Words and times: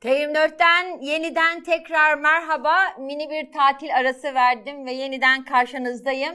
T24'ten 0.00 1.00
yeniden 1.00 1.62
tekrar 1.62 2.14
merhaba. 2.14 2.76
Mini 2.98 3.30
bir 3.30 3.52
tatil 3.52 3.96
arası 3.96 4.34
verdim 4.34 4.86
ve 4.86 4.92
yeniden 4.92 5.44
karşınızdayım. 5.44 6.34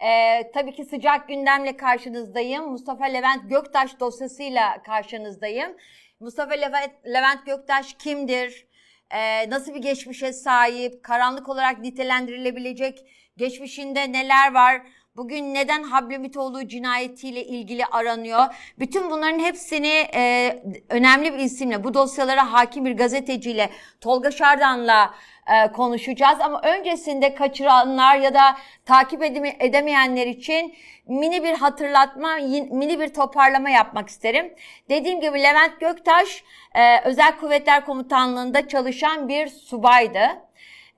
Ee, 0.00 0.50
tabii 0.54 0.72
ki 0.72 0.84
sıcak 0.84 1.28
gündemle 1.28 1.76
karşınızdayım. 1.76 2.70
Mustafa 2.70 3.04
Levent 3.04 3.50
Göktaş 3.50 4.00
dosyasıyla 4.00 4.82
karşınızdayım. 4.82 5.76
Mustafa 6.20 6.54
Levent, 6.54 6.92
Levent 7.06 7.46
Göktaş 7.46 7.94
kimdir? 7.94 8.66
Ee, 9.10 9.50
nasıl 9.50 9.74
bir 9.74 9.82
geçmişe 9.82 10.32
sahip? 10.32 11.02
Karanlık 11.02 11.48
olarak 11.48 11.78
nitelendirilebilecek 11.78 12.98
geçmişinde 13.36 14.12
neler 14.12 14.54
var? 14.54 14.82
Bugün 15.20 15.54
neden 15.54 15.82
Hablemitoğlu 15.82 16.68
cinayetiyle 16.68 17.44
ilgili 17.44 17.86
aranıyor? 17.86 18.44
Bütün 18.78 19.10
bunların 19.10 19.38
hepsini 19.38 20.06
e, 20.14 20.56
önemli 20.88 21.32
bir 21.32 21.38
isimle, 21.38 21.84
bu 21.84 21.94
dosyalara 21.94 22.52
hakim 22.52 22.84
bir 22.84 22.96
gazeteciyle, 22.96 23.70
Tolga 24.00 24.30
Şardan'la 24.30 25.14
e, 25.46 25.72
konuşacağız. 25.72 26.40
Ama 26.40 26.60
öncesinde 26.62 27.34
kaçıranlar 27.34 28.16
ya 28.16 28.34
da 28.34 28.56
takip 28.84 29.22
edemeyenler 29.60 30.26
için 30.26 30.74
mini 31.08 31.44
bir 31.44 31.54
hatırlatma, 31.54 32.36
mini 32.70 33.00
bir 33.00 33.08
toparlama 33.08 33.70
yapmak 33.70 34.08
isterim. 34.08 34.54
Dediğim 34.88 35.20
gibi 35.20 35.42
Levent 35.42 35.80
Göktaş 35.80 36.44
e, 36.74 37.00
Özel 37.04 37.36
Kuvvetler 37.36 37.84
Komutanlığı'nda 37.84 38.68
çalışan 38.68 39.28
bir 39.28 39.48
subaydı. 39.48 40.20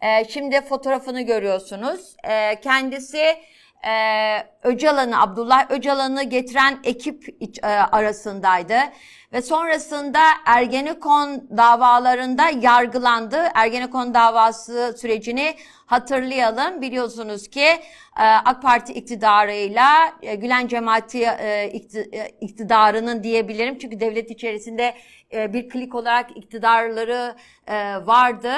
E, 0.00 0.24
şimdi 0.24 0.60
fotoğrafını 0.60 1.22
görüyorsunuz. 1.22 2.16
E, 2.24 2.60
kendisi 2.60 3.36
Öcalan'ı, 4.62 5.20
Abdullah 5.22 5.70
Öcalan'ı 5.70 6.22
getiren 6.22 6.78
ekip 6.84 7.42
e, 7.62 7.68
arasındaydı. 7.68 8.74
Ve 9.32 9.42
sonrasında 9.42 10.20
Ergenekon 10.46 11.48
davalarında 11.56 12.48
yargılandı. 12.48 13.36
Ergenekon 13.54 14.14
davası 14.14 14.94
sürecini 14.98 15.54
hatırlayalım. 15.86 16.82
Biliyorsunuz 16.82 17.48
ki 17.48 17.64
e, 18.18 18.24
AK 18.44 18.62
Parti 18.62 18.92
iktidarıyla 18.92 20.12
e, 20.22 20.34
Gülen 20.34 20.66
cemaati 20.66 21.22
e, 21.22 21.70
iktidarının 22.40 23.22
diyebilirim. 23.22 23.78
Çünkü 23.78 24.00
devlet 24.00 24.30
içerisinde 24.30 24.94
bir 25.32 25.68
klik 25.68 25.94
olarak 25.94 26.36
iktidarları 26.36 27.34
vardı. 28.06 28.52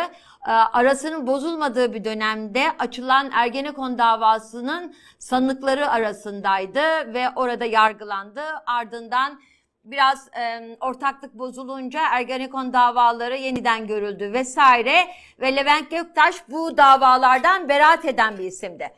Arasının 0.72 1.26
bozulmadığı 1.26 1.94
bir 1.94 2.04
dönemde 2.04 2.64
açılan 2.78 3.30
Ergenekon 3.34 3.98
davasının 3.98 4.94
sanıkları 5.18 5.90
arasındaydı 5.90 7.14
ve 7.14 7.30
orada 7.36 7.64
yargılandı. 7.64 8.42
Ardından 8.66 9.40
biraz 9.84 10.28
e, 10.28 10.76
ortaklık 10.80 11.34
bozulunca 11.34 12.00
Ergenekon 12.12 12.72
davaları 12.72 13.36
yeniden 13.36 13.86
görüldü 13.86 14.32
vesaire 14.32 14.94
ve 15.40 15.56
Levent 15.56 15.90
Göktaş 15.90 16.34
bu 16.48 16.76
davalardan 16.76 17.68
beraat 17.68 18.04
eden 18.04 18.38
bir 18.38 18.44
isimdi. 18.44 18.90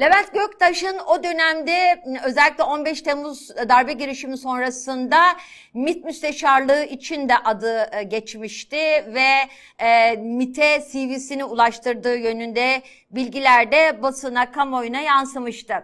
Levent 0.00 0.34
Göktaş'ın 0.34 0.98
o 1.06 1.22
dönemde 1.22 2.02
özellikle 2.24 2.64
15 2.64 3.02
Temmuz 3.02 3.48
darbe 3.48 3.92
girişimi 3.92 4.38
sonrasında 4.38 5.20
MİT 5.74 6.04
müsteşarlığı 6.04 6.84
için 6.84 7.28
de 7.28 7.38
adı 7.38 8.02
geçmişti 8.02 8.76
ve 9.14 9.28
e, 9.78 10.16
MİT'e 10.16 10.84
CV'sini 10.92 11.44
ulaştırdığı 11.44 12.16
yönünde 12.16 12.82
bilgiler 13.10 13.72
de 13.72 14.02
basına, 14.02 14.52
kamuoyuna 14.52 15.00
yansımıştı. 15.00 15.74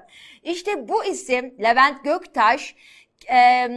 İşte 0.43 0.89
bu 0.89 1.05
isim 1.05 1.55
Levent 1.63 2.05
Göktaş 2.05 2.75
e, 3.31 3.69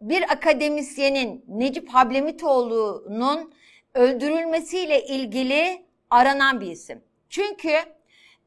bir 0.00 0.32
akademisyenin 0.32 1.44
Necip 1.48 1.88
Hablemitoğlu'nun 1.88 3.52
öldürülmesiyle 3.94 5.06
ilgili 5.06 5.82
aranan 6.10 6.60
bir 6.60 6.70
isim. 6.70 7.02
Çünkü 7.28 7.72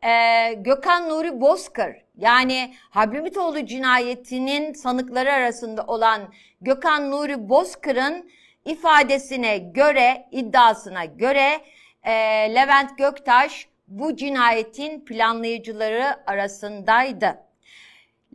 e, 0.04 0.54
Gökhan 0.54 1.10
Nuri 1.10 1.42
Bozkır 1.42 1.96
yani 2.18 2.74
Hablemitoğlu 2.90 3.66
cinayetinin 3.66 4.74
sanıkları 4.74 5.34
arasında 5.34 5.84
olan 5.84 6.34
Gökhan 6.62 7.12
Nuri 7.12 7.50
Bozkır'ın 7.50 8.30
ifadesine 8.66 9.58
göre, 9.58 10.28
iddiasına 10.32 11.06
göre 11.06 11.62
e, 12.04 12.12
Levent 12.56 12.98
Göktaş 12.98 13.68
bu 13.88 14.16
cinayetin 14.16 15.06
planlayıcıları 15.06 16.30
arasındaydı. 16.30 17.49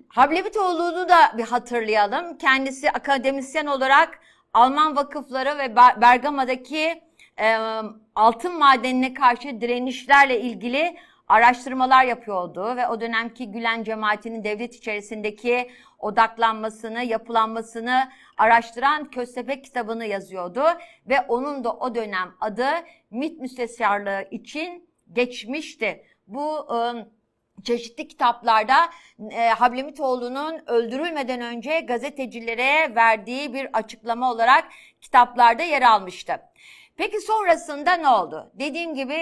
Hablebitoğlu'nu 0.09 1.09
da 1.09 1.39
bir 1.39 1.43
hatırlayalım. 1.43 2.39
Kendisi 2.39 2.91
akademisyen 2.91 3.67
olarak 3.67 4.19
Alman 4.53 4.97
vakıfları 4.97 5.59
ve 5.59 5.77
Bergama'daki 5.77 7.03
e, 7.41 7.57
altın 8.15 8.59
madenine 8.59 9.15
karşı 9.15 9.61
direnişlerle 9.61 10.41
ilgili 10.41 10.97
araştırmalar 11.29 12.05
yapıyordu 12.05 12.77
ve 12.77 12.89
o 12.89 13.01
dönemki 13.01 13.53
Gülen 13.53 13.85
cemaatinin 13.85 14.45
devlet 14.45 14.75
içerisindeki 14.75 15.71
odaklanmasını, 15.99 17.03
yapılanmasını 17.03 18.11
araştıran 18.37 19.11
Köstebek 19.11 19.65
kitabını 19.65 20.05
yazıyordu 20.05 20.65
ve 21.09 21.21
onun 21.29 21.65
da 21.65 21.73
o 21.73 21.95
dönem 21.95 22.35
adı 22.41 22.67
MİT 23.11 23.41
Müsteşarlığı 23.41 24.29
için 24.31 24.89
geçmişti. 25.13 26.05
Bu 26.27 26.67
e, 26.75 26.79
çeşitli 27.63 28.09
kitaplarda 28.09 28.77
e, 29.31 29.49
Hablemitoğlu'nun 29.49 30.63
öldürülmeden 30.67 31.41
önce 31.41 31.81
gazetecilere 31.81 32.95
verdiği 32.95 33.55
bir 33.55 33.69
açıklama 33.73 34.31
olarak 34.31 34.65
kitaplarda 35.01 35.63
yer 35.63 35.83
almıştı. 35.83 36.41
Peki 36.97 37.21
sonrasında 37.21 37.93
ne 37.93 38.09
oldu? 38.09 38.51
Dediğim 38.55 38.95
gibi 38.95 39.19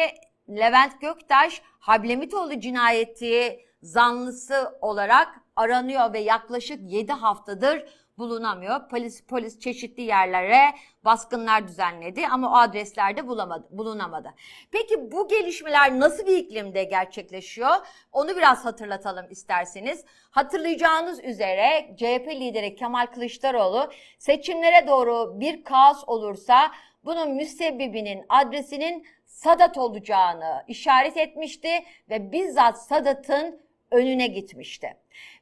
Levent 0.48 1.00
Göktaş 1.00 1.62
Hablemitoğlu 1.78 2.60
cinayeti 2.60 3.60
zanlısı 3.82 4.78
olarak 4.80 5.28
aranıyor 5.56 6.12
ve 6.12 6.18
yaklaşık 6.18 6.92
7 6.92 7.12
haftadır 7.12 7.84
bulunamıyor. 8.18 8.88
Polis 8.88 9.24
polis 9.24 9.60
çeşitli 9.60 10.02
yerlere 10.02 10.74
baskınlar 11.04 11.68
düzenledi 11.68 12.26
ama 12.26 12.52
o 12.52 12.56
adreslerde 12.56 13.28
bulamadı, 13.28 13.68
bulunamadı. 13.70 14.34
Peki 14.70 15.12
bu 15.12 15.28
gelişmeler 15.28 16.00
nasıl 16.00 16.26
bir 16.26 16.36
iklimde 16.36 16.84
gerçekleşiyor? 16.84 17.76
Onu 18.12 18.36
biraz 18.36 18.64
hatırlatalım 18.64 19.26
isterseniz. 19.30 20.04
Hatırlayacağınız 20.30 21.24
üzere 21.24 21.94
CHP 21.96 22.28
lideri 22.28 22.76
Kemal 22.76 23.06
Kılıçdaroğlu 23.06 23.90
seçimlere 24.18 24.86
doğru 24.86 25.40
bir 25.40 25.64
kaos 25.64 26.04
olursa 26.06 26.70
bunun 27.04 27.30
müsebbibinin 27.30 28.24
adresinin 28.28 29.06
Sadat 29.26 29.78
olacağını 29.78 30.64
işaret 30.68 31.16
etmişti 31.16 31.68
ve 32.10 32.32
bizzat 32.32 32.82
Sadat'ın 32.82 33.61
önüne 33.92 34.26
gitmişti. 34.26 34.96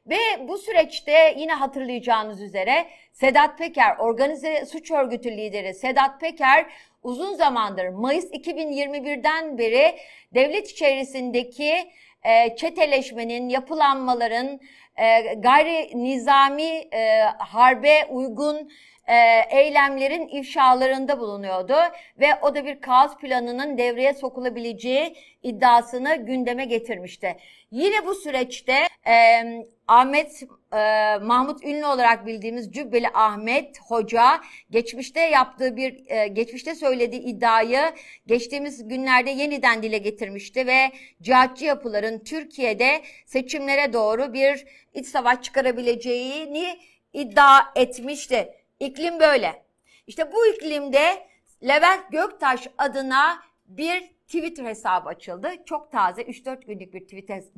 Ve 0.05 0.17
bu 0.47 0.57
süreçte 0.57 1.35
yine 1.37 1.53
hatırlayacağınız 1.53 2.41
üzere 2.41 2.87
Sedat 3.13 3.57
Peker, 3.57 3.97
organize 3.97 4.65
suç 4.65 4.91
örgütü 4.91 5.31
lideri 5.31 5.73
Sedat 5.73 6.21
Peker 6.21 6.65
uzun 7.03 7.33
zamandır 7.33 7.87
Mayıs 7.87 8.25
2021'den 8.25 9.57
beri 9.57 9.95
devlet 10.33 10.69
içerisindeki 10.69 11.91
e, 12.23 12.55
çeteleşmenin, 12.55 13.49
yapılanmaların, 13.49 14.59
e, 14.97 15.33
gayri 15.33 16.03
nizami 16.03 16.87
e, 16.93 17.21
harbe 17.37 18.05
uygun 18.05 18.71
e, 19.11 19.45
eylemlerin 19.49 20.27
ifşalarında 20.27 21.19
bulunuyordu 21.19 21.75
ve 22.19 22.27
o 22.41 22.55
da 22.55 22.65
bir 22.65 22.81
kaos 22.81 23.17
planının 23.17 23.77
devreye 23.77 24.13
sokulabileceği 24.13 25.15
iddiasını 25.43 26.15
gündeme 26.15 26.65
getirmişti. 26.65 27.37
Yine 27.71 28.05
bu 28.05 28.15
süreçte 28.15 28.73
e, 29.07 29.43
Ahmet 29.87 30.43
e, 30.73 30.77
Mahmut 31.21 31.63
Ünlü 31.63 31.85
olarak 31.85 32.25
bildiğimiz 32.25 32.71
Cübbeli 32.71 33.07
Ahmet 33.13 33.79
Hoca 33.79 34.41
geçmişte 34.69 35.19
yaptığı 35.19 35.75
bir 35.75 36.09
e, 36.09 36.27
geçmişte 36.27 36.75
söylediği 36.75 37.21
iddiayı 37.21 37.79
geçtiğimiz 38.27 38.87
günlerde 38.87 39.29
yeniden 39.29 39.83
dile 39.83 39.97
getirmişti 39.97 40.67
ve 40.67 40.91
cihatçı 41.21 41.65
yapıların 41.65 42.19
Türkiye'de 42.19 43.01
seçimlere 43.25 43.93
doğru 43.93 44.33
bir 44.33 44.65
iç 44.93 45.07
savaş 45.07 45.41
çıkarabileceğini 45.41 46.79
iddia 47.13 47.59
etmişti. 47.75 48.60
İklim 48.81 49.19
böyle. 49.19 49.65
İşte 50.07 50.31
bu 50.31 50.47
iklimde 50.47 51.27
Levent 51.63 52.11
Göktaş 52.11 52.67
adına 52.77 53.43
bir 53.65 54.01
Twitter 54.01 54.65
hesabı 54.65 55.09
açıldı. 55.09 55.51
Çok 55.65 55.91
taze 55.91 56.21
3-4 56.21 56.65
günlük 56.65 56.93
bir 56.93 56.99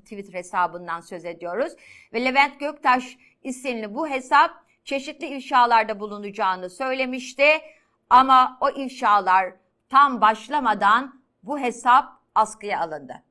Twitter, 0.02 0.34
hesabından 0.34 1.02
söz 1.02 1.26
ediyoruz. 1.26 1.74
Ve 2.14 2.26
Levent 2.26 2.60
Göktaş 2.60 3.18
isimli 3.44 3.96
bu 3.96 4.08
hesap 4.08 4.52
çeşitli 4.86 5.28
ifşalarda 5.28 6.00
bulunacağını 6.00 6.70
söylemişti. 6.70 7.46
Ama 8.10 8.58
o 8.62 8.70
ifşalar 8.70 9.54
tam 9.90 10.22
başlamadan 10.22 11.22
bu 11.44 11.60
hesap 11.60 12.06
askıya 12.36 12.82
alındı. 12.82 13.24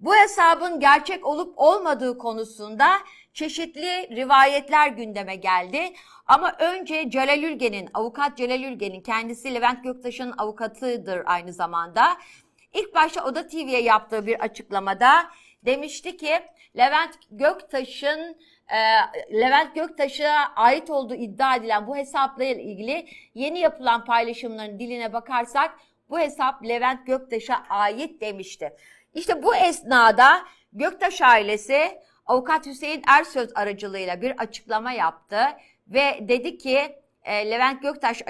Bu 0.00 0.14
hesabın 0.14 0.80
gerçek 0.80 1.26
olup 1.26 1.54
olmadığı 1.56 2.18
konusunda 2.18 2.90
çeşitli 3.34 4.16
rivayetler 4.16 4.88
gündeme 4.88 5.36
geldi. 5.36 5.92
Ama 6.26 6.56
önce 6.58 7.10
Celal 7.10 7.42
Ülgen'in, 7.42 7.88
avukat 7.94 8.36
Celal 8.36 8.62
Ülgen'in 8.62 9.00
kendisi 9.00 9.54
Levent 9.54 9.84
Göktaş'ın 9.84 10.34
avukatıdır 10.38 11.22
aynı 11.26 11.52
zamanda. 11.52 12.16
İlk 12.74 12.94
başta 12.94 13.24
Oda 13.24 13.46
TV'ye 13.46 13.82
yaptığı 13.82 14.26
bir 14.26 14.40
açıklamada 14.40 15.30
demişti 15.64 16.16
ki 16.16 16.40
Levent 16.76 17.14
Göktaş'ın 17.30 18.36
e, 18.68 18.78
Levent 19.40 19.74
Göktaş'a 19.74 20.52
ait 20.56 20.90
olduğu 20.90 21.14
iddia 21.14 21.56
edilen 21.56 21.86
bu 21.86 21.96
hesapla 21.96 22.44
ilgili 22.44 23.08
yeni 23.34 23.58
yapılan 23.58 24.04
paylaşımların 24.04 24.78
diline 24.78 25.12
bakarsak 25.12 25.78
bu 26.10 26.18
hesap 26.18 26.64
Levent 26.64 27.06
Göktaş'a 27.06 27.64
ait 27.68 28.20
demişti. 28.20 28.76
İşte 29.14 29.42
bu 29.42 29.54
esnada 29.54 30.42
Göktaş 30.72 31.22
ailesi 31.22 31.98
avukat 32.30 32.66
Hüseyin 32.66 33.02
Ersöz 33.08 33.50
aracılığıyla 33.54 34.22
bir 34.22 34.40
açıklama 34.42 34.92
yaptı 34.92 35.36
ve 35.88 36.18
dedi 36.28 36.58
ki 36.58 36.96
e, 37.24 37.50
Levent 37.50 37.82
Göktaş 37.82 38.22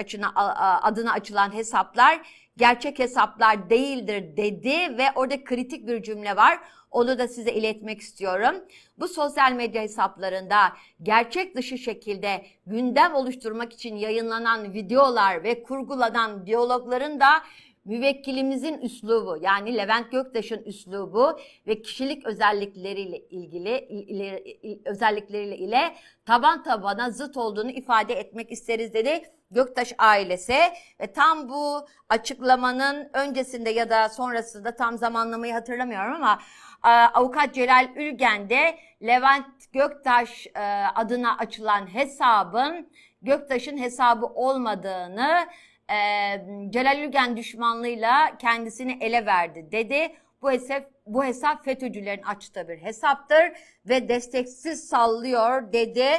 adına 0.81 1.13
açılan 1.13 1.53
hesaplar 1.53 2.21
gerçek 2.57 2.99
hesaplar 2.99 3.69
değildir 3.69 4.37
dedi 4.37 4.97
ve 4.97 5.05
orada 5.15 5.43
kritik 5.43 5.87
bir 5.87 6.03
cümle 6.03 6.35
var. 6.35 6.59
Onu 6.91 7.19
da 7.19 7.27
size 7.27 7.51
iletmek 7.51 8.01
istiyorum. 8.01 8.55
Bu 8.99 9.07
sosyal 9.07 9.51
medya 9.51 9.81
hesaplarında 9.81 10.73
gerçek 11.03 11.55
dışı 11.55 11.77
şekilde 11.77 12.45
gündem 12.65 13.15
oluşturmak 13.15 13.73
için 13.73 13.95
yayınlanan 13.95 14.73
videolar 14.73 15.43
ve 15.43 15.63
kurgulanan 15.63 16.45
diyalogların 16.45 17.19
da 17.19 17.43
müvekkilimizin 17.85 18.77
üslubu 18.77 19.37
yani 19.41 19.77
Levent 19.77 20.11
Göktaş'ın 20.11 20.63
üslubu 20.63 21.39
ve 21.67 21.81
kişilik 21.81 22.25
özellikleriyle 22.25 23.17
ilgili 23.19 23.79
ile, 23.79 24.43
özellikleriyle 24.85 25.57
ile 25.57 25.95
taban 26.25 26.63
tabana 26.63 27.09
zıt 27.09 27.37
olduğunu 27.37 27.71
ifade 27.71 28.13
etmek 28.13 28.51
isteriz 28.51 28.93
dedi 28.93 29.21
Göktaş 29.51 29.93
ailesi. 29.97 30.55
Ve 30.99 31.13
tam 31.13 31.49
bu 31.49 31.87
açıklamanın 32.09 33.09
öncesinde 33.13 33.69
ya 33.69 33.89
da 33.89 34.09
sonrasında 34.09 34.75
tam 34.75 34.97
zamanlamayı 34.97 35.53
hatırlamıyorum 35.53 36.13
ama 36.13 36.39
avukat 37.13 37.53
Celal 37.53 37.89
Ülgen 37.95 38.49
de 38.49 38.77
Levent 39.01 39.73
Göktaş 39.73 40.47
e, 40.47 40.59
adına 40.95 41.37
açılan 41.37 41.93
hesabın 41.93 42.89
Göktaş'ın 43.21 43.77
hesabı 43.77 44.25
olmadığını 44.25 45.47
e, 45.91 45.97
Celal 46.69 46.99
Ülgen 46.99 47.37
düşmanlığıyla 47.37 48.37
kendisini 48.37 48.97
ele 49.01 49.25
verdi 49.25 49.67
dedi. 49.71 50.15
Bu 50.41 50.51
hesap, 50.51 50.83
bu 51.05 51.23
hesap 51.23 51.65
FETÖ'cülerin 51.65 52.23
açtığı 52.23 52.67
bir 52.67 52.77
hesaptır 52.77 53.51
ve 53.85 54.09
desteksiz 54.09 54.87
sallıyor 54.87 55.73
dedi. 55.73 56.09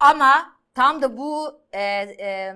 Ama 0.00 0.56
tam 0.74 1.02
da 1.02 1.16
bu 1.16 1.60
e, 1.72 1.80
e, 1.80 2.54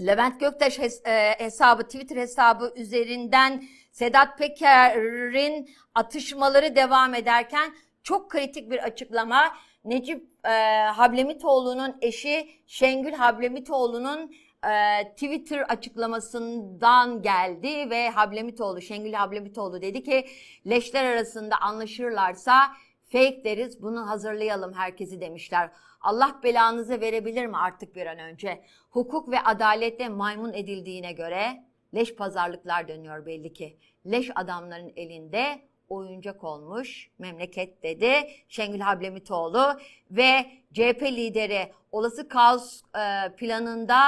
Levent 0.00 0.40
Göktaş 0.40 0.78
hes, 0.78 1.06
e, 1.06 1.34
hesabı, 1.38 1.82
Twitter 1.82 2.16
hesabı 2.16 2.72
üzerinden 2.76 3.64
Sedat 3.92 4.38
Peker'in 4.38 5.70
atışmaları 5.94 6.76
devam 6.76 7.14
ederken 7.14 7.74
çok 8.02 8.30
kritik 8.30 8.70
bir 8.70 8.78
açıklama 8.78 9.56
Necip 9.84 10.46
e, 10.46 10.50
Hablemitoğlu'nun 10.94 11.96
eşi 12.00 12.48
Şengül 12.66 13.12
Hablemitoğlu'nun 13.12 14.34
e, 14.70 15.04
Twitter 15.08 15.60
açıklamasından 15.60 17.22
geldi 17.22 17.90
ve 17.90 18.10
Hablemitoğlu, 18.10 18.80
Şengül 18.80 19.12
Hablemitoğlu 19.12 19.82
dedi 19.82 20.02
ki 20.02 20.26
leşler 20.66 21.04
arasında 21.04 21.56
anlaşırlarsa 21.60 22.72
fake 23.12 23.44
deriz 23.44 23.82
bunu 23.82 24.08
hazırlayalım 24.08 24.72
herkesi 24.72 25.20
demişler. 25.20 25.70
Allah 26.00 26.40
belanızı 26.42 27.00
verebilir 27.00 27.46
mi 27.46 27.56
artık 27.56 27.94
bir 27.94 28.06
an 28.06 28.18
önce? 28.18 28.64
Hukuk 28.90 29.30
ve 29.30 29.40
adalette 29.40 30.08
maymun 30.08 30.52
edildiğine 30.52 31.12
göre 31.12 31.64
leş 31.94 32.14
pazarlıklar 32.14 32.88
dönüyor 32.88 33.26
belli 33.26 33.52
ki. 33.52 33.78
Leş 34.06 34.30
adamların 34.34 34.92
elinde 34.96 35.62
oyuncak 35.88 36.44
olmuş 36.44 37.10
memleket 37.18 37.82
dedi 37.82 38.12
Şengül 38.48 38.80
Hablemitoğlu 38.80 39.80
ve 40.10 40.46
CHP 40.72 41.02
lideri 41.02 41.72
olası 41.92 42.28
kaos 42.28 42.82
e, 42.82 43.36
planında 43.36 43.98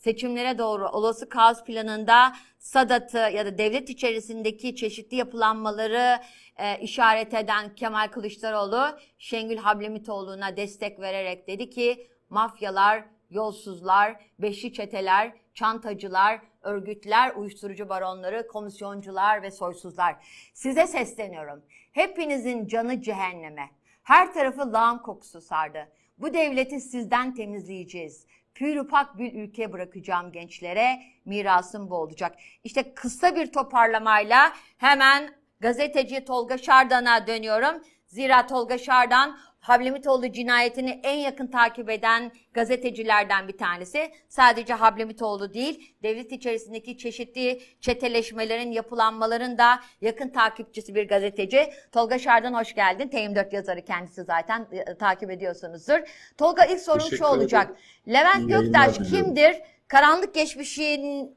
seçimlere 0.00 0.58
doğru 0.58 0.88
olası 0.88 1.28
kaos 1.28 1.64
planında 1.64 2.32
Sadat'ı 2.58 3.18
ya 3.18 3.46
da 3.46 3.58
devlet 3.58 3.90
içerisindeki 3.90 4.76
çeşitli 4.76 5.16
yapılanmaları 5.16 6.22
e, 6.56 6.78
işaret 6.80 7.34
eden 7.34 7.74
Kemal 7.74 8.08
Kılıçdaroğlu 8.08 8.98
Şengül 9.18 9.56
Hablemitoğlu'na 9.56 10.56
destek 10.56 11.00
vererek 11.00 11.48
dedi 11.48 11.70
ki 11.70 12.08
mafyalar, 12.30 13.04
yolsuzlar, 13.30 14.20
beşli 14.38 14.72
çeteler, 14.72 15.32
çantacılar, 15.54 16.40
örgütler, 16.62 17.34
uyuşturucu 17.34 17.88
baronları, 17.88 18.46
komisyoncular 18.48 19.42
ve 19.42 19.50
soysuzlar. 19.50 20.16
Size 20.54 20.86
sesleniyorum. 20.86 21.62
Hepinizin 21.92 22.66
canı 22.66 23.02
cehenneme. 23.02 23.70
Her 24.02 24.34
tarafı 24.34 24.72
lağım 24.72 25.02
kokusu 25.02 25.40
sardı. 25.40 25.88
Bu 26.18 26.34
devleti 26.34 26.80
sizden 26.80 27.34
temizleyeceğiz 27.34 28.26
pürüpak 28.54 29.18
bir 29.18 29.34
ülke 29.34 29.72
bırakacağım 29.72 30.32
gençlere. 30.32 31.02
Mirasım 31.24 31.90
bu 31.90 31.96
olacak. 31.96 32.36
İşte 32.64 32.94
kısa 32.94 33.36
bir 33.36 33.52
toparlamayla 33.52 34.52
hemen 34.78 35.34
gazeteci 35.60 36.24
Tolga 36.24 36.58
Şardan'a 36.58 37.26
dönüyorum. 37.26 37.82
Zira 38.10 38.46
Tolga 38.46 38.78
Şardan 38.78 39.38
Hablemitoğlu 39.60 40.32
cinayetini 40.32 41.00
en 41.02 41.16
yakın 41.16 41.46
takip 41.46 41.90
eden 41.90 42.32
gazetecilerden 42.52 43.48
bir 43.48 43.58
tanesi. 43.58 44.12
Sadece 44.28 44.74
Hablemitoğlu 44.74 45.54
değil, 45.54 45.94
devlet 46.02 46.32
içerisindeki 46.32 46.98
çeşitli 46.98 47.62
çeteleşmelerin, 47.80 48.72
yapılanmaların 48.72 49.58
da 49.58 49.80
yakın 50.00 50.28
takipçisi 50.28 50.94
bir 50.94 51.08
gazeteci. 51.08 51.70
Tolga 51.92 52.18
Şardan 52.18 52.54
hoş 52.54 52.74
geldin. 52.74 53.08
TM4 53.08 53.54
yazarı 53.54 53.84
kendisi 53.84 54.24
zaten 54.24 54.66
e, 54.72 54.94
takip 54.94 55.30
ediyorsunuzdur. 55.30 55.98
Tolga 56.38 56.64
ilk 56.64 56.80
sorun 56.80 57.16
şu 57.16 57.24
olacak. 57.24 57.76
Levent 58.08 58.48
Göktaş 58.48 58.98
kimdir? 59.10 59.56
Karanlık 59.88 60.34
geçmişin 60.34 61.34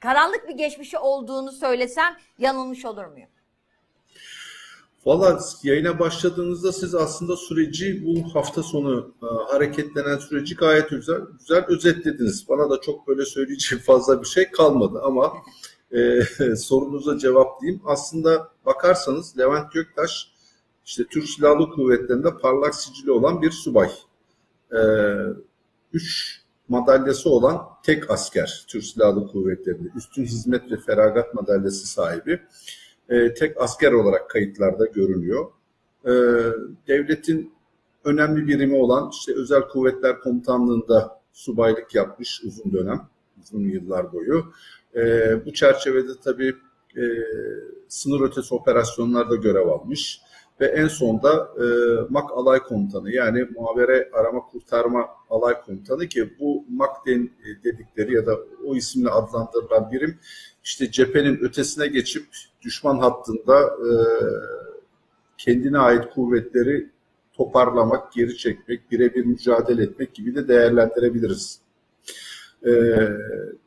karanlık 0.00 0.48
bir 0.48 0.54
geçmişi 0.54 0.98
olduğunu 0.98 1.52
söylesem 1.52 2.16
yanılmış 2.38 2.84
olur 2.84 3.04
muyum? 3.04 3.28
Valla 5.06 5.40
yayına 5.62 5.98
başladığınızda 5.98 6.72
siz 6.72 6.94
aslında 6.94 7.36
süreci 7.36 8.06
bu 8.06 8.34
hafta 8.34 8.62
sonu 8.62 9.14
e, 9.22 9.26
hareketlenen 9.52 10.18
süreci 10.18 10.56
gayet 10.56 10.90
güzel, 10.90 11.20
güzel 11.38 11.64
özetlediniz. 11.68 12.48
Bana 12.48 12.70
da 12.70 12.80
çok 12.80 13.08
böyle 13.08 13.24
söyleyecek 13.24 13.80
fazla 13.84 14.22
bir 14.22 14.26
şey 14.26 14.50
kalmadı 14.50 15.00
ama 15.02 15.32
e, 15.92 16.22
sorunuza 16.56 17.18
cevaplayayım. 17.18 17.82
Aslında 17.84 18.48
bakarsanız 18.66 19.38
Levent 19.38 19.72
Göktaş 19.72 20.32
işte 20.84 21.04
Türk 21.10 21.28
Silahlı 21.28 21.70
Kuvvetleri'nde 21.70 22.38
parlak 22.38 22.74
sicili 22.74 23.10
olan 23.10 23.42
bir 23.42 23.50
subay. 23.50 23.90
E, 24.72 24.80
üç 25.92 26.40
madalyası 26.68 27.30
olan 27.30 27.62
tek 27.82 28.10
asker 28.10 28.64
Türk 28.68 28.84
Silahlı 28.84 29.26
Kuvvetleri'nde. 29.26 29.88
Üstün 29.96 30.24
hizmet 30.24 30.72
ve 30.72 30.76
feragat 30.76 31.34
madalyası 31.34 31.86
sahibi 31.86 32.40
e, 33.12 33.34
tek 33.34 33.60
asker 33.60 33.92
olarak 33.92 34.30
kayıtlarda 34.30 34.86
görünüyor. 34.86 35.46
E, 36.04 36.12
devletin 36.88 37.52
önemli 38.04 38.46
birimi 38.46 38.76
olan 38.76 39.10
işte 39.12 39.32
Özel 39.36 39.62
Kuvvetler 39.62 40.20
Komutanlığı'nda 40.20 41.20
subaylık 41.32 41.94
yapmış 41.94 42.42
uzun 42.44 42.72
dönem, 42.72 43.00
uzun 43.42 43.60
yıllar 43.60 44.12
boyu. 44.12 44.44
E, 44.96 45.32
bu 45.46 45.52
çerçevede 45.52 46.12
tabii 46.24 46.54
e, 46.96 47.02
sınır 47.88 48.20
ötesi 48.20 48.54
operasyonlarda 48.54 49.36
görev 49.36 49.66
almış 49.66 50.20
ve 50.62 50.66
en 50.66 50.88
sonda 50.88 51.50
e, 51.56 51.64
MAK 52.08 52.30
Alay 52.32 52.58
Komutanı 52.58 53.12
yani 53.12 53.46
muhabere 53.56 54.10
arama 54.12 54.40
kurtarma 54.40 55.08
alay 55.30 55.60
komutanı 55.60 56.08
ki 56.08 56.34
bu 56.40 56.64
MAK 56.68 57.06
den, 57.06 57.30
e, 57.44 57.64
dedikleri 57.64 58.14
ya 58.14 58.26
da 58.26 58.38
o 58.66 58.76
isimle 58.76 59.10
adlandırılan 59.10 59.92
birim 59.92 60.18
işte 60.64 60.90
cephenin 60.90 61.36
ötesine 61.36 61.86
geçip 61.86 62.26
düşman 62.62 62.98
hattında 62.98 63.60
e, 63.60 63.90
kendine 65.38 65.78
ait 65.78 66.10
kuvvetleri 66.14 66.90
toparlamak, 67.32 68.12
geri 68.12 68.36
çekmek, 68.36 68.90
birebir 68.90 69.24
mücadele 69.24 69.82
etmek 69.82 70.14
gibi 70.14 70.34
de 70.34 70.48
değerlendirebiliriz. 70.48 71.60
E, 72.66 72.72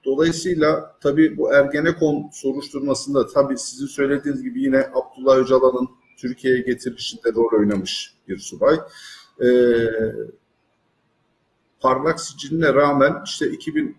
dolayısıyla 0.05 0.95
tabii 1.01 1.37
bu 1.37 1.53
Ergenekon 1.53 2.29
soruşturmasında 2.33 3.27
tabii 3.27 3.57
sizin 3.57 3.87
söylediğiniz 3.87 4.43
gibi 4.43 4.61
yine 4.61 4.89
Abdullah 4.93 5.37
Öcalan'ın 5.37 5.89
Türkiye'ye 6.17 6.61
getirilişinde 6.61 7.33
rol 7.33 7.59
oynamış 7.59 8.13
bir 8.27 8.37
subay. 8.37 8.75
E, 9.43 9.49
parlak 11.79 12.19
siciline 12.19 12.73
rağmen 12.73 13.21
işte 13.25 13.51
2000 13.51 13.97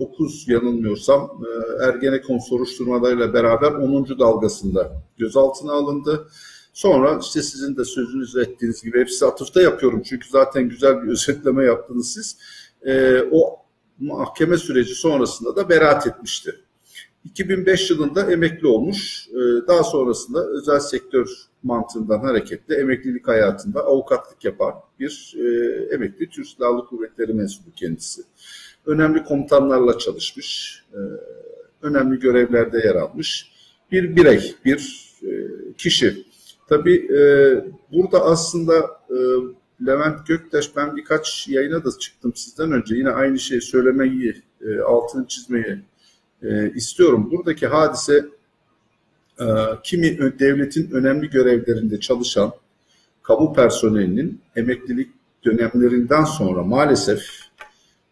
9 0.00 0.48
yanılmıyorsam 0.48 1.42
e, 1.44 1.84
Ergenekon 1.84 2.38
soruşturmalarıyla 2.38 3.34
beraber 3.34 3.72
10. 3.72 4.18
dalgasında 4.18 4.92
gözaltına 5.18 5.72
alındı. 5.72 6.28
Sonra 6.72 7.18
işte 7.22 7.42
sizin 7.42 7.76
de 7.76 7.84
sözünüzü 7.84 8.40
ettiğiniz 8.40 8.82
gibi 8.82 9.00
hepsi 9.00 9.26
atıfta 9.26 9.62
yapıyorum 9.62 10.02
çünkü 10.02 10.28
zaten 10.28 10.68
güzel 10.68 11.02
bir 11.02 11.08
özetleme 11.12 11.64
yaptınız 11.64 12.12
siz. 12.12 12.38
E, 12.82 13.22
o 13.30 13.56
mahkeme 13.98 14.56
süreci 14.56 14.94
sonrasında 14.94 15.56
da 15.56 15.68
beraat 15.68 16.06
etmişti. 16.06 16.60
2005 17.24 17.90
yılında 17.90 18.32
emekli 18.32 18.66
olmuş. 18.66 19.28
E, 19.28 19.66
daha 19.68 19.82
sonrasında 19.82 20.46
özel 20.46 20.80
sektör 20.80 21.28
mantığından 21.62 22.18
hareketle 22.18 22.74
emeklilik 22.74 23.28
hayatında 23.28 23.80
avukatlık 23.80 24.44
yapan 24.44 24.74
bir 25.00 25.34
e, 25.38 25.44
emekli 25.94 26.28
Türk 26.28 26.46
Silahlı 26.46 26.86
Kuvvetleri 26.86 27.34
mensubu 27.34 27.70
kendisi. 27.76 28.22
Önemli 28.86 29.24
komutanlarla 29.24 29.98
çalışmış, 29.98 30.82
e, 30.92 30.98
önemli 31.82 32.18
görevlerde 32.18 32.78
yer 32.78 32.94
almış 32.94 33.52
bir 33.92 34.16
birey, 34.16 34.54
bir 34.64 35.10
kişi. 35.78 36.26
Tabii 36.68 37.08
burada 37.92 38.24
aslında 38.24 39.00
Levent 39.86 40.26
Göktaş 40.26 40.76
ben 40.76 40.96
birkaç 40.96 41.48
yayına 41.48 41.84
da 41.84 41.90
çıktım 41.98 42.32
sizden 42.34 42.72
önce 42.72 42.94
yine 42.94 43.10
aynı 43.10 43.38
şeyi 43.38 43.60
söylemeyi, 43.60 44.42
altını 44.86 45.26
çizmeyi 45.26 45.78
e, 46.42 46.72
istiyorum. 46.74 47.30
Buradaki 47.30 47.66
hadise 47.66 48.24
e, 49.40 49.44
kimi 49.82 50.38
devletin 50.38 50.90
önemli 50.90 51.30
görevlerinde 51.30 52.00
çalışan 52.00 52.52
kamu 53.22 53.52
personelinin 53.54 54.40
emeklilik 54.56 55.10
dönemlerinden 55.44 56.24
sonra 56.24 56.62
maalesef 56.62 57.50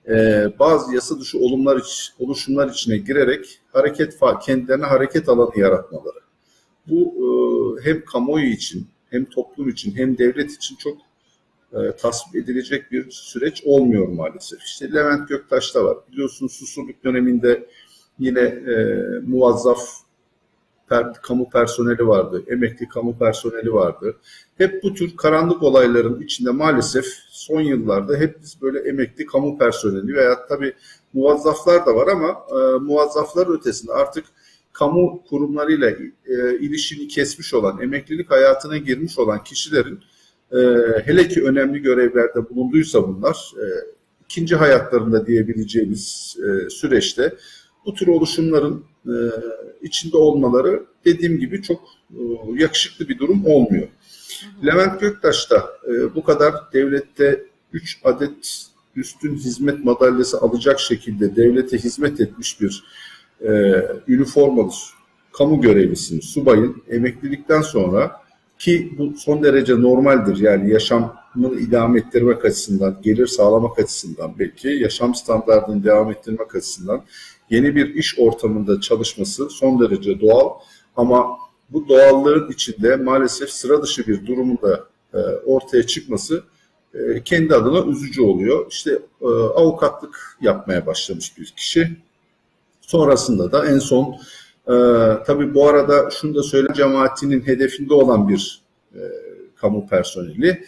e, 0.08 0.46
bazı 0.58 0.94
yasa 0.94 1.20
dışı 1.20 1.38
olumlar 1.38 1.82
oluşumlar 2.18 2.68
içine 2.68 2.96
girerek 2.96 3.60
hareket 3.72 4.18
kendilerine 4.44 4.86
hareket 4.86 5.28
alanı 5.28 5.60
yaratmaları. 5.60 6.18
Bu 6.86 7.14
e, 7.16 7.28
hem 7.84 8.04
kamuoyu 8.04 8.46
için 8.46 8.88
hem 9.10 9.24
toplum 9.24 9.68
için 9.68 9.96
hem 9.96 10.18
devlet 10.18 10.52
için 10.52 10.76
çok 10.76 10.98
e, 11.72 11.96
tasvip 11.96 12.36
edilecek 12.36 12.92
bir 12.92 13.10
süreç 13.10 13.62
olmuyor 13.64 14.08
maalesef. 14.08 14.62
İşte 14.62 14.92
Levent 14.92 15.28
Göktaş'ta 15.28 15.84
var. 15.84 15.96
Biliyorsunuz 16.12 16.52
susurluk 16.52 17.04
döneminde 17.04 17.66
yine 18.18 18.40
e, 18.40 19.04
muvazzaf 19.26 19.80
per, 20.88 21.12
kamu 21.22 21.50
personeli 21.50 22.06
vardı, 22.06 22.42
emekli 22.46 22.88
kamu 22.88 23.18
personeli 23.18 23.72
vardı. 23.72 24.16
Hep 24.58 24.82
bu 24.82 24.94
tür 24.94 25.16
karanlık 25.16 25.62
olayların 25.62 26.20
içinde 26.20 26.50
maalesef 26.50 27.06
son 27.28 27.60
yıllarda 27.60 28.16
hep 28.16 28.42
biz 28.42 28.62
böyle 28.62 28.78
emekli 28.78 29.26
kamu 29.26 29.58
personeli 29.58 30.14
veya 30.14 30.46
tabii 30.46 30.74
muvazzaflar 31.12 31.86
da 31.86 31.94
var 31.94 32.06
ama 32.06 32.46
e, 32.50 32.78
muvazzaflar 32.78 33.58
ötesinde 33.58 33.92
artık 33.92 34.24
kamu 34.72 35.22
kurumlarıyla 35.28 35.90
e, 36.26 36.58
ilişkini 36.58 37.08
kesmiş 37.08 37.54
olan, 37.54 37.80
emeklilik 37.80 38.30
hayatına 38.30 38.76
girmiş 38.76 39.18
olan 39.18 39.44
kişilerin 39.44 40.00
e, 40.52 40.58
hele 41.04 41.28
ki 41.28 41.44
önemli 41.44 41.82
görevlerde 41.82 42.50
bulunduysa 42.50 43.08
bunlar, 43.08 43.52
e, 43.56 43.64
ikinci 44.24 44.56
hayatlarında 44.56 45.26
diyebileceğimiz 45.26 46.36
e, 46.38 46.70
süreçte 46.70 47.34
bu 47.86 47.94
tür 47.94 48.06
oluşumların 48.06 48.84
e, 49.06 49.14
içinde 49.82 50.16
olmaları 50.16 50.84
dediğim 51.04 51.38
gibi 51.38 51.62
çok 51.62 51.80
e, 52.10 52.20
yakışıklı 52.54 53.08
bir 53.08 53.18
durum 53.18 53.46
olmuyor. 53.46 53.88
Levent 54.66 55.00
Göktaş 55.00 55.50
da 55.50 55.68
e, 55.88 56.14
bu 56.14 56.22
kadar 56.22 56.54
devlette 56.72 57.44
3 57.72 58.00
adet 58.04 58.68
üstün 58.96 59.34
hizmet 59.34 59.84
madalyası 59.84 60.40
alacak 60.40 60.80
şekilde 60.80 61.36
devlete 61.36 61.78
hizmet 61.78 62.20
etmiş 62.20 62.60
bir 62.60 62.84
e, 63.40 63.82
üniformalı 64.08 64.70
kamu 65.32 65.60
görevlisinin, 65.60 66.20
subayın 66.20 66.82
emeklilikten 66.88 67.62
sonra 67.62 68.22
ki 68.58 68.94
bu 68.98 69.14
son 69.16 69.42
derece 69.42 69.80
normaldir 69.80 70.36
yani 70.36 70.72
yaşamını 70.72 71.60
idame 71.60 71.98
ettirmek 71.98 72.44
açısından, 72.44 72.98
gelir 73.02 73.26
sağlamak 73.26 73.78
açısından 73.78 74.34
belki 74.38 74.68
yaşam 74.68 75.14
standartını 75.14 75.84
devam 75.84 76.10
ettirmek 76.10 76.54
açısından 76.54 77.02
yeni 77.50 77.76
bir 77.76 77.94
iş 77.94 78.18
ortamında 78.18 78.80
çalışması 78.80 79.50
son 79.50 79.80
derece 79.80 80.20
doğal 80.20 80.50
ama 80.96 81.38
bu 81.70 81.88
doğallığın 81.88 82.50
içinde 82.52 82.96
maalesef 82.96 83.50
sıra 83.50 83.82
dışı 83.82 84.06
bir 84.06 84.26
durumun 84.26 84.58
da 84.62 84.84
e, 85.14 85.18
ortaya 85.46 85.86
çıkması 85.86 86.44
e, 86.94 87.22
kendi 87.22 87.54
adına 87.54 87.90
üzücü 87.90 88.22
oluyor. 88.22 88.66
İşte 88.70 88.98
e, 89.22 89.26
avukatlık 89.26 90.38
yapmaya 90.40 90.86
başlamış 90.86 91.38
bir 91.38 91.46
kişi. 91.56 91.96
Sonrasında 92.80 93.52
da 93.52 93.66
en 93.66 93.78
son 93.78 94.16
e, 94.66 94.74
tabii 95.26 95.54
bu 95.54 95.68
arada 95.68 96.10
şunu 96.10 96.34
da 96.34 96.42
söyle 96.42 96.68
cemaatinin 96.74 97.46
hedefinde 97.46 97.94
olan 97.94 98.28
bir 98.28 98.62
e, 98.94 99.00
kamu 99.56 99.88
personeli. 99.88 100.64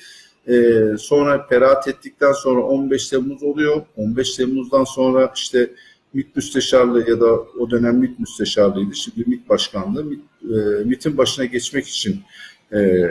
E, 0.49 0.84
sonra 0.99 1.46
peraat 1.46 1.88
ettikten 1.88 2.32
sonra 2.32 2.60
15 2.60 3.08
Temmuz 3.08 3.42
oluyor. 3.42 3.82
15 3.96 4.37
Temmuz'dan 4.37 4.84
sonra 4.84 5.32
işte 5.34 5.70
MİT 6.12 6.37
müsteşarlığı 6.37 7.11
ya 7.11 7.21
da 7.21 7.33
o 7.59 7.71
dönem 7.71 7.97
MİT 7.97 8.19
müsteşarlığıydı. 8.19 8.95
Şimdi 8.95 9.25
MİT 9.26 9.49
başkanlığı. 9.49 10.05
MİT, 10.05 10.21
e, 10.43 10.85
MİT'in 10.85 11.19
başına 11.19 11.45
geçmek 11.45 11.88
için 11.88 12.21
e, 12.73 13.09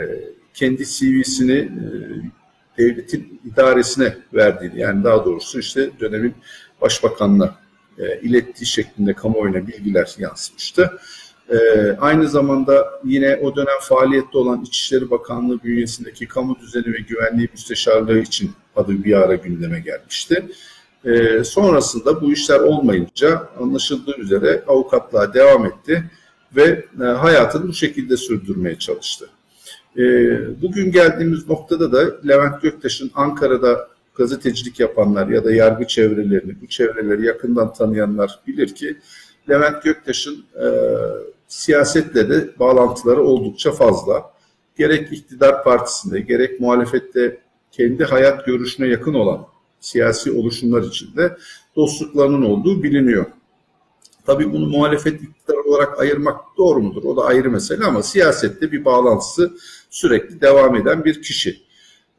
kendi 0.54 0.84
CV'sini 0.84 1.52
e, 1.58 1.68
devletin 2.78 3.40
idaresine 3.44 4.16
verdiğini 4.34 4.80
yani 4.80 5.04
daha 5.04 5.24
doğrusu 5.24 5.58
işte 5.58 5.90
dönemin 6.00 6.34
başbakanına 6.80 7.54
e, 7.98 8.20
ilettiği 8.20 8.66
şeklinde 8.66 9.14
kamuoyuna 9.14 9.66
bilgiler 9.66 10.14
yansımıştı. 10.18 10.98
E, 11.50 11.58
aynı 12.00 12.28
zamanda 12.28 13.00
yine 13.04 13.36
o 13.36 13.56
dönem 13.56 13.80
faaliyette 13.82 14.38
olan 14.38 14.62
İçişleri 14.62 15.10
Bakanlığı 15.10 15.62
bünyesindeki 15.62 16.28
kamu 16.28 16.58
düzeni 16.60 16.92
ve 16.92 16.98
güvenliği 17.08 17.48
müsteşarlığı 17.52 18.18
için 18.18 18.50
adı 18.76 19.04
bir 19.04 19.12
ara 19.12 19.34
gündeme 19.34 19.80
gelmişti. 19.80 20.44
E, 21.04 21.44
sonrasında 21.44 22.20
bu 22.20 22.32
işler 22.32 22.60
olmayınca 22.60 23.48
anlaşıldığı 23.60 24.16
üzere 24.16 24.62
avukatlığa 24.68 25.34
devam 25.34 25.66
etti 25.66 26.04
ve 26.56 26.84
e, 27.00 27.04
hayatını 27.04 27.68
bu 27.68 27.72
şekilde 27.72 28.16
sürdürmeye 28.16 28.78
çalıştı. 28.78 29.28
E, 29.96 30.02
bugün 30.62 30.92
geldiğimiz 30.92 31.48
noktada 31.48 31.92
da 31.92 32.28
Levent 32.28 32.62
Göktaş'ın 32.62 33.10
Ankara'da 33.14 33.88
gazetecilik 34.14 34.80
yapanlar 34.80 35.28
ya 35.28 35.44
da 35.44 35.52
yargı 35.52 35.86
çevrelerini, 35.86 36.60
bu 36.62 36.66
çevreleri 36.66 37.26
yakından 37.26 37.72
tanıyanlar 37.72 38.40
bilir 38.46 38.74
ki 38.74 38.96
Levent 39.48 39.82
Göktaş'ın 39.82 40.44
e, 40.62 40.66
siyasetle 41.48 42.30
de 42.30 42.48
bağlantıları 42.58 43.22
oldukça 43.22 43.72
fazla. 43.72 44.30
Gerek 44.76 45.12
iktidar 45.12 45.64
partisinde, 45.64 46.20
gerek 46.20 46.60
muhalefette 46.60 47.38
kendi 47.72 48.04
hayat 48.04 48.46
görüşüne 48.46 48.86
yakın 48.86 49.14
olan 49.14 49.49
siyasi 49.80 50.32
oluşumlar 50.32 50.82
içinde 50.82 51.36
dostluklarının 51.76 52.42
olduğu 52.42 52.82
biliniyor. 52.82 53.26
Tabii 54.26 54.52
bunu 54.52 54.66
muhalefet 54.66 55.22
iktidar 55.22 55.56
olarak 55.56 56.00
ayırmak 56.00 56.40
doğru 56.58 56.82
mudur? 56.82 57.04
O 57.04 57.16
da 57.16 57.22
ayrı 57.22 57.50
mesele 57.50 57.84
ama 57.84 58.02
siyasette 58.02 58.72
bir 58.72 58.84
bağlantısı 58.84 59.52
sürekli 59.90 60.40
devam 60.40 60.76
eden 60.76 61.04
bir 61.04 61.22
kişi. 61.22 61.62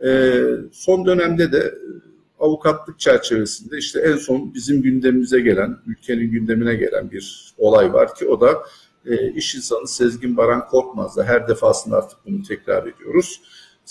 Ee, 0.04 0.44
son 0.72 1.06
dönemde 1.06 1.52
de 1.52 1.76
avukatlık 2.40 3.00
çerçevesinde 3.00 3.78
işte 3.78 4.00
en 4.00 4.16
son 4.16 4.54
bizim 4.54 4.82
gündemimize 4.82 5.40
gelen, 5.40 5.78
ülkenin 5.86 6.32
gündemine 6.32 6.76
gelen 6.76 7.12
bir 7.12 7.54
olay 7.58 7.94
var 7.94 8.16
ki 8.16 8.28
o 8.28 8.42
da 8.42 8.64
e, 9.06 9.32
iş 9.32 9.56
insanı 9.56 9.88
Sezgin 9.88 10.38
Baran 10.38 10.68
Korkmaz'la 10.68 11.24
her 11.24 11.48
defasında 11.48 11.98
artık 11.98 12.18
bunu 12.26 12.44
tekrar 12.44 12.88
ediyoruz 12.88 13.42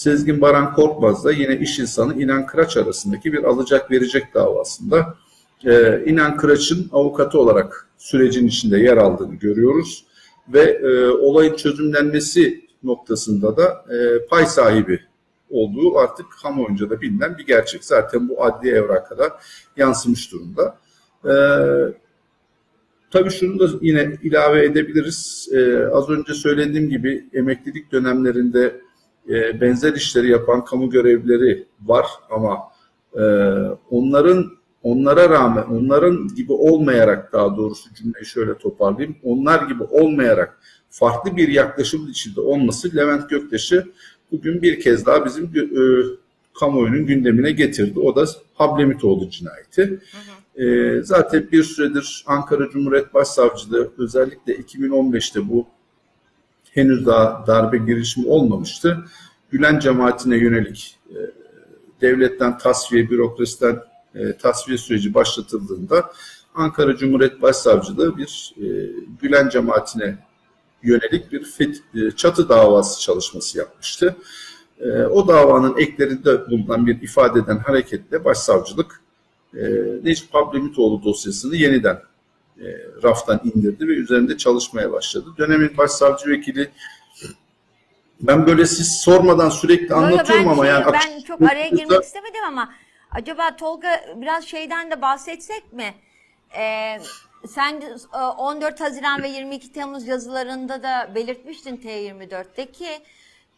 Sezgin 0.01 0.41
Baran 0.41 0.75
Korkmaz 0.75 1.25
da 1.25 1.33
yine 1.33 1.57
iş 1.57 1.79
insanı 1.79 2.23
İnan 2.23 2.47
Kıraç 2.47 2.77
arasındaki 2.77 3.33
bir 3.33 3.45
alacak 3.45 3.91
verecek 3.91 4.35
davasında 4.35 5.15
e, 5.65 6.05
İnan 6.07 6.37
Kıraç'ın 6.37 6.89
avukatı 6.93 7.39
olarak 7.39 7.89
sürecin 7.99 8.47
içinde 8.47 8.79
yer 8.79 8.97
aldığını 8.97 9.35
görüyoruz 9.35 10.05
ve 10.49 10.61
e, 10.61 11.09
olayın 11.09 11.57
çözümlenmesi 11.57 12.65
noktasında 12.83 13.57
da 13.57 13.85
e, 13.95 14.27
pay 14.27 14.47
sahibi 14.47 15.01
olduğu 15.51 15.99
artık 15.99 16.27
kamuoyunca 16.43 16.91
da 16.91 17.01
bilinen 17.01 17.39
bir 17.39 17.47
gerçek. 17.47 17.85
Zaten 17.85 18.29
bu 18.29 18.45
adli 18.45 18.71
evraka 18.71 19.19
da 19.19 19.39
yansımış 19.77 20.33
durumda. 20.33 20.79
E, 21.25 21.35
tabii 23.11 23.31
şunu 23.31 23.59
da 23.59 23.79
yine 23.81 24.19
ilave 24.23 24.65
edebiliriz. 24.65 25.49
E, 25.53 25.87
az 25.87 26.11
önce 26.11 26.35
söylediğim 26.35 26.89
gibi 26.89 27.29
emeklilik 27.33 27.93
dönemlerinde 27.93 28.81
e, 29.29 29.61
benzer 29.61 29.93
işleri 29.93 30.31
yapan 30.31 30.65
kamu 30.65 30.91
görevlileri 30.91 31.67
var 31.83 32.07
ama 32.31 32.59
e, 33.15 33.23
onların 33.91 34.51
onlara 34.83 35.31
rağmen 35.31 35.63
onların 35.63 36.29
gibi 36.37 36.53
olmayarak 36.53 37.33
daha 37.33 37.57
doğrusu 37.57 37.95
cümleyi 37.95 38.27
şöyle 38.27 38.59
toparlayayım. 38.59 39.17
Onlar 39.23 39.69
gibi 39.69 39.83
olmayarak 39.83 40.61
farklı 40.91 41.37
bir 41.37 41.49
yaklaşım 41.49 42.09
içinde 42.09 42.41
olması 42.41 42.97
Levent 42.97 43.31
Göktaş'ı 43.31 43.87
bugün 44.33 44.63
bir 44.63 44.81
kez 44.81 45.07
daha 45.07 45.25
bizim 45.25 45.45
e, 45.45 45.73
kamuoyunun 46.61 47.07
gündemine 47.07 47.51
getirdi. 47.51 48.01
O 48.01 48.17
da 48.17 48.25
Hablemitoğlu 48.55 49.31
cinayeti. 49.31 49.83
Hı 49.83 49.95
hı. 49.95 50.65
E, 50.65 51.03
zaten 51.03 51.49
bir 51.53 51.63
süredir 51.63 52.25
Ankara 52.27 52.71
Cumhuriyet 52.71 53.15
Başsavcılığı 53.15 53.91
özellikle 53.99 54.57
2015'te 54.57 55.49
bu 55.49 55.67
henüz 56.73 57.07
daha 57.07 57.45
darbe 57.47 57.79
girişimi 57.79 58.29
olmamıştı. 58.29 59.05
Gülen 59.51 59.79
cemaatine 59.79 60.37
yönelik 60.37 60.99
e, 61.11 61.19
devletten 62.01 62.59
tasfiye, 62.59 63.11
bürokrasiden 63.11 63.79
e, 64.15 64.37
tasfiye 64.37 64.79
süreci 64.79 65.15
başlatıldığında 65.15 66.13
Ankara 66.55 66.97
Cumhuriyet 66.97 67.43
Başsavcılığı 67.43 68.17
bir 68.17 68.55
e, 68.57 68.67
Gülen 69.23 69.49
cemaatine 69.49 70.19
yönelik 70.83 71.33
bir 71.33 71.45
fit, 71.45 71.83
e, 71.95 72.11
çatı 72.11 72.49
davası 72.49 73.01
çalışması 73.01 73.59
yapmıştı. 73.59 74.17
E, 74.81 74.91
o 74.91 75.29
davanın 75.29 75.79
eklerinde 75.79 76.51
bulunan 76.51 76.87
bir 76.87 77.03
ifadeden 77.03 77.59
hareketle 77.59 78.25
başsavcılık 78.25 79.01
e, 79.55 79.61
Necip 80.03 80.35
Abdülhamitoğlu 80.35 81.05
dosyasını 81.05 81.57
yeniden 81.57 82.01
raftan 83.03 83.41
indirdi 83.45 83.89
ve 83.89 83.93
üzerinde 83.93 84.37
çalışmaya 84.37 84.93
başladı. 84.93 85.31
Dönemin 85.39 85.77
başsavcı 85.77 86.31
vekili 86.31 86.71
ben 88.21 88.47
böyle 88.47 88.67
siz 88.67 89.01
sormadan 89.01 89.51
sürekli 89.51 89.93
yo, 89.93 89.97
anlatıyorum 89.97 90.47
ben 90.47 90.51
ama 90.51 90.63
şey- 90.65 90.73
yani 90.73 90.93
ben 90.93 91.21
çok 91.21 91.43
araya 91.43 91.69
girmek 91.69 92.03
istemedim 92.03 92.45
ama 92.47 92.73
acaba 93.11 93.57
Tolga 93.57 94.01
biraz 94.17 94.45
şeyden 94.45 94.91
de 94.91 95.03
bahsetsek 95.03 95.73
mi? 95.73 95.95
Ee, 96.59 97.01
sen 97.49 97.81
de, 97.81 97.95
e, 98.15 98.19
14 98.19 98.81
Haziran 98.81 99.23
ve 99.23 99.29
22 99.29 99.73
Temmuz 99.73 100.07
yazılarında 100.07 100.83
da 100.83 101.11
belirtmiştin 101.15 101.77
T24'teki 101.77 102.89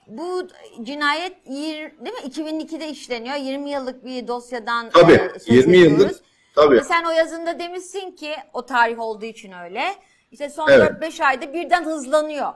bu 0.07 0.49
cinayet 0.83 1.37
yir- 1.47 1.93
değil 2.05 2.15
mi 2.15 2.29
2002'de 2.29 2.89
işleniyor. 2.89 3.37
20 3.37 3.71
yıllık 3.71 4.05
bir 4.05 4.29
dosyadan 4.29 4.91
Tabii, 4.91 5.13
e, 5.13 5.39
söz 5.39 5.49
20 5.49 5.77
yıllık, 5.77 5.95
ediyoruz. 5.97 6.17
Tabii. 6.55 6.77
Ve 6.77 6.85
sen 6.85 7.05
o 7.05 7.11
yazında 7.11 7.59
demişsin 7.59 8.11
ki 8.11 8.35
o 8.53 8.67
tarih 8.67 8.99
olduğu 9.01 9.25
için 9.25 9.53
öyle. 9.53 9.95
İşte 10.31 10.51
son 10.51 10.69
Evet. 10.69 10.91
4-5 10.91 11.25
ayda 11.25 11.53
birden 11.53 11.85
hızlanıyor. 11.85 12.53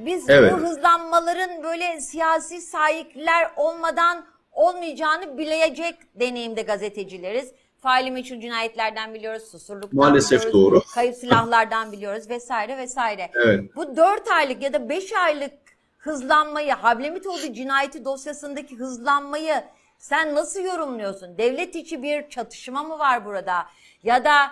Biz 0.00 0.30
Evet. 0.30 0.52
bu 0.52 0.56
hızlanmaların 0.56 1.62
böyle 1.62 2.00
siyasi 2.00 2.60
sahipler 2.60 3.50
olmadan 3.56 4.24
olmayacağını 4.52 5.38
bilecek 5.38 5.94
deneyimde 6.14 6.62
gazetecileriz. 6.62 7.52
Faili 7.82 8.10
meçhul 8.10 8.40
cinayetlerden 8.40 9.14
biliyoruz, 9.14 9.42
susurluktan 9.50 9.94
Maalesef 9.98 10.40
biliyoruz, 10.40 10.72
doğru. 10.72 10.82
kayıp 10.94 11.14
silahlardan 11.16 11.92
biliyoruz 11.92 12.30
vesaire 12.30 12.76
vesaire. 12.78 13.30
Evet. 13.34 13.76
Bu 13.76 13.96
4 13.96 14.28
aylık 14.28 14.62
ya 14.62 14.72
da 14.72 14.88
5 14.88 15.12
aylık 15.12 15.52
hızlanmayı, 15.98 16.72
Hablemitoğlu 16.72 17.52
cinayeti 17.52 18.04
dosyasındaki 18.04 18.76
hızlanmayı 18.76 19.64
sen 20.02 20.34
nasıl 20.34 20.60
yorumluyorsun? 20.60 21.38
Devlet 21.38 21.76
içi 21.76 22.02
bir 22.02 22.28
çatışma 22.28 22.82
mı 22.82 22.98
var 22.98 23.24
burada? 23.24 23.66
Ya 24.02 24.24
da 24.24 24.50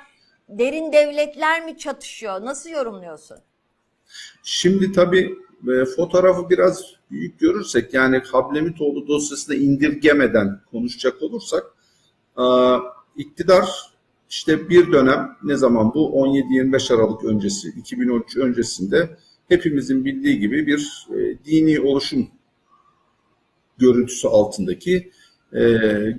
derin 0.49 0.93
devletler 0.93 1.65
mi 1.65 1.79
çatışıyor? 1.79 2.45
Nasıl 2.45 2.71
yorumluyorsun? 2.71 3.37
Şimdi 4.43 4.93
tabii 4.93 5.35
e, 5.69 5.85
fotoğrafı 5.85 6.51
biraz 6.51 6.85
büyük 7.11 7.41
görürsek 7.41 7.95
yani 7.95 8.19
Hablemitoğlu 8.19 9.09
dosyasını 9.09 9.57
indirgemeden 9.57 10.61
konuşacak 10.71 11.23
olursak 11.23 11.65
e, 12.39 12.45
iktidar 13.17 13.69
işte 14.31 14.69
bir 14.69 14.93
dönem 14.93 15.37
ne 15.43 15.57
zaman 15.57 15.95
bu 15.95 16.29
17-25 16.29 16.95
Aralık 16.95 17.25
öncesi 17.25 17.69
2013 17.69 18.37
öncesinde 18.37 19.17
hepimizin 19.49 20.05
bildiği 20.05 20.39
gibi 20.39 20.67
bir 20.67 21.07
e, 21.11 21.45
dini 21.45 21.81
oluşum 21.81 22.29
görüntüsü 23.79 24.29
altındaki 24.29 25.11
e, 25.53 25.61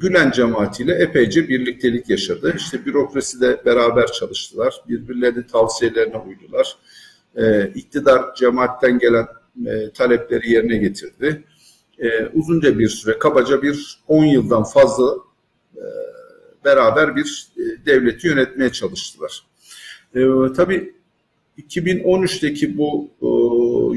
Gülen 0.02 0.32
cemaatiyle 0.32 0.94
epeyce 0.94 1.50
birliktelik 1.50 2.10
yaşadı. 2.10 2.54
İşte 2.58 2.86
bürokraside 2.86 3.62
beraber 3.66 4.08
çalıştılar. 4.08 4.82
Birbirlerinin 4.90 5.44
tavsiyelerine 5.44 6.18
uydular. 6.18 6.78
E, 7.36 7.68
iktidar 7.76 8.36
cemaatten 8.36 9.00
gelen 9.00 9.28
e, 9.66 9.90
talepleri 9.90 10.52
yerine 10.52 10.78
getirdi. 10.78 11.44
E, 12.00 12.26
uzunca 12.26 12.80
bir 12.80 12.90
süre, 12.90 13.20
kabaca 13.20 13.62
bir 13.62 14.00
10 14.08 14.26
yıldan 14.26 14.64
fazla 14.64 15.16
e, 15.76 15.84
beraber 16.66 17.16
bir 17.16 17.48
e, 17.58 17.86
devleti 17.86 18.28
yönetmeye 18.28 18.72
çalıştılar. 18.72 19.44
E, 20.16 20.20
tabii 20.56 20.94
2013'teki 21.70 22.78
bu 22.78 23.10
e, 23.22 23.28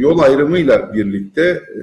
yol 0.01 0.19
ayrımıyla 0.19 0.95
birlikte 0.95 1.43
e, 1.43 1.81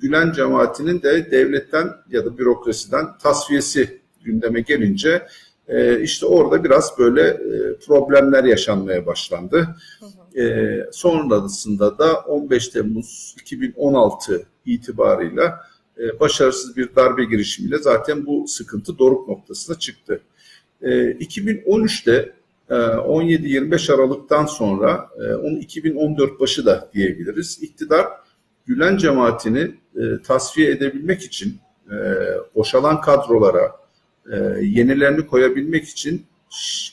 Gülen 0.00 0.32
cemaatinin 0.32 1.02
de 1.02 1.30
devletten 1.30 1.88
ya 2.10 2.24
da 2.24 2.38
bürokrasiden 2.38 3.18
tasfiyesi 3.18 4.00
gündeme 4.24 4.60
gelince 4.60 5.26
e, 5.68 6.00
işte 6.02 6.26
orada 6.26 6.64
biraz 6.64 6.98
böyle 6.98 7.22
e, 7.22 7.76
problemler 7.86 8.44
yaşanmaya 8.44 9.06
başlandı. 9.06 9.76
E, 10.36 10.76
sonrasında 10.92 11.98
da 11.98 12.20
15 12.20 12.68
Temmuz 12.68 13.36
2016 13.42 14.46
itibarıyla 14.66 15.60
e, 15.98 16.20
başarısız 16.20 16.76
bir 16.76 16.96
darbe 16.96 17.24
girişimiyle 17.24 17.78
zaten 17.78 18.26
bu 18.26 18.48
sıkıntı 18.48 18.98
doruk 18.98 19.28
noktasına 19.28 19.78
çıktı. 19.78 20.20
E, 20.82 20.88
2013'te 21.10 22.32
e, 22.70 22.74
17-25 22.74 23.94
Aralık'tan 23.94 24.46
sonra 24.46 25.08
e, 25.20 25.34
onu 25.34 25.58
2014 25.58 26.40
başı 26.40 26.66
da 26.66 26.90
diyebiliriz. 26.94 27.58
İktidar 27.62 28.06
Gülen 28.66 28.96
cemaatini 28.96 29.74
e, 29.96 30.22
tasfiye 30.26 30.70
edebilmek 30.70 31.22
için 31.22 31.58
e, 31.90 31.96
boşalan 32.54 33.00
kadrolara 33.00 33.72
e, 34.32 34.36
yenilerini 34.62 35.26
koyabilmek 35.26 35.88
için 35.88 36.26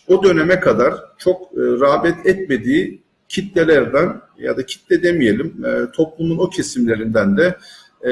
o 0.07 0.23
döneme 0.23 0.59
kadar 0.59 0.93
çok 1.17 1.41
e, 1.41 1.61
rağbet 1.61 2.25
etmediği 2.25 3.01
kitlelerden 3.29 4.21
ya 4.37 4.57
da 4.57 4.65
kitle 4.65 5.03
demeyelim 5.03 5.65
e, 5.65 5.91
toplumun 5.91 6.37
o 6.37 6.49
kesimlerinden 6.49 7.37
de 7.37 7.57
e, 8.07 8.11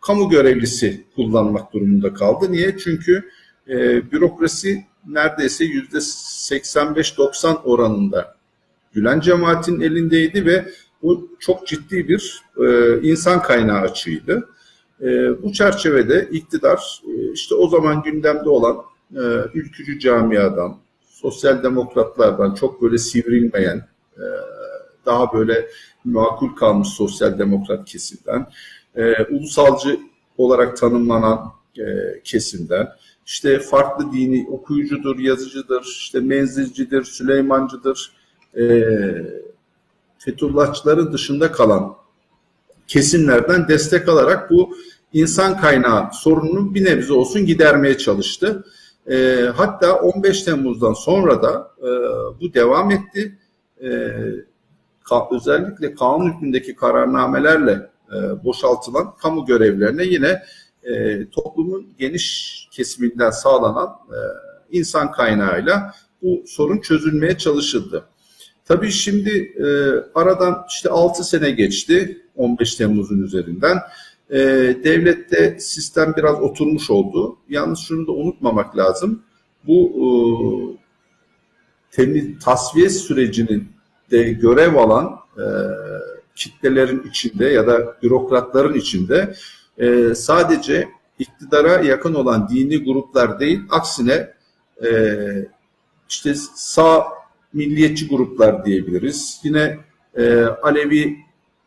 kamu 0.00 0.28
görevlisi 0.28 1.04
kullanmak 1.14 1.72
durumunda 1.72 2.14
kaldı. 2.14 2.52
Niye? 2.52 2.78
Çünkü 2.78 3.30
e, 3.68 4.10
bürokrasi 4.12 4.84
neredeyse 5.06 5.64
yüzde 5.64 5.96
85-90 5.96 7.62
oranında 7.62 8.36
Gülen 8.96 9.20
cemaatin 9.20 9.80
elindeydi 9.80 10.46
ve 10.46 10.64
bu 11.02 11.36
çok 11.40 11.66
ciddi 11.66 12.08
bir 12.08 12.42
e, 12.66 12.98
insan 13.02 13.42
kaynağı 13.42 13.80
açığıydı. 13.80 14.48
E, 15.00 15.42
bu 15.42 15.52
çerçevede 15.52 16.28
iktidar 16.32 17.02
e, 17.06 17.32
işte 17.32 17.54
o 17.54 17.68
zaman 17.68 18.02
gündemde 18.02 18.48
olan 18.48 18.76
e, 19.14 19.22
ülkücü 19.54 19.98
camiadan, 19.98 20.76
sosyal 21.08 21.62
demokratlardan 21.62 22.54
çok 22.54 22.82
böyle 22.82 22.98
sivrilmeyen, 22.98 23.88
e, 24.16 24.24
daha 25.06 25.32
böyle 25.32 25.68
makul 26.04 26.56
kalmış 26.56 26.88
sosyal 26.88 27.38
demokrat 27.38 27.84
kesimden, 27.84 28.46
e, 28.96 29.24
ulusalcı 29.24 30.00
olarak 30.38 30.76
tanımlanan 30.76 31.52
e, 31.78 31.84
kesimden, 32.24 32.88
işte 33.26 33.58
farklı 33.58 34.12
dini 34.12 34.48
okuyucudur, 34.50 35.18
yazıcıdır, 35.18 35.82
işte 35.82 36.20
menzilcidir, 36.20 37.04
Süleymancıdır, 37.04 38.12
e, 38.58 38.64
Fethullahçıların 40.26 41.12
dışında 41.12 41.52
kalan 41.52 41.96
kesimlerden 42.86 43.68
destek 43.68 44.08
alarak 44.08 44.50
bu 44.50 44.76
insan 45.12 45.60
kaynağı 45.60 46.08
sorununu 46.12 46.74
bir 46.74 46.84
nebze 46.84 47.12
olsun 47.12 47.46
gidermeye 47.46 47.98
çalıştı. 47.98 48.64
E, 49.10 49.40
hatta 49.56 49.94
15 49.94 50.42
Temmuz'dan 50.42 50.92
sonra 50.92 51.42
da 51.42 51.70
e, 51.78 51.88
bu 52.40 52.54
devam 52.54 52.90
etti. 52.90 53.38
E, 53.80 53.86
ka- 55.04 55.36
özellikle 55.36 55.94
kanun 55.94 56.32
hükmündeki 56.32 56.76
kararnamelerle 56.76 57.90
e, 58.12 58.44
boşaltılan 58.44 59.14
kamu 59.16 59.46
görevlerine 59.46 60.04
yine 60.04 60.42
e, 60.82 61.24
toplumun 61.30 61.86
geniş 61.98 62.68
kesiminden 62.70 63.30
sağlanan 63.30 63.88
e, 63.88 64.18
insan 64.78 65.12
kaynağıyla 65.12 65.94
bu 66.22 66.42
sorun 66.46 66.78
çözülmeye 66.80 67.38
çalışıldı. 67.38 68.04
Tabii 68.66 68.90
şimdi 68.90 69.54
e, 69.58 69.66
aradan 70.14 70.64
işte 70.68 70.88
6 70.88 71.24
sene 71.24 71.50
geçti 71.50 72.22
15 72.36 72.74
Temmuz'un 72.74 73.22
üzerinden. 73.22 73.78
E, 74.30 74.38
devlette 74.84 75.56
sistem 75.60 76.14
biraz 76.16 76.40
oturmuş 76.40 76.90
oldu. 76.90 77.36
Yalnız 77.48 77.78
şunu 77.78 78.06
da 78.06 78.12
unutmamak 78.12 78.76
lazım. 78.76 79.22
Bu 79.66 79.90
e, 79.96 80.06
temiz 81.90 82.44
tasfiye 82.44 82.88
sürecinin 82.88 83.68
de 84.10 84.22
görev 84.22 84.74
alan 84.74 85.16
e, 85.38 85.44
kitlelerin 86.34 87.02
içinde 87.08 87.46
ya 87.46 87.66
da 87.66 87.96
bürokratların 88.02 88.74
içinde 88.74 89.34
e, 89.78 90.14
sadece 90.14 90.88
iktidara 91.18 91.80
yakın 91.80 92.14
olan 92.14 92.48
dini 92.48 92.84
gruplar 92.84 93.40
değil, 93.40 93.60
aksine 93.70 94.30
e, 94.84 94.88
işte 96.08 96.34
sağ 96.54 97.15
milliyetçi 97.56 98.08
gruplar 98.08 98.64
diyebiliriz. 98.64 99.40
Yine 99.44 99.78
e, 100.16 100.42
Alevi 100.42 101.16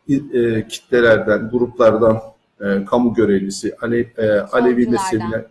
e, 0.08 0.68
kitlelerden, 0.68 1.50
gruplardan 1.50 2.20
e, 2.60 2.84
kamu 2.84 3.14
görevlisi, 3.14 3.74
Ale, 3.80 3.98
e, 4.18 4.30
Alevi 4.30 4.90
hı. 4.90 5.50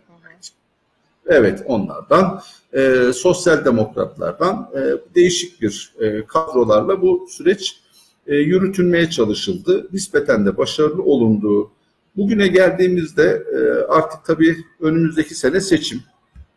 Evet 1.26 1.62
onlardan, 1.66 2.42
e, 2.74 3.12
sosyal 3.14 3.64
demokratlardan 3.64 4.70
e, 4.74 4.80
değişik 5.14 5.62
bir 5.62 5.92
e, 6.00 6.26
kadrolarla 6.26 7.02
bu 7.02 7.26
süreç 7.30 7.80
e, 8.26 8.34
yürütülmeye 8.36 9.10
çalışıldı. 9.10 9.88
Nispeten 9.92 10.46
de 10.46 10.56
başarılı 10.56 11.02
olundu. 11.02 11.70
Bugüne 12.16 12.48
geldiğimizde 12.48 13.42
e, 13.54 13.58
artık 13.92 14.24
tabii 14.24 14.56
önümüzdeki 14.80 15.34
sene 15.34 15.60
seçim 15.60 16.02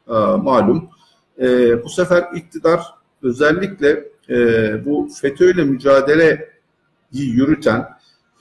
e, 0.08 0.14
malum. 0.14 0.90
E, 1.40 1.84
bu 1.84 1.90
sefer 1.90 2.24
iktidar 2.36 3.03
özellikle 3.24 4.06
e, 4.30 4.86
bu 4.86 5.10
FETÖ'yle 5.22 5.64
mücadeleyi 5.64 6.40
yürüten 7.12 7.90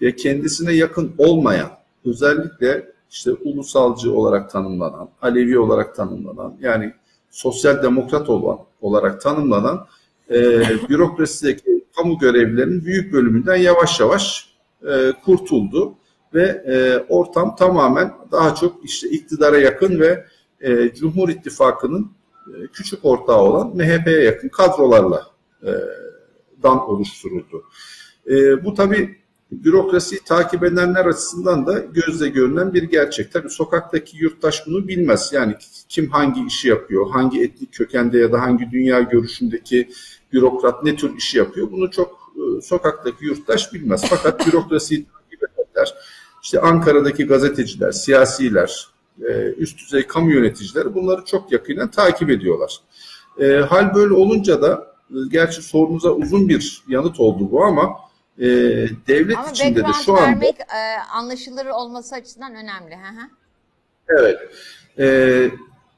ve 0.03 0.17
kendisine 0.17 0.73
yakın 0.73 1.15
olmayan 1.19 1.71
özellikle 2.05 2.93
işte 3.11 3.33
ulusalcı 3.33 4.15
olarak 4.15 4.51
tanımlanan, 4.51 5.09
Alevi 5.23 5.59
olarak 5.59 5.97
tanımlanan 5.97 6.57
yani 6.61 6.93
sosyal 7.31 7.83
demokrat 7.83 8.29
olan 8.29 8.59
olarak 8.81 9.21
tanımlanan 9.21 9.87
e, 10.31 10.61
bürokrasideki 10.89 11.85
kamu 11.97 12.19
görevlilerinin 12.19 12.85
büyük 12.85 13.13
bölümünden 13.13 13.57
yavaş 13.57 14.01
yavaş 14.01 14.55
e, 14.89 15.13
kurtuldu 15.25 15.95
ve 16.35 16.63
e, 16.67 16.99
ortam 17.09 17.57
tamamen 17.57 18.13
daha 18.33 18.55
çok 18.55 18.85
işte 18.85 19.09
iktidara 19.09 19.59
yakın 19.59 20.01
ve 20.01 20.27
e, 20.61 20.95
Cumhur 20.95 21.29
İttifakı'nın 21.29 22.13
küçük 22.73 23.05
ortağı 23.05 23.43
olan 23.43 23.77
MHP'ye 23.77 24.21
yakın 24.21 24.49
kadrolarla 24.49 25.27
e, 25.63 25.71
dan 26.63 26.89
oluşturuldu. 26.89 27.65
E, 28.31 28.65
bu 28.65 28.75
tabi 28.75 29.23
bürokrasiyi 29.53 30.21
takip 30.25 30.65
edenler 30.65 31.07
açısından 31.07 31.67
da 31.67 31.79
gözle 31.79 32.29
görünen 32.29 32.75
bir 32.75 32.83
gerçek. 32.83 33.33
Tabi 33.33 33.51
sokaktaki 33.51 34.17
yurttaş 34.17 34.67
bunu 34.67 34.89
bilmez. 34.89 35.31
Yani 35.33 35.57
kim 35.89 36.11
hangi 36.11 36.47
işi 36.47 36.69
yapıyor, 36.69 37.11
hangi 37.11 37.43
etnik 37.43 37.73
kökende 37.73 38.19
ya 38.19 38.33
da 38.33 38.41
hangi 38.41 38.71
dünya 38.71 39.01
görüşündeki 39.01 39.89
bürokrat 40.33 40.85
ne 40.85 40.97
tür 40.97 41.17
işi 41.17 41.39
yapıyor 41.39 41.71
bunu 41.71 41.91
çok 41.91 42.33
e, 42.37 42.61
sokaktaki 42.61 43.25
yurttaş 43.25 43.73
bilmez. 43.73 44.05
Fakat 44.09 44.47
bürokrasiyi 44.47 45.05
takip 45.05 45.43
edenler, 45.43 45.95
işte 46.43 46.61
Ankara'daki 46.61 47.27
gazeteciler, 47.27 47.93
siyasiler, 47.93 48.92
e, 49.21 49.33
üst 49.53 49.79
düzey 49.79 50.07
kamu 50.07 50.33
yöneticileri 50.33 50.95
bunları 50.95 51.25
çok 51.25 51.53
yakinen 51.53 51.91
takip 51.91 52.31
ediyorlar. 52.31 52.81
E, 53.41 53.57
hal 53.57 53.95
böyle 53.95 54.15
olunca 54.15 54.63
da 54.63 54.93
gerçi 55.29 55.63
sorunuza 55.63 56.11
uzun 56.11 56.49
bir 56.49 56.83
yanıt 56.89 57.21
oldu 57.21 57.49
bu 57.51 57.65
ama 57.65 57.97
e, 58.39 58.47
devlet 59.09 59.39
Ama 59.39 59.51
içinde 59.51 59.85
de 59.85 59.93
şu 60.05 60.13
anda 60.13 60.23
vermek 60.23 60.61
e, 60.61 61.01
anlaşılır 61.15 61.67
olması 61.67 62.15
açısından 62.15 62.55
önemli. 62.55 62.97
Hı 62.97 63.21
hı. 63.21 63.29
evet 64.09 64.39
e, 64.99 65.51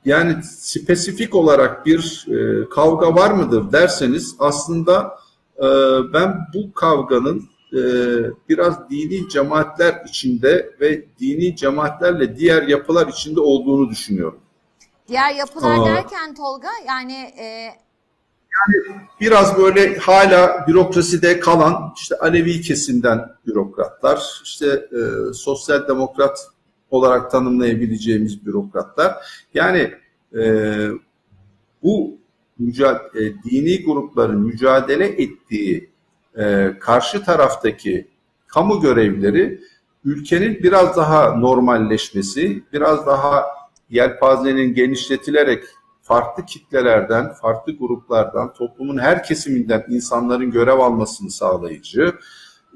yani 0.04 0.42
spesifik 0.44 1.34
olarak 1.34 1.86
bir 1.86 2.26
e, 2.28 2.68
kavga 2.68 3.14
var 3.14 3.30
mıdır 3.30 3.72
derseniz 3.72 4.36
aslında 4.38 5.18
e, 5.58 5.66
ben 6.12 6.38
bu 6.54 6.72
kavganın 6.72 7.48
e, 7.74 7.80
biraz 8.48 8.90
dini 8.90 9.28
cemaatler 9.28 10.02
içinde 10.08 10.70
ve 10.80 11.04
dini 11.20 11.56
cemaatlerle 11.56 12.36
diğer 12.36 12.62
yapılar 12.62 13.08
içinde 13.08 13.40
olduğunu 13.40 13.90
düşünüyorum. 13.90 14.40
Diğer 15.08 15.34
yapılar 15.34 15.78
Aa. 15.78 15.86
derken 15.86 16.34
Tolga 16.34 16.68
yani 16.88 17.12
e, 17.12 17.68
biraz 19.20 19.58
böyle 19.58 19.96
hala 19.96 20.66
bürokraside 20.68 21.40
kalan 21.40 21.92
işte 21.96 22.14
Alevi 22.18 22.60
kesimden 22.60 23.30
bürokratlar, 23.46 24.40
işte 24.44 24.66
e, 24.66 25.32
sosyal 25.32 25.88
demokrat 25.88 26.38
olarak 26.90 27.30
tanımlayabileceğimiz 27.30 28.46
bürokratlar. 28.46 29.14
Yani 29.54 29.94
e, 30.38 30.42
bu 31.82 32.18
müca- 32.60 33.18
e, 33.18 33.42
dini 33.44 33.84
grupların 33.84 34.40
mücadele 34.40 35.06
ettiği 35.06 35.93
e, 36.38 36.74
karşı 36.80 37.24
taraftaki 37.24 38.08
kamu 38.46 38.80
görevlileri 38.80 39.60
ülkenin 40.04 40.62
biraz 40.62 40.96
daha 40.96 41.36
normalleşmesi, 41.36 42.62
biraz 42.72 43.06
daha 43.06 43.44
yelpazenin 43.90 44.74
genişletilerek 44.74 45.64
farklı 46.02 46.46
kitlelerden, 46.46 47.32
farklı 47.32 47.76
gruplardan, 47.78 48.52
toplumun 48.52 48.98
her 48.98 49.24
kesiminden 49.24 49.84
insanların 49.88 50.50
görev 50.50 50.78
almasını 50.78 51.30
sağlayıcı, 51.30 52.14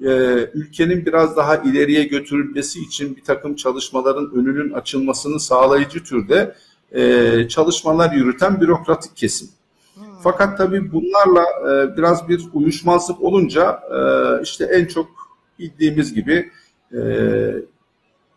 e, 0.03 0.09
ülkenin 0.55 1.07
biraz 1.07 1.37
daha 1.37 1.57
ileriye 1.57 2.05
götürülmesi 2.05 2.81
için 2.81 3.17
bir 3.17 3.25
takım 3.25 3.55
çalışmaların 3.55 4.31
önünün 4.35 4.73
açılmasını 4.73 5.41
sağlayıcı 5.41 6.05
türde 6.05 6.55
e, 6.93 7.49
çalışmalar 7.49 8.13
yürüten 8.13 8.61
bürokratik 8.61 9.17
kesim. 9.17 9.49
Fakat 10.23 10.59
tabii 10.59 10.93
bunlarla 10.93 11.43
e, 11.43 11.97
biraz 11.97 12.29
bir 12.29 12.45
uyuşmazlık 12.53 13.23
olunca 13.23 13.81
e, 13.91 14.01
işte 14.43 14.65
en 14.65 14.87
çok 14.87 15.09
bildiğimiz 15.59 16.15
gibi 16.15 16.51
e, 16.93 17.01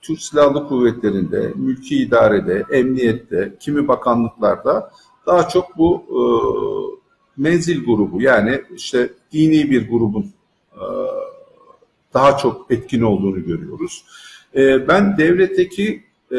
Türk 0.01 0.21
Silahlı 0.21 0.67
Kuvvetleri'nde, 0.67 1.53
mülki 1.55 1.97
idarede, 1.97 2.65
emniyette, 2.71 3.53
kimi 3.59 3.87
bakanlıklarda 3.87 4.91
daha 5.25 5.49
çok 5.49 5.77
bu 5.77 6.03
e, 6.09 6.21
menzil 7.41 7.85
grubu 7.85 8.21
yani 8.21 8.61
işte 8.75 9.09
dini 9.31 9.71
bir 9.71 9.89
grubun 9.89 10.31
e, 10.73 10.83
daha 12.13 12.37
çok 12.37 12.71
etkin 12.71 13.01
olduğunu 13.01 13.45
görüyoruz. 13.45 14.05
E, 14.55 14.87
ben 14.87 15.17
devletteki 15.17 16.03
e, 16.31 16.37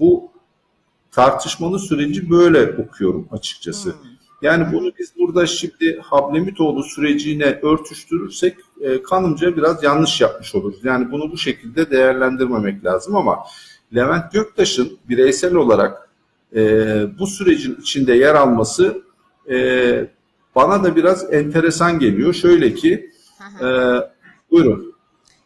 bu 0.00 0.30
tartışmalı 1.12 1.78
süreci 1.78 2.30
böyle 2.30 2.82
okuyorum 2.82 3.28
açıkçası. 3.30 3.94
Yani 4.42 4.72
bunu 4.72 4.92
biz 4.98 5.12
burada 5.18 5.46
şimdi 5.46 6.00
Hablemitoğlu 6.04 6.82
sürecine 6.82 7.44
örtüştürürsek 7.62 8.56
e, 8.80 9.02
kanımca 9.02 9.56
biraz 9.56 9.82
yanlış 9.82 10.20
yapmış 10.20 10.54
oluruz. 10.54 10.80
Yani 10.84 11.10
bunu 11.12 11.32
bu 11.32 11.38
şekilde 11.38 11.90
değerlendirmemek 11.90 12.84
lazım 12.84 13.16
ama 13.16 13.44
Levent 13.94 14.32
Göktaş'ın 14.32 14.98
bireysel 15.08 15.54
olarak 15.54 16.08
e, 16.56 16.60
bu 17.18 17.26
sürecin 17.26 17.76
içinde 17.80 18.14
yer 18.14 18.34
alması 18.34 19.02
e, 19.50 20.06
bana 20.54 20.84
da 20.84 20.96
biraz 20.96 21.32
enteresan 21.34 21.98
geliyor. 21.98 22.34
Şöyle 22.34 22.74
ki, 22.74 23.10
e, 23.60 23.66
buyurun. 24.50 24.94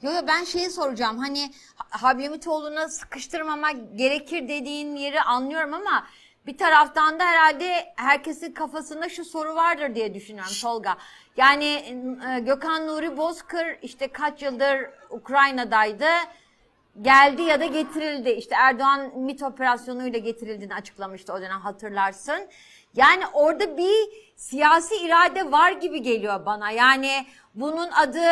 Yo 0.03 0.11
yo 0.13 0.21
ben 0.29 0.45
şeyi 0.45 0.71
soracağım 0.71 1.19
hani 1.19 1.51
Ha- 1.77 2.03
Hablemitoğlu'na 2.09 2.89
sıkıştırmamak 2.89 3.77
gerekir 3.97 4.49
dediğin 4.49 4.97
yeri 4.97 5.21
anlıyorum 5.23 5.75
ama 5.75 6.07
bir 6.47 6.59
taraftan 6.59 7.19
da 7.21 7.25
herhalde 7.25 7.93
herkesin 7.97 8.53
kafasında 8.53 9.09
şu 9.09 9.25
soru 9.25 9.55
vardır 9.55 9.95
diye 9.95 10.15
düşünüyorum 10.15 10.53
Tolga. 10.63 10.97
Yani 11.37 11.65
e, 12.31 12.41
Gökhan 12.41 12.87
Nuri 12.87 13.17
Bozkır 13.17 13.67
işte 13.83 14.09
kaç 14.09 14.43
yıldır 14.43 14.91
Ukrayna'daydı 15.11 16.07
geldi 17.03 17.43
ya 17.43 17.61
da 17.61 17.67
getirildi. 17.67 18.31
İşte 18.31 18.55
Erdoğan 18.55 19.19
MİT 19.19 19.43
operasyonuyla 19.43 20.19
getirildiğini 20.19 20.75
açıklamıştı 20.75 21.33
o 21.33 21.41
dönem 21.41 21.61
hatırlarsın. 21.61 22.49
Yani 22.95 23.27
orada 23.33 23.77
bir 23.77 23.95
siyasi 24.37 24.97
irade 24.97 25.53
var 25.53 25.73
gibi 25.73 26.03
geliyor 26.03 26.47
bana. 26.47 26.71
Yani 26.71 27.27
bunun 27.55 27.91
adı 27.91 28.25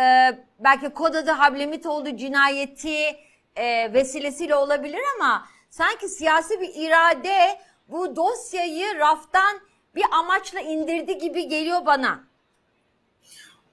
e, 0.00 0.38
belki 0.58 0.88
kod 0.88 1.14
adı 1.14 1.30
Hablemitoğlu 1.30 2.16
cinayeti 2.16 3.16
e, 3.56 3.92
vesilesiyle 3.92 4.54
olabilir 4.54 5.00
ama 5.16 5.46
sanki 5.70 6.08
siyasi 6.08 6.60
bir 6.60 6.70
irade 6.74 7.58
bu 7.88 8.16
dosyayı 8.16 8.98
raftan 8.98 9.60
bir 9.94 10.04
amaçla 10.12 10.60
indirdi 10.60 11.18
gibi 11.18 11.48
geliyor 11.48 11.86
bana. 11.86 12.20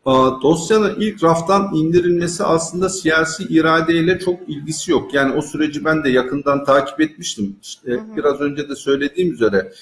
Aa, 0.05 0.41
Dosyanın 0.41 0.95
ilk 0.99 1.23
raftan 1.23 1.75
indirilmesi 1.75 2.43
aslında 2.43 2.89
siyasi 2.89 3.43
iradeyle 3.43 4.19
çok 4.19 4.49
ilgisi 4.49 4.91
yok. 4.91 5.13
Yani 5.13 5.33
o 5.33 5.41
süreci 5.41 5.85
ben 5.85 6.03
de 6.03 6.09
yakından 6.09 6.63
takip 6.63 7.01
etmiştim. 7.01 7.59
İşte 7.61 7.99
biraz 8.17 8.41
önce 8.41 8.69
de 8.69 8.75
söylediğim 8.75 9.33
üzere 9.33 9.73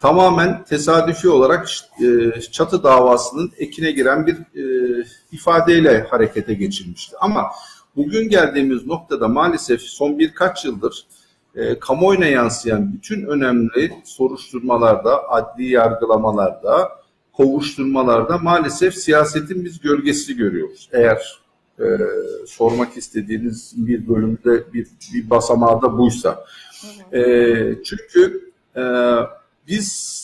tamamen 0.00 0.64
tesadüfi 0.64 1.28
olarak 1.28 1.68
e, 2.02 2.40
çatı 2.40 2.82
davasının 2.82 3.52
ekine 3.58 3.90
giren 3.90 4.26
bir 4.26 4.34
e, 4.34 5.04
ifadeyle 5.32 6.06
harekete 6.10 6.54
geçilmişti. 6.54 7.16
Ama 7.20 7.46
bugün 7.96 8.28
geldiğimiz 8.28 8.86
noktada 8.86 9.28
maalesef 9.28 9.80
son 9.80 10.18
birkaç 10.18 10.64
yıldır 10.64 11.06
e, 11.54 11.78
kamuoyuna 11.78 12.26
yansıyan 12.26 12.92
bütün 12.92 13.26
önemli 13.26 13.92
soruşturmalarda, 14.04 15.28
adli 15.28 15.68
yargılamalarda, 15.68 17.00
kovuşturmalarda 17.32 18.38
maalesef 18.38 18.94
siyasetin 18.94 19.64
biz 19.64 19.80
gölgesini 19.80 20.36
görüyoruz. 20.36 20.88
Eğer 20.92 21.40
e, 21.78 21.84
sormak 22.46 22.96
istediğiniz 22.96 23.72
bir 23.76 24.08
bölümde 24.08 24.72
bir, 24.72 24.86
bir 25.14 25.30
basamağı 25.30 25.82
da 25.82 25.98
buysa. 25.98 26.44
E, 27.12 27.22
çünkü 27.84 28.50
e, 28.76 28.82
biz 29.68 30.20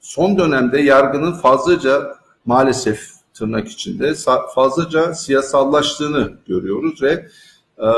son 0.00 0.38
dönemde 0.38 0.80
yargının 0.80 1.32
fazlaca 1.32 2.16
maalesef 2.44 3.10
tırnak 3.34 3.68
içinde 3.68 4.14
fazlaca 4.54 5.14
siyasallaştığını 5.14 6.32
görüyoruz 6.46 7.02
ve 7.02 7.28
e, 7.78 7.88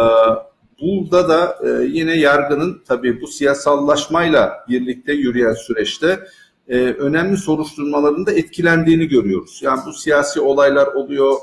burada 0.80 1.28
da 1.28 1.58
e, 1.64 1.84
yine 1.84 2.16
yargının 2.16 2.82
tabii 2.88 3.20
bu 3.20 3.26
siyasallaşmayla 3.26 4.64
birlikte 4.68 5.12
yürüyen 5.12 5.54
süreçte 5.54 6.20
e, 6.68 6.78
önemli 6.78 7.36
soruşturmaların 7.36 8.26
da 8.26 8.32
etkilendiğini 8.32 9.08
görüyoruz. 9.08 9.60
Yani 9.62 9.80
bu 9.86 9.92
siyasi 9.92 10.40
olaylar 10.40 10.86
oluyor, 10.86 11.36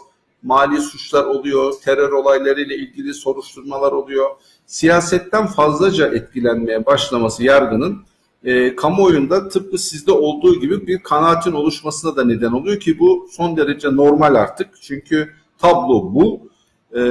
mali 0.43 0.81
suçlar 0.81 1.25
oluyor, 1.25 1.73
terör 1.83 2.11
olaylarıyla 2.11 2.75
ilgili 2.75 3.13
soruşturmalar 3.13 3.91
oluyor. 3.91 4.29
Siyasetten 4.65 5.47
fazlaca 5.47 6.07
etkilenmeye 6.07 6.85
başlaması 6.85 7.43
yargının 7.43 8.05
e, 8.43 8.75
kamuoyunda 8.75 9.49
tıpkı 9.49 9.77
sizde 9.77 10.11
olduğu 10.11 10.59
gibi 10.59 10.87
bir 10.87 10.99
kanaatin 10.99 11.51
oluşmasına 11.51 12.15
da 12.15 12.25
neden 12.25 12.51
oluyor 12.51 12.79
ki 12.79 12.99
bu 12.99 13.27
son 13.31 13.57
derece 13.57 13.95
normal 13.95 14.35
artık. 14.35 14.69
Çünkü 14.81 15.29
tablo 15.57 16.13
bu. 16.13 16.49
E, 16.95 17.01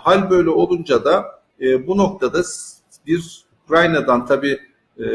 hal 0.00 0.30
böyle 0.30 0.50
olunca 0.50 1.04
da 1.04 1.39
e, 1.60 1.86
bu 1.86 1.98
noktada 1.98 2.42
bir 3.06 3.44
Ukrayna'dan 3.64 4.26
tabii 4.26 4.60
e, 4.98 5.06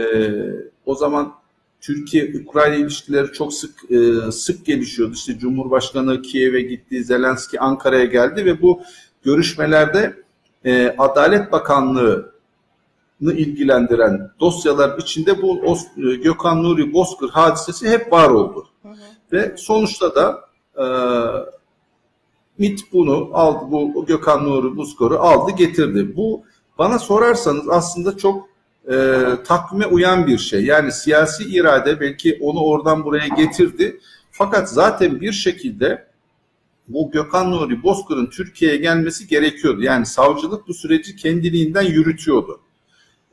o 0.86 0.96
zaman 0.96 1.34
Türkiye-Ukrayna 1.82 2.76
ilişkileri 2.76 3.32
çok 3.32 3.54
sık 3.54 3.92
e, 3.92 4.32
sık 4.32 4.66
gelişiyordu. 4.66 5.14
İşte 5.14 5.38
Cumhurbaşkanı 5.38 6.22
Kiev'e 6.22 6.62
gitti, 6.62 7.04
Zelenski 7.04 7.60
Ankara'ya 7.60 8.06
geldi 8.06 8.46
ve 8.46 8.62
bu 8.62 8.82
görüşmelerde 9.24 10.24
e, 10.66 10.96
Adalet 10.98 11.52
Bakanlığı 11.52 12.36
ilgilendiren 13.22 14.32
dosyalar 14.40 14.98
içinde 14.98 15.42
bu 15.42 15.78
e, 15.98 16.16
Gökhan 16.16 16.64
Nuri 16.64 16.94
Bozkır 16.94 17.30
hadisesi 17.30 17.90
hep 17.90 18.12
var 18.12 18.30
oldu. 18.30 18.68
Hı 18.82 18.90
hı. 18.90 18.96
Ve 19.32 19.56
sonuçta 19.58 20.16
da 20.16 20.40
e, 20.78 20.86
MIT 22.58 22.80
bunu 22.94 23.30
aldı, 23.34 23.66
bu 23.72 24.06
Gökhan 24.06 24.46
Nuri 24.46 24.78
Bozkır'ı 24.78 25.20
aldı 25.20 25.52
getirdi. 25.52 26.16
Bu 26.16 26.44
bana 26.78 27.00
sorarsanız 27.00 27.70
aslında 27.70 28.18
çok 28.18 28.50
e, 28.92 29.24
takvime 29.48 29.86
uyan 29.86 30.28
bir 30.28 30.38
şey. 30.38 30.66
Yani 30.66 30.92
siyasi 30.92 31.44
irade 31.44 32.00
belki 32.00 32.38
onu 32.42 32.60
oradan 32.60 33.04
buraya 33.04 33.28
getirdi. 33.28 34.00
Fakat 34.32 34.70
zaten 34.70 35.22
bir 35.22 35.32
şekilde 35.32 36.08
bu 36.88 37.12
Gökhan 37.12 37.52
Nuri 37.52 37.84
Bozkır'ın 37.84 38.26
Türkiye'ye 38.30 38.78
gelmesi 38.78 39.28
gerekiyordu. 39.28 39.82
Yani 39.82 40.06
savcılık 40.06 40.68
bu 40.68 40.74
süreci 40.74 41.16
kendiliğinden 41.16 41.84
yürütüyordu. 41.84 42.60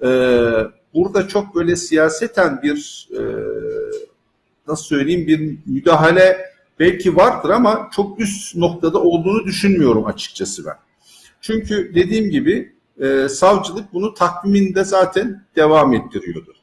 Ee, 0.05 0.09
burada 0.95 1.29
çok 1.29 1.55
böyle 1.55 1.77
siyaseten 1.77 2.63
bir 2.63 3.09
e, 3.13 3.23
nasıl 4.69 4.85
söyleyeyim 4.85 5.27
bir 5.27 5.59
müdahale 5.67 6.52
belki 6.81 7.17
vardır 7.17 7.51
ama 7.51 7.89
çok 7.93 8.21
üst 8.21 8.57
noktada 8.57 9.03
olduğunu 9.03 9.45
düşünmüyorum 9.45 10.07
açıkçası 10.07 10.67
ben. 10.67 10.77
Çünkü 11.41 11.95
dediğim 11.95 12.31
gibi 12.31 12.73
e, 13.01 13.29
savcılık 13.29 13.93
bunu 13.93 14.15
takviminde 14.15 14.85
zaten 14.85 15.45
devam 15.57 15.95
ettiriyordu. 15.95 16.55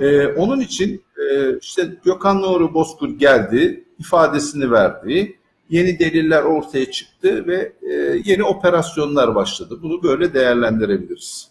Ee, 0.00 0.26
onun 0.26 0.60
için 0.60 1.04
e, 1.30 1.58
işte 1.58 1.88
Gökhan 2.04 2.42
Nuri 2.42 2.74
Bozkır 2.74 3.08
geldi, 3.08 3.84
ifadesini 3.98 4.70
verdi, 4.70 5.38
yeni 5.70 5.98
deliller 5.98 6.42
ortaya 6.42 6.90
çıktı 6.90 7.46
ve 7.46 7.72
e, 7.82 7.92
yeni 8.24 8.44
operasyonlar 8.44 9.34
başladı. 9.34 9.78
Bunu 9.82 10.02
böyle 10.02 10.34
değerlendirebiliriz. 10.34 11.50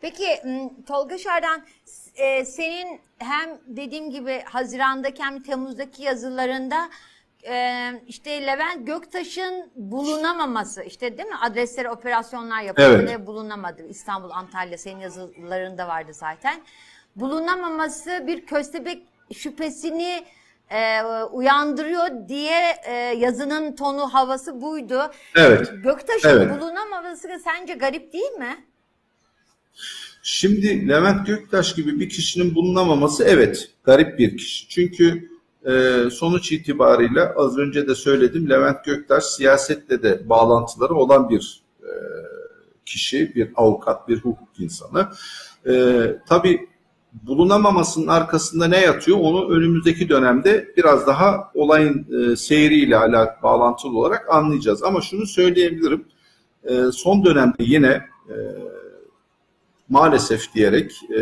Peki 0.00 0.26
Tolga 0.86 1.18
Şardan 1.18 1.62
e, 2.18 2.44
senin 2.44 3.00
hem 3.18 3.58
dediğim 3.66 4.10
gibi 4.10 4.42
Haziran'daki 4.44 5.22
hem 5.22 5.42
Temmuz'daki 5.42 6.02
yazılarında 6.02 6.88
e, 7.46 7.92
işte 8.06 8.46
Levent 8.46 8.86
Göktaş'ın 8.86 9.70
bulunamaması 9.76 10.82
işte 10.82 11.18
değil 11.18 11.28
mi 11.28 11.36
adresleri 11.42 11.90
operasyonlar 11.90 12.62
yapıldı 12.62 12.86
evet. 12.86 13.10
ve 13.10 13.26
bulunamadı 13.26 13.82
İstanbul 13.88 14.30
Antalya 14.30 14.78
senin 14.78 15.00
yazılarında 15.00 15.88
vardı 15.88 16.14
zaten 16.14 16.60
bulunamaması 17.16 18.24
bir 18.26 18.46
köstebek 18.46 19.06
şüphesini 19.34 20.24
e, 20.70 21.02
uyandırıyor 21.32 22.28
diye 22.28 22.76
e, 22.84 22.92
yazının 22.94 23.76
tonu 23.76 24.14
havası 24.14 24.60
buydu. 24.60 25.12
Evet. 25.36 25.70
Göktaş'ın 25.84 26.28
evet. 26.28 26.60
bulunamaması 26.60 27.28
sence 27.44 27.74
garip 27.74 28.12
değil 28.12 28.32
mi? 28.32 28.64
Şimdi 30.30 30.88
Levent 30.88 31.26
Göktaş 31.26 31.74
gibi 31.74 32.00
bir 32.00 32.08
kişinin 32.08 32.54
bulunamaması 32.54 33.24
evet 33.24 33.70
garip 33.84 34.18
bir 34.18 34.36
kişi. 34.36 34.68
Çünkü 34.68 35.30
e, 35.66 36.02
sonuç 36.10 36.52
itibariyle 36.52 37.34
az 37.34 37.58
önce 37.58 37.88
de 37.88 37.94
söyledim 37.94 38.50
Levent 38.50 38.84
Göktaş 38.84 39.24
siyasetle 39.24 40.02
de 40.02 40.28
bağlantıları 40.28 40.94
olan 40.94 41.28
bir 41.28 41.62
e, 41.82 41.90
kişi, 42.86 43.34
bir 43.34 43.50
avukat, 43.54 44.08
bir 44.08 44.16
hukuk 44.18 44.48
insanı. 44.60 45.08
E, 45.66 46.04
tabii 46.28 46.68
bulunamamasının 47.12 48.06
arkasında 48.06 48.68
ne 48.68 48.80
yatıyor 48.80 49.18
onu 49.20 49.50
önümüzdeki 49.50 50.08
dönemde 50.08 50.68
biraz 50.76 51.06
daha 51.06 51.50
olayın 51.54 52.06
e, 52.32 52.36
seyriyle 52.36 52.96
alakalı 52.96 53.42
bağlantılı 53.42 53.98
olarak 53.98 54.34
anlayacağız. 54.34 54.82
Ama 54.82 55.00
şunu 55.00 55.26
söyleyebilirim. 55.26 56.04
E, 56.64 56.82
son 56.92 57.24
dönemde 57.24 57.56
yine 57.64 58.02
e, 58.28 58.36
maalesef 59.88 60.54
diyerek 60.54 61.00
e, 61.18 61.20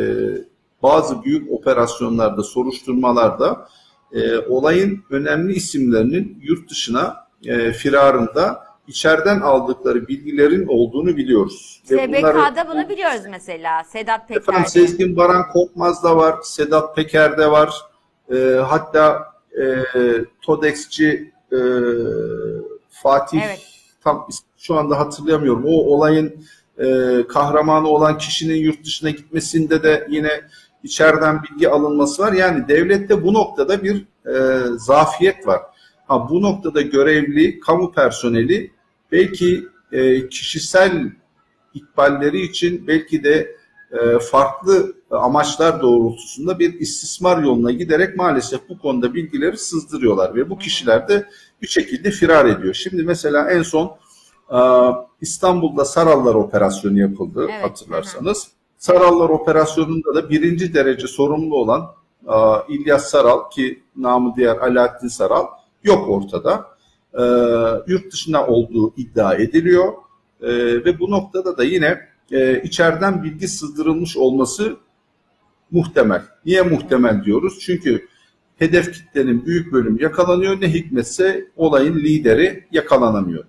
bazı 0.83 1.23
büyük 1.23 1.53
operasyonlarda, 1.53 2.43
soruşturmalarda 2.43 3.69
e, 4.13 4.39
olayın 4.39 5.05
önemli 5.11 5.53
isimlerinin 5.53 6.39
yurt 6.43 6.71
dışına 6.71 7.17
e, 7.45 7.73
firarında 7.73 8.67
içeriden 8.89 9.41
aldıkları 9.41 10.09
bilgilerin 10.09 10.67
olduğunu 10.67 11.17
biliyoruz. 11.17 11.83
SBK'da 11.85 12.69
bunu 12.69 12.89
biliyoruz 12.89 13.23
mesela. 13.31 13.85
Sedat 13.85 14.29
Peker'de. 14.29 14.43
Efendim 14.43 14.67
Sezgin 14.67 15.17
Baran 15.17 15.49
Korkmaz 15.49 16.05
da 16.05 16.17
var. 16.17 16.39
Sedat 16.43 16.97
Peker'de 16.97 17.51
var. 17.51 17.75
E, 18.33 18.37
hatta 18.69 19.33
e, 19.63 19.85
TODEX'ci 20.43 21.33
e, 21.53 21.59
Fatih 22.91 23.43
evet. 23.45 23.61
tam 24.05 24.29
şu 24.57 24.75
anda 24.75 24.99
hatırlayamıyorum. 24.99 25.65
O 25.65 25.71
olayın 25.71 26.45
e, 26.79 26.87
kahramanı 27.29 27.89
olan 27.89 28.19
kişinin 28.19 28.57
yurt 28.57 28.85
dışına 28.85 29.11
gitmesinde 29.11 29.83
de 29.83 30.07
yine 30.11 30.31
içeriden 30.83 31.43
bilgi 31.43 31.69
alınması 31.69 32.23
var. 32.23 32.33
Yani 32.33 32.69
devlette 32.69 33.23
bu 33.23 33.35
noktada 33.35 33.83
bir 33.83 34.07
e, 34.27 34.63
zafiyet 34.77 35.47
var. 35.47 35.61
Ha, 36.07 36.29
bu 36.31 36.43
noktada 36.43 36.81
görevli 36.81 37.61
kamu 37.61 37.93
personeli 37.93 38.71
belki 39.13 39.65
e, 39.93 40.29
kişisel 40.29 41.13
ikballeri 41.75 42.41
için 42.41 42.87
belki 42.87 43.25
de 43.25 43.57
e, 43.93 44.19
farklı 44.19 44.95
amaçlar 45.11 45.83
doğrultusunda 45.83 46.59
bir 46.59 46.81
istismar 46.81 47.43
yoluna 47.43 47.71
giderek 47.71 48.17
maalesef 48.17 48.69
bu 48.69 48.79
konuda 48.79 49.15
bilgileri 49.15 49.57
sızdırıyorlar 49.57 50.35
ve 50.35 50.51
bu 50.51 50.59
kişiler 50.59 51.09
de 51.09 51.27
bir 51.63 51.67
şekilde 51.67 52.11
firar 52.11 52.47
ediyor. 52.47 52.75
Şimdi 52.75 53.03
mesela 53.03 53.51
en 53.51 53.63
son 53.63 53.97
İstanbul'da 55.21 55.85
Sarallar 55.85 56.35
operasyonu 56.35 56.99
yapıldı 56.99 57.47
evet. 57.51 57.65
hatırlarsanız. 57.65 58.49
Sarallar 58.79 59.29
operasyonunda 59.29 60.15
da 60.15 60.31
birinci 60.31 60.75
derece 60.75 61.07
sorumlu 61.07 61.57
olan 61.57 61.87
İlyas 62.69 63.11
Saral 63.11 63.51
ki 63.51 63.83
namı 63.97 64.37
diğer 64.37 64.57
Alaaddin 64.57 65.09
Saral 65.09 65.47
yok 65.85 66.09
ortada. 66.09 66.67
Yurt 67.87 68.13
dışında 68.13 68.47
olduğu 68.47 68.95
iddia 68.97 69.35
ediliyor. 69.35 69.93
Ve 70.43 70.99
bu 70.99 71.11
noktada 71.11 71.57
da 71.57 71.65
yine 71.65 71.99
içeriden 72.63 73.23
bilgi 73.23 73.49
sızdırılmış 73.49 74.17
olması 74.17 74.77
muhtemel. 75.71 76.23
Niye 76.45 76.63
muhtemel 76.63 77.25
diyoruz? 77.25 77.59
Çünkü 77.61 78.09
hedef 78.57 78.93
kitlenin 78.93 79.47
büyük 79.47 79.73
bölümü 79.73 80.03
yakalanıyor. 80.03 80.61
Ne 80.61 80.75
hikmetse 80.75 81.49
olayın 81.57 81.95
lideri 81.95 82.67
yakalanamıyor. 82.73 83.45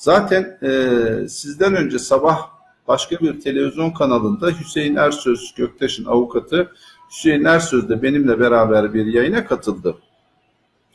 Zaten 0.00 0.58
e, 0.62 1.28
sizden 1.28 1.74
önce 1.74 1.98
sabah 1.98 2.48
başka 2.88 3.20
bir 3.20 3.40
televizyon 3.40 3.90
kanalında 3.90 4.50
Hüseyin 4.50 4.96
Ersöz 4.96 5.54
Göktaş'ın 5.56 6.04
avukatı 6.04 6.72
Hüseyin 7.10 7.44
Ersöz 7.44 7.88
de 7.88 8.02
benimle 8.02 8.40
beraber 8.40 8.94
bir 8.94 9.06
yayına 9.06 9.46
katıldı. 9.46 9.96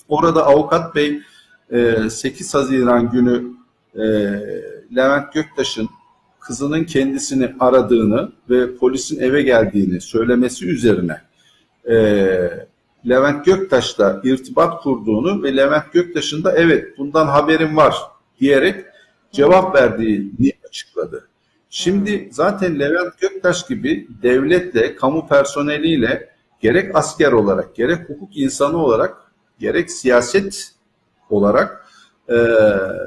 Orada 0.10 0.46
avukat 0.46 0.96
bey 0.96 1.22
e, 1.72 2.10
8 2.10 2.54
Haziran 2.54 3.12
günü 3.12 3.44
e, 3.96 4.04
Levent 4.96 5.34
Göktaş'ın 5.34 5.90
kızının 6.40 6.84
kendisini 6.84 7.56
aradığını 7.60 8.32
ve 8.50 8.76
polisin 8.76 9.20
eve 9.20 9.42
geldiğini 9.42 10.02
söylemesi 10.02 10.68
üzerine 10.68 11.22
e, 11.90 11.96
Levent 13.10 13.46
Göktaş'la 13.46 14.22
irtibat 14.24 14.82
kurduğunu 14.82 15.44
ve 15.44 15.58
Levent 15.58 15.94
Göktaş'ın 15.94 16.44
da 16.44 16.52
evet 16.56 16.98
bundan 16.98 17.28
haberim 17.28 17.78
var 17.78 17.96
diyerek 18.40 18.95
cevap 19.36 19.76
verdiğini 19.76 20.52
açıkladı. 20.70 21.28
Şimdi 21.70 22.30
zaten 22.32 22.80
Levent 22.80 23.20
Göktaş 23.20 23.68
gibi 23.68 24.08
devletle, 24.24 24.96
kamu 24.96 25.28
personeliyle 25.28 26.30
gerek 26.60 26.96
asker 26.96 27.32
olarak, 27.32 27.76
gerek 27.76 28.10
hukuk 28.10 28.38
insanı 28.38 28.78
olarak, 28.78 29.32
gerek 29.60 29.92
siyaset 29.92 30.72
olarak 31.30 31.86
e, 32.30 32.36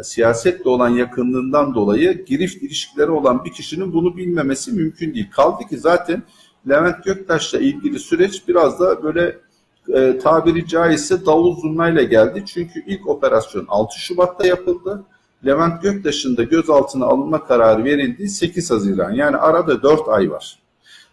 siyasetle 0.03 0.71
olan 0.71 0.89
yakınlığından 0.89 1.75
dolayı 1.75 2.25
girift 2.25 2.63
ilişkileri 2.63 3.11
olan 3.11 3.45
bir 3.45 3.53
kişinin 3.53 3.93
bunu 3.93 4.17
bilmemesi 4.17 4.73
mümkün 4.73 5.15
değil. 5.15 5.31
Kaldı 5.31 5.65
ki 5.71 5.79
zaten 5.79 6.23
Levent 6.69 7.05
Göktaş'la 7.05 7.59
ilgili 7.59 7.99
süreç 7.99 8.49
biraz 8.49 8.81
da 8.81 9.03
böyle 9.03 9.39
e, 9.95 10.19
tabiri 10.19 10.67
caizse 10.67 11.27
davul 11.27 11.61
zurnayla 11.61 12.03
geldi. 12.03 12.45
Çünkü 12.47 12.85
ilk 12.87 13.09
operasyon 13.09 13.65
6 13.69 13.99
Şubat'ta 13.99 14.47
yapıldı. 14.47 15.05
Levent 15.47 15.83
Göktaş'ın 15.83 16.37
da 16.37 16.43
gözaltına 16.43 17.05
alınma 17.05 17.45
kararı 17.45 17.85
verildiği 17.85 18.29
8 18.29 18.71
Haziran. 18.71 19.13
Yani 19.13 19.37
arada 19.37 19.83
4 19.83 20.09
ay 20.09 20.31
var. 20.31 20.59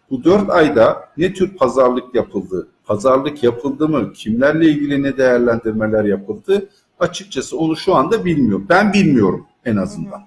Bu 0.09 0.23
4 0.23 0.49
ayda 0.49 1.09
ne 1.17 1.33
tür 1.33 1.57
pazarlık 1.57 2.15
yapıldı? 2.15 2.67
Pazarlık 2.85 3.43
yapıldı 3.43 3.89
mı? 3.89 4.13
Kimlerle 4.13 4.65
ilgili 4.65 5.03
ne 5.03 5.17
değerlendirmeler 5.17 6.03
yapıldı? 6.03 6.69
Açıkçası 6.99 7.57
onu 7.57 7.75
şu 7.75 7.95
anda 7.95 8.25
bilmiyorum. 8.25 8.65
Ben 8.69 8.93
bilmiyorum 8.93 9.45
en 9.65 9.75
azından. 9.75 10.21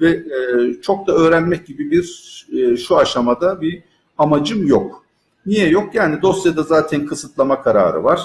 Ve 0.00 0.10
e, 0.10 0.74
çok 0.82 1.06
da 1.06 1.12
öğrenmek 1.12 1.66
gibi 1.66 1.90
bir 1.90 2.46
e, 2.52 2.76
şu 2.76 2.96
aşamada 2.96 3.60
bir 3.60 3.82
amacım 4.18 4.66
yok. 4.66 5.04
Niye 5.46 5.68
yok? 5.68 5.94
Yani 5.94 6.22
dosyada 6.22 6.62
zaten 6.62 7.06
kısıtlama 7.06 7.62
kararı 7.62 8.04
var. 8.04 8.20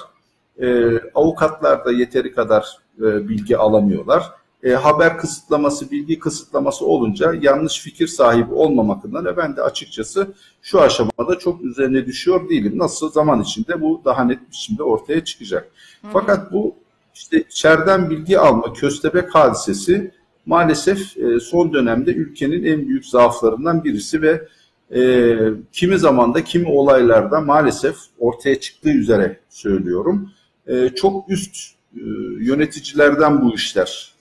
E, 0.62 0.97
avukatlar 1.15 1.86
da 1.86 1.91
yeteri 1.91 2.33
kadar 2.33 2.77
e, 2.99 3.29
bilgi 3.29 3.57
alamıyorlar. 3.57 4.31
E, 4.63 4.71
haber 4.71 5.17
kısıtlaması, 5.17 5.91
bilgi 5.91 6.19
kısıtlaması 6.19 6.86
olunca 6.86 7.34
yanlış 7.41 7.80
fikir 7.80 8.08
sahibi 8.08 8.54
olmamak 8.54 9.06
adına 9.06 9.38
ben 9.38 9.56
de 9.56 9.62
açıkçası 9.62 10.34
şu 10.62 10.82
aşamada 10.82 11.39
çok 11.39 11.62
üzerine 11.62 12.06
düşüyor 12.06 12.49
değilim. 12.49 12.78
Nasıl 12.78 13.12
zaman 13.12 13.41
içinde 13.41 13.82
bu 13.82 14.02
daha 14.06 14.23
net 14.23 14.49
biçimde 14.52 14.84
ortaya 14.84 15.23
çıkacak. 15.23 15.71
Fakat 16.13 16.54
bu 16.54 16.76
işte 17.13 17.41
içeriden 17.41 18.10
bilgi 18.10 18.39
alma, 18.39 18.73
köstebek 18.73 19.36
hadisesi 19.36 20.12
maalesef 20.45 21.17
e, 21.17 21.39
son 21.39 21.73
dönemde 21.73 22.13
ülkenin 22.13 22.63
en 22.63 22.88
büyük 22.88 23.06
zaaflarından 23.06 23.84
birisi 23.84 24.21
ve 24.21 24.47
e, 24.95 25.36
kimi 25.71 25.99
zamanda 25.99 26.43
kimi 26.43 26.67
olaylarda 26.67 27.41
maalesef 27.41 27.95
ortaya 28.19 28.60
çıktığı 28.60 28.89
üzere 28.89 29.39
söylüyorum. 29.49 30.32
E, 30.67 30.89
çok 30.89 31.30
üst 31.30 31.56
e, 31.95 32.02
yöneticilerden 32.39 33.41
bu 33.41 33.56
işler 33.56 34.12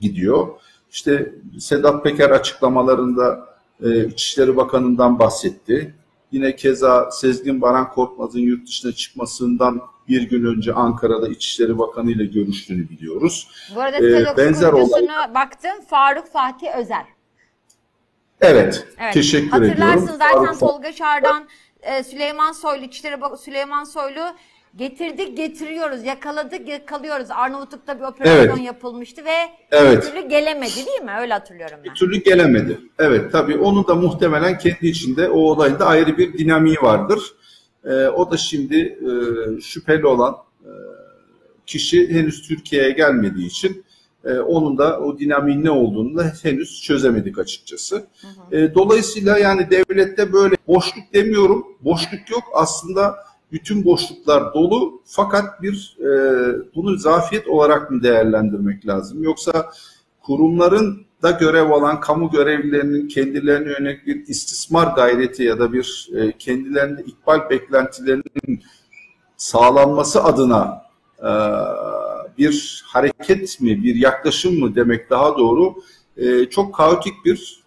gidiyor. 0.00 0.48
İşte 0.90 1.32
Sedat 1.58 2.04
Peker 2.04 2.30
açıklamalarında 2.30 3.48
e, 3.84 4.06
İçişleri 4.06 4.56
Bakanı'ndan 4.56 5.18
bahsetti. 5.18 5.94
Yine 6.32 6.56
keza 6.56 7.10
Sezgin 7.10 7.62
Baran 7.62 7.90
Korkmaz'ın 7.92 8.38
yurt 8.40 8.66
dışına 8.66 8.92
çıkmasından 8.92 9.80
bir 10.08 10.22
gün 10.22 10.44
önce 10.44 10.72
Ankara'da 10.72 11.28
İçişleri 11.28 11.78
Bakanı 11.78 12.10
ile 12.10 12.24
görüştüğünü 12.24 12.88
biliyoruz. 12.88 13.48
Bu 13.74 13.80
arada 13.80 13.96
Ee, 13.96 14.36
benzer 14.36 14.70
kurucusuna 14.70 15.34
baktım. 15.34 15.70
Faruk 15.90 16.26
Fatih 16.32 16.66
Özer. 16.78 17.04
Evet, 18.40 18.86
Evet. 18.98 19.14
teşekkür 19.14 19.50
Hatırlarsın 19.50 19.82
ediyorum. 20.02 20.06
zaten 20.18 20.44
Faruk- 20.54 20.58
Tolga 20.60 20.92
Şardan, 20.92 21.44
e, 21.82 22.04
Süleyman 22.04 22.52
Soylu, 22.52 22.84
İçişleri 22.84 23.20
Bak 23.20 23.38
Süleyman 23.40 23.84
Soylu 23.84 24.20
getirdik 24.76 25.36
getiriyoruz, 25.36 26.04
yakaladık 26.04 26.68
yakalıyoruz. 26.68 27.30
Arnavutluk'ta 27.30 27.98
bir 27.98 28.04
operasyon 28.04 28.56
Evet. 28.56 28.66
yapılmıştı 28.66 29.24
ve 29.24 29.30
Evet. 29.70 29.96
bir 29.96 30.10
türlü 30.10 30.28
gelemedi 30.28 30.76
değil 30.86 31.02
mi? 31.02 31.12
Öyle 31.20 31.32
hatırlıyorum 31.32 31.76
ben. 31.76 31.84
bir 31.84 31.94
türlü 31.94 32.16
gelemedi. 32.22 32.80
Evet 32.98 33.32
tabii 33.32 33.58
onu 33.58 33.88
da 33.88 33.94
muhtemelen 33.94 34.58
kendi 34.58 34.86
içinde 34.86 35.28
o 35.28 35.38
olayın 35.38 35.78
da 35.78 35.86
ayrı 35.86 36.18
bir 36.18 36.38
dinamiği 36.38 36.76
vardır. 36.76 37.20
Ee, 37.84 37.90
o 37.94 38.30
da 38.30 38.36
şimdi 38.36 38.76
e, 38.78 39.10
şüpheli 39.60 40.06
olan 40.06 40.36
e, 40.64 40.70
kişi 41.66 42.14
henüz 42.14 42.48
Türkiye'ye 42.48 42.90
gelmediği 42.90 43.46
için 43.46 43.84
e, 44.24 44.32
onun 44.38 44.78
da 44.78 45.00
o 45.00 45.18
dinamiğin 45.18 45.64
ne 45.64 45.70
olduğunu 45.70 46.16
da 46.18 46.32
henüz 46.42 46.82
çözemedik 46.82 47.38
açıkçası. 47.38 48.06
E, 48.52 48.74
dolayısıyla 48.74 49.38
yani 49.38 49.68
devlette 49.70 50.32
böyle 50.32 50.56
boşluk 50.68 51.04
demiyorum, 51.14 51.66
boşluk 51.80 52.30
yok 52.30 52.42
aslında 52.54 53.14
bütün 53.54 53.84
boşluklar 53.84 54.54
dolu 54.54 55.02
fakat 55.04 55.62
bir 55.62 55.96
e, 56.00 56.08
bunu 56.74 56.96
zafiyet 56.96 57.48
olarak 57.48 57.90
mı 57.90 58.02
değerlendirmek 58.02 58.86
lazım 58.86 59.22
yoksa 59.22 59.70
kurumların 60.22 61.06
da 61.22 61.30
görev 61.30 61.70
alan 61.70 62.00
kamu 62.00 62.30
görevlilerinin 62.30 63.08
kendilerine 63.08 63.68
yönelik 63.68 64.06
bir 64.06 64.26
istismar 64.26 64.96
gayreti 64.96 65.42
ya 65.42 65.58
da 65.58 65.72
bir 65.72 66.10
e, 66.16 66.32
kendilerinde 66.38 67.02
ikbal 67.02 67.50
beklentilerinin 67.50 68.62
sağlanması 69.36 70.24
adına 70.24 70.82
e, 71.18 71.30
bir 72.38 72.84
hareket 72.86 73.60
mi, 73.60 73.82
bir 73.84 73.94
yaklaşım 73.94 74.60
mı 74.60 74.74
demek 74.74 75.10
daha 75.10 75.38
doğru 75.38 75.74
e, 76.16 76.44
çok 76.44 76.74
kaotik 76.74 77.24
bir 77.24 77.64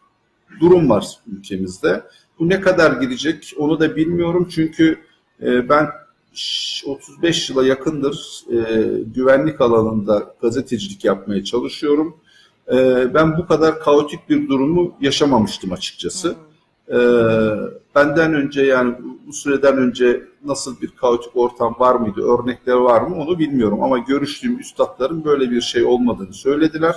durum 0.60 0.90
var 0.90 1.08
ülkemizde. 1.28 2.04
Bu 2.40 2.50
ne 2.50 2.62
kadar 2.62 3.02
gidecek 3.02 3.54
onu 3.58 3.80
da 3.80 3.96
bilmiyorum 3.96 4.48
çünkü 4.52 5.07
e, 5.42 5.70
ben 5.70 5.90
ş- 6.34 6.88
35 6.90 7.50
yıla 7.50 7.66
yakındır 7.66 8.42
e, 8.52 8.58
güvenlik 9.16 9.62
alanında 9.62 10.34
gazetecilik 10.42 11.06
yapmaya 11.06 11.44
çalışıyorum. 11.44 12.18
E, 12.72 13.14
ben 13.14 13.38
bu 13.38 13.48
kadar 13.48 13.80
kaotik 13.80 14.30
bir 14.30 14.48
durumu 14.50 14.96
yaşamamıştım 15.02 15.72
açıkçası. 15.72 16.36
E, 16.90 16.98
benden 17.96 18.34
önce 18.34 18.62
yani 18.62 18.96
bu- 19.04 19.18
bu 19.28 19.34
süreden 19.34 19.78
önce 19.78 20.22
nasıl 20.46 20.82
bir 20.82 20.88
kaotik 20.88 21.36
ortam 21.36 21.76
var 21.80 21.96
mıydı, 21.96 22.22
örnekler 22.22 22.74
var 22.74 23.02
mı 23.02 23.16
onu 23.16 23.40
bilmiyorum. 23.40 23.84
Ama 23.84 23.98
görüştüğüm 23.98 24.60
üstadların 24.60 25.26
böyle 25.26 25.52
bir 25.52 25.62
şey 25.62 25.84
olmadığını 25.84 26.34
söylediler. 26.34 26.96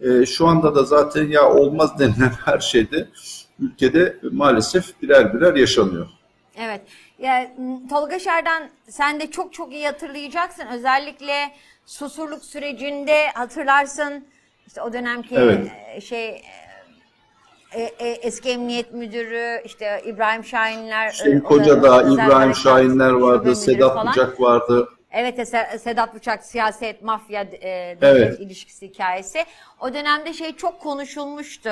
E, 0.00 0.26
şu 0.26 0.46
anda 0.46 0.74
da 0.74 0.82
zaten 0.84 1.28
ya 1.28 1.52
olmaz 1.52 1.98
denilen 1.98 2.32
her 2.44 2.58
şeyde 2.58 3.08
ülkede 3.60 4.16
maalesef 4.32 5.02
birer 5.02 5.34
birer 5.34 5.54
yaşanıyor. 5.56 6.06
Evet. 6.56 6.80
Ya, 7.22 7.50
Tolga 7.90 8.18
Şerdan 8.18 8.62
sen 8.88 9.20
de 9.20 9.30
çok 9.30 9.52
çok 9.52 9.72
iyi 9.72 9.86
hatırlayacaksın. 9.86 10.66
Özellikle 10.66 11.50
susurluk 11.86 12.44
sürecinde 12.44 13.30
hatırlarsın 13.30 14.26
işte 14.66 14.82
o 14.82 14.92
dönemki 14.92 15.34
Evet. 15.34 15.66
e, 15.94 16.00
şey 16.00 16.42
e, 17.72 17.80
e, 17.82 18.08
eski 18.08 18.50
emniyet 18.50 18.92
müdürü 18.94 19.62
işte 19.64 20.02
İbrahim 20.04 20.44
Şahinler 20.44 21.12
da 21.12 21.42
Kocadağ, 21.42 22.02
İbrahim 22.02 22.54
Şahinler 22.54 23.10
vardı, 23.10 23.56
Sedat 23.56 23.94
falan. 23.94 24.12
Bucak 24.12 24.40
vardı. 24.40 24.88
Evet 25.10 25.38
Se- 25.38 25.78
Sedat 25.78 26.14
Bıçak 26.14 26.44
siyaset, 26.44 27.02
mafya, 27.02 27.40
e, 27.42 27.96
Evet. 28.02 28.40
ilişkisi 28.40 28.88
hikayesi. 28.88 29.44
O 29.80 29.94
dönemde 29.94 30.32
şey 30.32 30.56
çok 30.56 30.80
konuşulmuştu. 30.80 31.70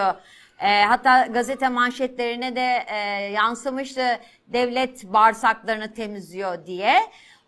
E, 0.61 0.83
hatta 0.85 1.27
gazete 1.27 1.69
manşetlerine 1.69 2.57
de 2.57 2.85
e, 2.87 2.97
yansımıştı 3.33 4.19
devlet 4.47 5.05
bağırsaklarını 5.05 5.95
temizliyor 5.95 6.67
diye. 6.67 6.95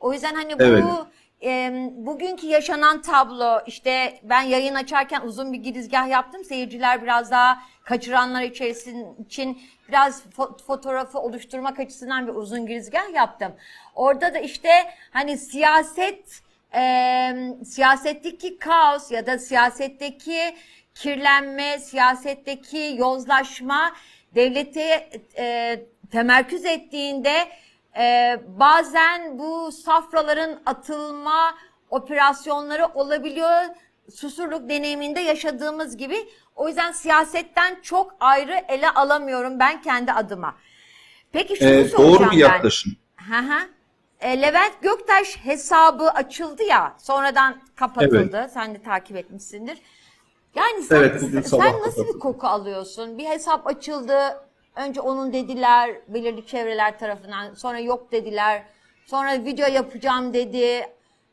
O 0.01 0.13
yüzden 0.13 0.35
hani 0.35 0.59
bu 0.59 0.63
Evet. 0.63 0.85
e, 1.45 1.71
bugünkü 1.93 2.47
yaşanan 2.47 3.03
tablo 3.03 3.61
işte 3.67 4.21
ben 4.23 4.43
yayın 4.43 4.75
açarken 4.75 5.21
uzun 5.21 5.53
bir 5.53 5.59
girizgah 5.59 6.09
yaptım. 6.09 6.45
Seyirciler 6.45 7.03
biraz 7.03 7.31
daha 7.31 7.63
kaçıranlar 7.85 8.43
içerisin 8.43 9.17
için 9.25 9.63
biraz 9.89 10.23
fo- 10.37 10.65
fotoğrafı 10.67 11.19
oluşturmak 11.19 11.81
açısından 11.81 12.27
bir 12.27 12.35
uzun 12.35 12.67
girizgah 12.67 13.15
yaptım. 13.15 13.53
Orada 13.95 14.35
da 14.35 14.39
işte 14.39 14.71
hani 15.11 15.39
siyaset 15.39 16.41
e, 16.75 17.33
siyasetteki 17.65 18.59
kaos 18.59 19.11
ya 19.11 19.27
da 19.27 19.39
siyasetteki 19.39 20.55
kirlenme, 20.95 21.79
siyasetteki 21.79 22.95
yozlaşma 22.99 23.93
devlete 24.35 25.11
e, 25.39 25.81
temerküz 26.13 26.65
ettiğinde 26.65 27.49
e, 27.99 28.37
bazen 28.47 29.39
bu 29.39 29.73
safraların 29.73 30.61
atılma 30.67 31.55
operasyonları 31.91 32.87
olabiliyor. 32.87 33.63
Susurluk 34.15 34.69
deneyiminde 34.69 35.21
yaşadığımız 35.21 35.97
gibi. 35.97 36.17
O 36.57 36.69
yüzden 36.69 36.93
siyasetten 36.93 37.79
çok 37.83 38.17
ayrı 38.21 38.61
ele 38.69 38.91
alamıyorum 38.91 39.59
ben 39.59 39.83
kendi 39.83 40.13
adıma. 40.13 40.55
Peki 41.33 41.57
şunu 41.57 41.69
Ee, 41.71 41.93
doğru 41.93 42.21
bir 42.25 42.31
ben. 42.31 42.37
yaklaşım. 42.37 42.93
Hı 43.17 43.39
hı. 43.39 43.59
E, 44.21 44.43
Levent 44.43 44.83
Göktaş 44.83 45.37
hesabı 45.37 46.11
açıldı 46.11 46.63
ya, 46.63 46.95
sonradan 46.99 47.63
kapatıldı. 47.77 48.51
Sen 48.55 48.75
de 48.75 48.83
takip 48.83 49.17
etmişsindir. 49.17 49.79
Yani 50.55 50.83
sen, 50.83 50.97
Evet, 50.97 51.23
bugün 51.23 51.41
sen 51.41 51.43
sabah 51.43 51.87
nasıl 51.87 52.15
bir 52.15 52.19
koku 52.19 52.47
alıyorsun? 52.47 53.19
Bir 53.19 53.25
hesap 53.25 53.67
açıldı, 53.67 54.15
önce 54.77 55.01
onun 55.01 55.33
dediler 55.33 55.91
belirli 56.09 56.47
çevreler 56.47 56.99
tarafından, 56.99 57.55
sonra 57.55 57.79
yok 57.79 58.13
dediler. 58.13 58.63
Sonra 59.07 59.45
video 59.45 59.69
yapacağım 59.69 60.35
dedi. 60.35 60.87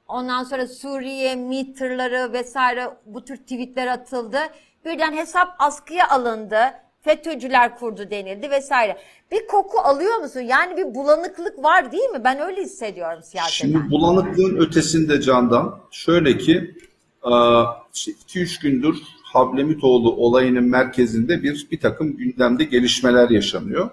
Ondan 0.08 0.44
sonra 0.44 0.68
Suriye, 0.68 1.36
MİT 1.36 1.78
tırları 1.78 2.34
vesaire 2.34 2.90
bu 3.06 3.26
tür 3.26 3.38
tweetler 3.38 3.88
atıldı. 3.88 4.40
Birden 4.86 5.14
hesap 5.14 5.56
askıya 5.60 6.10
alındı. 6.10 6.58
FETÖ'cüler 7.02 7.78
kurdu 7.80 8.12
denildi 8.12 8.50
vesaire. 8.52 8.98
Bir 9.32 9.48
koku 9.48 9.80
alıyor 9.80 10.18
musun? 10.18 10.40
Yani 10.40 10.78
bir 10.78 10.96
bulanıklık 10.96 11.64
var 11.64 11.92
değil 11.92 12.10
mi? 12.10 12.24
Ben 12.24 12.40
öyle 12.40 12.62
hissediyorum 12.62 13.24
siyaseten. 13.24 13.52
Şimdi 13.52 13.92
bulanıklığın 13.92 14.58
ötesinde 14.58 15.22
Candan 15.22 15.80
şöyle 15.92 16.38
ki 16.38 16.76
2-3 17.24 18.62
gündür 18.62 18.98
Hablemitoğlu 19.24 20.16
olayının 20.16 20.64
merkezinde 20.64 21.44
bir 21.44 21.68
bir 21.72 21.80
takım 21.80 22.18
gündemde 22.18 22.64
gelişmeler 22.64 23.30
yaşanıyor. 23.30 23.90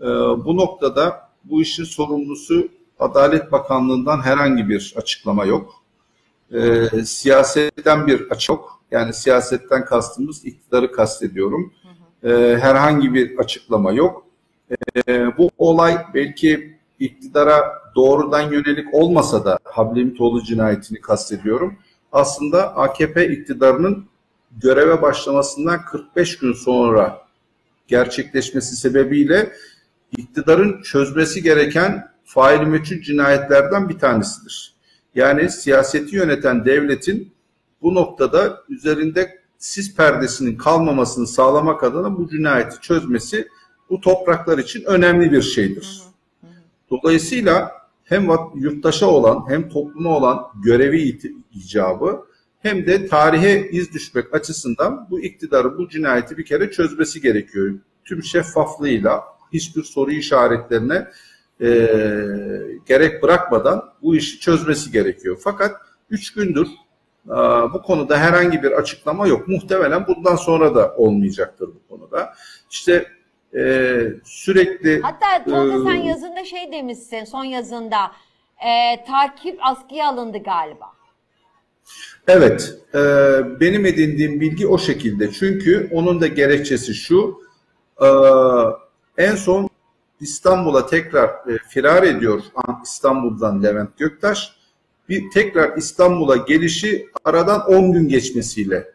E, 0.00 0.06
Bu 0.44 0.56
noktada 0.56 1.28
bu 1.44 1.62
işin 1.62 1.84
sorumlusu 1.84 2.68
Adalet 2.98 3.52
Bakanlığı'ndan 3.52 4.20
herhangi 4.20 4.68
bir 4.68 4.94
açıklama 4.96 5.44
yok. 5.44 5.82
E, 6.52 6.88
siyasetten 7.04 8.06
bir 8.06 8.30
açık 8.30 8.48
yok. 8.48 8.80
Yani 8.90 9.14
siyasetten 9.14 9.84
kastımız 9.84 10.44
iktidarı 10.44 10.92
kastediyorum. 10.92 11.72
Herhangi 12.60 13.14
bir 13.14 13.38
açıklama 13.38 13.92
yok. 13.92 14.26
Bu 15.38 15.50
olay 15.58 16.06
belki 16.14 16.76
iktidara 16.98 17.82
doğrudan 17.96 18.52
yönelik 18.52 18.94
olmasa 18.94 19.44
da 19.44 19.58
Hablemitoğlu 19.64 20.42
cinayetini 20.42 21.00
kastediyorum. 21.00 21.78
Aslında 22.12 22.76
AKP 22.76 23.28
iktidarının 23.28 24.06
göreve 24.62 25.02
başlamasından 25.02 25.84
45 25.84 26.38
gün 26.38 26.52
sonra 26.52 27.22
gerçekleşmesi 27.88 28.76
sebebiyle 28.76 29.52
iktidarın 30.16 30.82
çözmesi 30.82 31.42
gereken 31.42 32.08
fail 32.24 32.60
meçhul 32.60 33.00
cinayetlerden 33.00 33.88
bir 33.88 33.98
tanesidir. 33.98 34.74
Yani 35.14 35.50
siyaseti 35.50 36.16
yöneten 36.16 36.64
devletin 36.64 37.32
bu 37.82 37.94
noktada 37.94 38.62
üzerinde 38.68 39.42
sis 39.58 39.96
perdesinin 39.96 40.56
kalmamasını 40.56 41.26
sağlamak 41.26 41.82
adına 41.82 42.18
bu 42.18 42.28
cinayeti 42.28 42.80
çözmesi 42.80 43.48
bu 43.90 44.00
topraklar 44.00 44.58
için 44.58 44.84
önemli 44.84 45.32
bir 45.32 45.42
şeydir. 45.42 46.02
Dolayısıyla 46.90 47.81
hem 48.04 48.28
yurttaşa 48.54 49.06
olan 49.06 49.44
hem 49.48 49.68
topluma 49.68 50.16
olan 50.16 50.46
görevi 50.64 51.18
icabı 51.52 52.24
hem 52.62 52.86
de 52.86 53.06
tarihe 53.06 53.68
iz 53.70 53.92
düşmek 53.92 54.34
açısından 54.34 55.06
bu 55.10 55.20
iktidarı 55.20 55.78
bu 55.78 55.88
cinayeti 55.88 56.38
bir 56.38 56.44
kere 56.44 56.70
çözmesi 56.70 57.20
gerekiyor. 57.20 57.74
Tüm 58.04 58.22
şeffaflığıyla 58.22 59.24
hiçbir 59.52 59.82
soru 59.82 60.10
işaretlerine 60.10 61.08
e, 61.60 61.68
gerek 62.86 63.22
bırakmadan 63.22 63.84
bu 64.02 64.16
işi 64.16 64.40
çözmesi 64.40 64.92
gerekiyor. 64.92 65.38
Fakat 65.44 65.76
üç 66.10 66.32
gündür 66.32 66.66
e, 67.26 67.36
bu 67.72 67.82
konuda 67.82 68.18
herhangi 68.18 68.62
bir 68.62 68.72
açıklama 68.72 69.26
yok. 69.26 69.48
Muhtemelen 69.48 70.06
bundan 70.06 70.36
sonra 70.36 70.74
da 70.74 70.94
olmayacaktır 70.96 71.68
bu 71.68 71.88
konuda. 71.88 72.34
İşte 72.70 73.06
e, 73.56 74.02
sürekli... 74.24 75.00
Hatta 75.00 75.44
Tolga 75.44 75.74
e, 75.74 75.92
sen 75.92 76.02
yazında 76.02 76.44
şey 76.44 76.72
demişsin 76.72 77.24
son 77.24 77.44
yazında 77.44 78.12
e, 78.66 79.04
takip 79.04 79.58
askıya 79.62 80.08
alındı 80.08 80.38
galiba. 80.38 80.86
Evet, 82.28 82.74
e, 82.94 82.98
benim 83.60 83.86
edindiğim 83.86 84.40
bilgi 84.40 84.66
o 84.66 84.78
şekilde. 84.78 85.32
Çünkü 85.32 85.88
onun 85.92 86.20
da 86.20 86.26
gerekçesi 86.26 86.94
şu, 86.94 87.40
e, 88.00 88.08
en 89.18 89.36
son 89.36 89.70
İstanbul'a 90.20 90.86
tekrar 90.86 91.28
e, 91.28 91.58
firar 91.68 92.02
ediyor 92.02 92.42
İstanbul'dan 92.82 93.62
Levent 93.62 93.98
Göktaş. 93.98 94.56
Bir 95.08 95.30
tekrar 95.30 95.76
İstanbul'a 95.76 96.36
gelişi 96.36 97.08
aradan 97.24 97.66
10 97.70 97.92
gün 97.92 98.08
geçmesiyle 98.08 98.92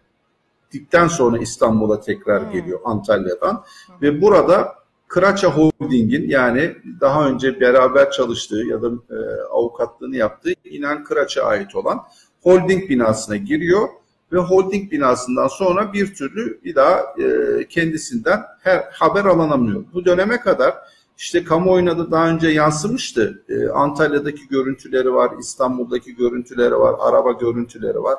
dikten 0.72 1.08
sonra 1.08 1.38
İstanbul'a 1.38 2.00
tekrar 2.00 2.46
hmm. 2.46 2.52
geliyor 2.52 2.80
Antalya'dan 2.86 3.64
hmm. 3.88 4.02
ve 4.02 4.22
burada 4.22 4.76
Kıraça 5.08 5.48
Holding'in 5.48 6.30
yani 6.30 6.76
daha 7.02 7.30
önce 7.30 7.60
beraber 7.60 8.12
çalıştığı 8.12 8.64
ya 8.70 8.82
da 8.82 8.88
e, 8.88 9.42
avukatlığını 9.52 10.16
yaptığı 10.16 10.54
İnan 10.64 11.04
Kıraç'a 11.04 11.44
ait 11.44 11.76
olan 11.76 12.04
holding 12.42 12.90
binasına 12.90 13.36
giriyor 13.36 13.90
ve 14.32 14.38
holding 14.38 14.92
binasından 14.92 15.48
sonra 15.48 15.94
bir 15.94 16.16
türlü 16.16 16.64
bir 16.64 16.76
daha 16.76 17.00
e, 17.00 17.68
kendisinden 17.68 18.44
her 18.62 18.84
haber 18.92 19.26
alınamıyor. 19.26 19.84
Bu 19.94 20.06
döneme 20.06 20.40
kadar 20.40 20.76
işte 21.18 21.44
kamuoyuna 21.44 21.98
da 21.98 22.12
daha 22.12 22.30
önce 22.30 22.48
yansımıştı. 22.48 23.44
E, 23.50 23.70
Antalya'daki 23.70 24.48
görüntüleri 24.48 25.14
var, 25.14 25.32
İstanbul'daki 25.40 26.16
görüntüleri 26.16 26.80
var, 26.80 26.96
araba 27.00 27.32
görüntüleri 27.32 28.04
var. 28.04 28.18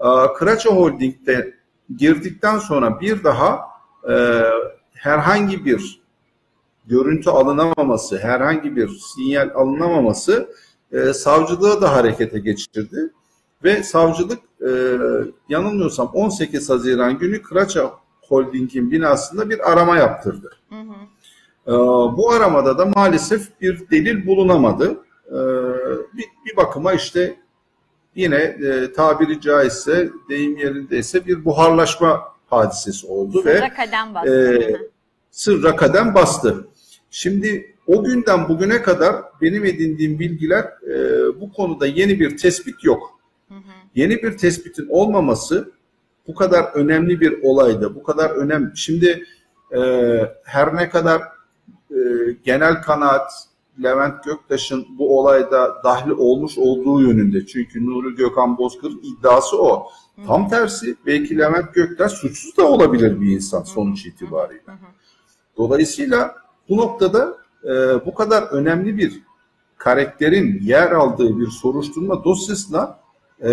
E, 0.00 0.32
Kıraça 0.34 0.70
Holding'de 0.70 1.54
girdikten 1.96 2.58
sonra 2.58 3.00
bir 3.00 3.24
daha 3.24 3.60
e, 4.10 4.42
herhangi 4.94 5.64
bir 5.64 6.00
görüntü 6.86 7.30
alınamaması, 7.30 8.18
herhangi 8.18 8.76
bir 8.76 8.88
sinyal 8.88 9.50
alınamaması 9.54 10.48
e, 10.92 11.12
savcılığı 11.12 11.80
da 11.80 11.96
harekete 11.96 12.38
geçirdi. 12.38 13.12
Ve 13.64 13.82
savcılık 13.82 14.38
e, 14.60 14.70
yanılmıyorsam 15.48 16.10
18 16.14 16.70
Haziran 16.70 17.18
günü 17.18 17.42
Kıraça 17.42 17.92
Holding'in 18.28 18.90
binasında 18.90 19.50
bir 19.50 19.72
arama 19.72 19.96
yaptırdı. 19.96 20.50
Hı 20.68 20.74
hı. 20.74 20.94
E, 21.66 21.72
bu 22.16 22.32
aramada 22.32 22.78
da 22.78 22.86
maalesef 22.86 23.60
bir 23.60 23.90
delil 23.90 24.26
bulunamadı. 24.26 24.96
E, 25.28 25.38
bir, 26.16 26.24
bir 26.46 26.56
bakıma 26.56 26.92
işte 26.92 27.36
yine 28.16 28.36
e, 28.36 28.92
tabiri 28.92 29.40
caizse 29.40 30.10
deyim 30.28 30.56
yerindeyse 30.56 31.26
bir 31.26 31.44
buharlaşma 31.44 32.22
hadisesi 32.50 33.06
oldu 33.06 33.42
sırra 33.42 33.62
ve 33.62 33.68
kadem 33.68 34.14
bastı. 34.14 34.58
E, 34.58 34.76
sırra 35.30 35.76
kadem 35.76 36.14
bastı. 36.14 36.68
Şimdi 37.10 37.74
o 37.86 38.04
günden 38.04 38.48
bugüne 38.48 38.82
kadar 38.82 39.16
benim 39.42 39.64
edindiğim 39.64 40.18
bilgiler 40.18 40.64
e, 40.64 41.24
bu 41.40 41.52
konuda 41.52 41.86
yeni 41.86 42.20
bir 42.20 42.36
tespit 42.36 42.84
yok. 42.84 43.20
Hı 43.48 43.54
hı. 43.54 43.58
Yeni 43.94 44.22
bir 44.22 44.38
tespitin 44.38 44.86
olmaması 44.88 45.70
bu 46.26 46.34
kadar 46.34 46.64
önemli 46.74 47.20
bir 47.20 47.42
olaydı. 47.42 47.94
Bu 47.94 48.02
kadar 48.02 48.30
önemli. 48.30 48.76
Şimdi 48.76 49.24
e, 49.76 49.80
her 50.44 50.76
ne 50.76 50.88
kadar 50.88 51.22
e, 51.90 51.98
genel 52.44 52.82
kanaat 52.82 53.32
Levent 53.82 54.24
Göktaş'ın 54.24 54.86
bu 54.98 55.20
olayda 55.20 55.82
dahil 55.84 56.10
olmuş 56.10 56.58
olduğu 56.58 57.02
yönünde. 57.02 57.46
Çünkü 57.46 57.86
Nuri 57.86 58.14
Gökhan 58.14 58.58
Bozkır'ın 58.58 59.00
iddiası 59.02 59.62
o. 59.62 59.86
Tam 60.26 60.48
tersi 60.48 60.96
belki 61.06 61.38
Levent 61.38 61.74
Göktaş 61.74 62.12
suçsuz 62.12 62.56
da 62.56 62.68
olabilir 62.68 63.20
bir 63.20 63.30
insan 63.30 63.62
sonuç 63.62 64.06
itibariyle. 64.06 64.62
Dolayısıyla 65.56 66.34
bu 66.68 66.76
noktada 66.76 67.36
e, 67.64 67.70
bu 68.06 68.14
kadar 68.14 68.42
önemli 68.42 68.98
bir 68.98 69.22
karakterin 69.78 70.60
yer 70.62 70.92
aldığı 70.92 71.38
bir 71.38 71.46
soruşturma 71.46 72.24
dosyasına 72.24 72.98
e, 73.42 73.50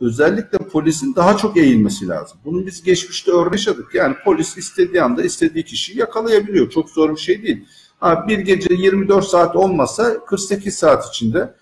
özellikle 0.00 0.58
polisin 0.58 1.14
daha 1.14 1.36
çok 1.36 1.56
eğilmesi 1.56 2.08
lazım. 2.08 2.38
Bunun 2.44 2.66
biz 2.66 2.82
geçmişte 2.82 3.30
örnek 3.30 3.52
yaşadık. 3.52 3.94
Yani 3.94 4.16
polis 4.24 4.58
istediği 4.58 5.02
anda 5.02 5.22
istediği 5.22 5.64
kişiyi 5.64 5.98
yakalayabiliyor. 5.98 6.70
Çok 6.70 6.90
zor 6.90 7.10
bir 7.10 7.20
şey 7.20 7.42
değil. 7.42 7.64
Ha, 8.02 8.28
bir 8.28 8.38
gece 8.38 8.74
24 8.74 9.24
saat 9.24 9.56
olmasa 9.56 10.24
48 10.24 10.76
saat 10.76 11.08
içinde 11.08 11.54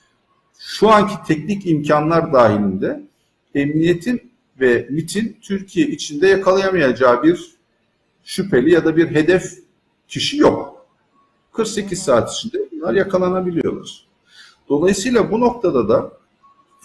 şu 0.59 0.89
anki 0.89 1.15
teknik 1.27 1.67
imkanlar 1.67 2.33
dahilinde 2.33 3.03
emniyetin 3.55 4.33
ve 4.61 4.87
MIT'in 4.91 5.39
Türkiye 5.43 5.87
içinde 5.87 6.29
yakalayamayacağı 6.29 7.23
bir 7.23 7.55
şüpheli 8.25 8.71
ya 8.73 8.85
da 8.85 8.97
bir 8.97 9.15
hedef 9.15 9.59
kişi 10.09 10.37
yok. 10.37 10.87
48 11.53 12.03
saat 12.03 12.33
içinde 12.33 12.59
bunlar 12.73 12.95
yakalanabiliyorlar. 12.95 14.07
Dolayısıyla 14.69 15.31
bu 15.31 15.41
noktada 15.41 15.89
da 15.89 16.13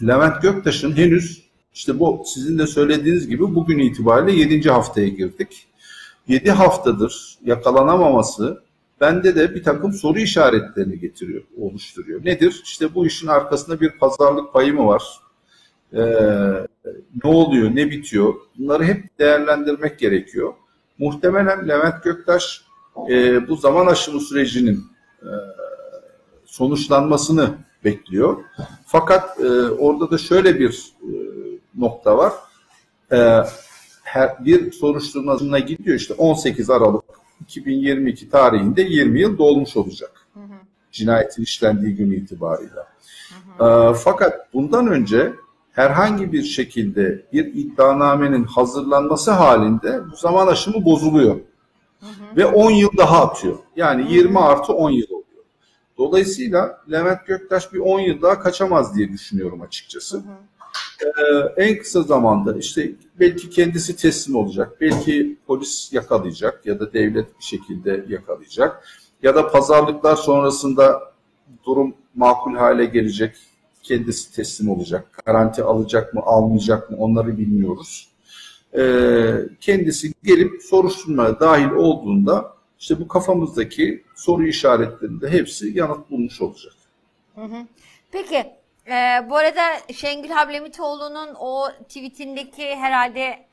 Levent 0.08 0.42
Göktaş'ın 0.42 0.98
henüz 0.98 1.44
işte 1.74 2.00
bu 2.00 2.24
sizin 2.26 2.60
de 2.60 2.68
söylediğiniz 2.68 3.28
gibi 3.28 3.56
bugün 3.56 3.80
itibariyle 3.80 4.56
7. 4.56 4.70
haftaya 4.70 5.08
girdik. 5.08 5.68
7 6.28 6.52
haftadır 6.52 7.38
yakalanamaması 7.46 8.65
bende 9.02 9.36
de 9.36 9.56
bir 9.56 9.64
takım 9.64 9.94
soru 9.94 10.20
işaretlerini 10.20 11.00
getiriyor, 11.00 11.44
oluşturuyor. 11.58 12.26
Nedir? 12.26 12.62
İşte 12.64 12.96
bu 12.96 13.08
işin 13.08 13.28
arkasında 13.28 13.82
bir 13.82 13.90
pazarlık 14.00 14.54
payı 14.54 14.74
mı 14.74 14.88
var? 14.88 15.04
Ee, 15.94 16.00
ne 17.24 17.30
oluyor, 17.30 17.76
ne 17.76 17.92
bitiyor? 17.92 18.34
Bunları 18.58 18.84
hep 18.84 19.20
değerlendirmek 19.20 20.00
gerekiyor. 20.00 20.54
Muhtemelen 20.98 21.68
Levent 21.68 22.04
Göktaş 22.04 22.62
e, 23.10 23.48
bu 23.48 23.56
zaman 23.56 23.86
aşımı 23.86 24.22
sürecinin 24.22 24.84
e, 25.22 25.32
sonuçlanmasını 26.46 27.50
bekliyor. 27.84 28.38
Fakat 28.86 29.40
e, 29.40 29.50
orada 29.62 30.12
da 30.12 30.18
şöyle 30.18 30.60
bir 30.60 30.94
e, 31.02 31.10
nokta 31.76 32.18
var. 32.18 32.34
E, 33.12 33.44
her, 34.04 34.46
bir 34.46 34.72
soruşturmasına 34.72 35.60
gidiyor 35.60 35.98
işte 35.98 36.14
18 36.14 36.70
Aralık 36.70 37.25
2022 37.42 38.30
tarihinde 38.30 38.82
20 38.82 39.20
yıl 39.20 39.38
dolmuş 39.38 39.78
olacak. 39.78 40.28
Cinayetin 40.92 41.44
işlendiği 41.44 41.96
gün 41.96 42.12
hı. 43.64 43.92
E, 43.92 43.94
fakat 43.94 44.54
bundan 44.54 44.88
önce 44.88 45.34
herhangi 45.72 46.32
bir 46.32 46.44
şekilde 46.44 47.26
bir 47.34 47.46
iddianamenin 47.46 48.44
hazırlanması 48.44 49.32
halinde 49.32 50.02
bu 50.12 50.16
zaman 50.16 50.48
aşımı 50.48 50.86
bozuluyor. 50.86 51.40
Ve 52.36 52.46
10 52.46 52.72
yıl 52.72 52.90
daha 52.98 53.26
atıyor. 53.26 53.58
Yani 53.76 54.14
20 54.14 54.40
artı 54.40 54.74
10 54.74 54.90
yıl 54.90 55.08
oluyor. 55.10 55.44
Dolayısıyla 55.98 56.82
Levent 56.92 57.26
Göktaş 57.26 57.74
bir 57.74 57.80
10 57.80 58.00
yıl 58.00 58.22
daha 58.22 58.40
kaçamaz 58.40 58.96
diye 58.96 59.10
düşünüyorum 59.10 59.62
açıkçası. 59.62 60.18
Hı 60.18 60.22
hı. 60.22 60.24
Ee, 61.04 61.64
en 61.64 61.78
kısa 61.78 62.02
zamanda 62.02 62.58
işte 62.58 62.92
belki 63.20 63.50
kendisi 63.50 63.96
teslim 63.96 64.36
olacak, 64.36 64.82
belki 64.82 65.38
polis 65.48 65.94
yakalayacak 65.94 66.66
ya 66.66 66.80
da 66.80 66.94
devlet 66.94 67.40
bir 67.40 67.44
şekilde 67.44 68.06
yakalayacak 68.10 68.88
ya 69.24 69.36
da 69.36 69.48
pazarlıklar 69.52 70.16
sonrasında 70.16 71.14
durum 71.66 71.96
makul 72.16 72.56
hale 72.56 72.86
gelecek. 72.86 73.36
Kendisi 73.84 74.36
teslim 74.36 74.70
olacak. 74.70 75.22
Garanti 75.26 75.64
alacak 75.64 76.14
mı, 76.14 76.22
almayacak 76.26 76.92
mı 76.92 76.98
onları 76.98 77.38
bilmiyoruz. 77.38 78.10
Ee, 78.78 79.34
kendisi 79.62 80.14
gelip 80.24 80.64
soruşturmaya 80.64 81.40
dahil 81.40 81.70
olduğunda 81.70 82.56
işte 82.80 83.00
bu 83.00 83.08
kafamızdaki 83.08 84.04
soru 84.16 84.48
işaretlerinde 84.48 85.30
hepsi 85.30 85.78
yanıt 85.78 86.12
bulmuş 86.12 86.42
olacak. 86.42 86.74
Peki 88.12 88.46
e, 88.88 89.30
bu 89.30 89.36
arada 89.36 89.94
Şengül 89.94 90.30
Hablemitoğlu'nun 90.30 91.36
o 91.40 91.70
tweetindeki 91.88 92.76
herhalde 92.76 93.46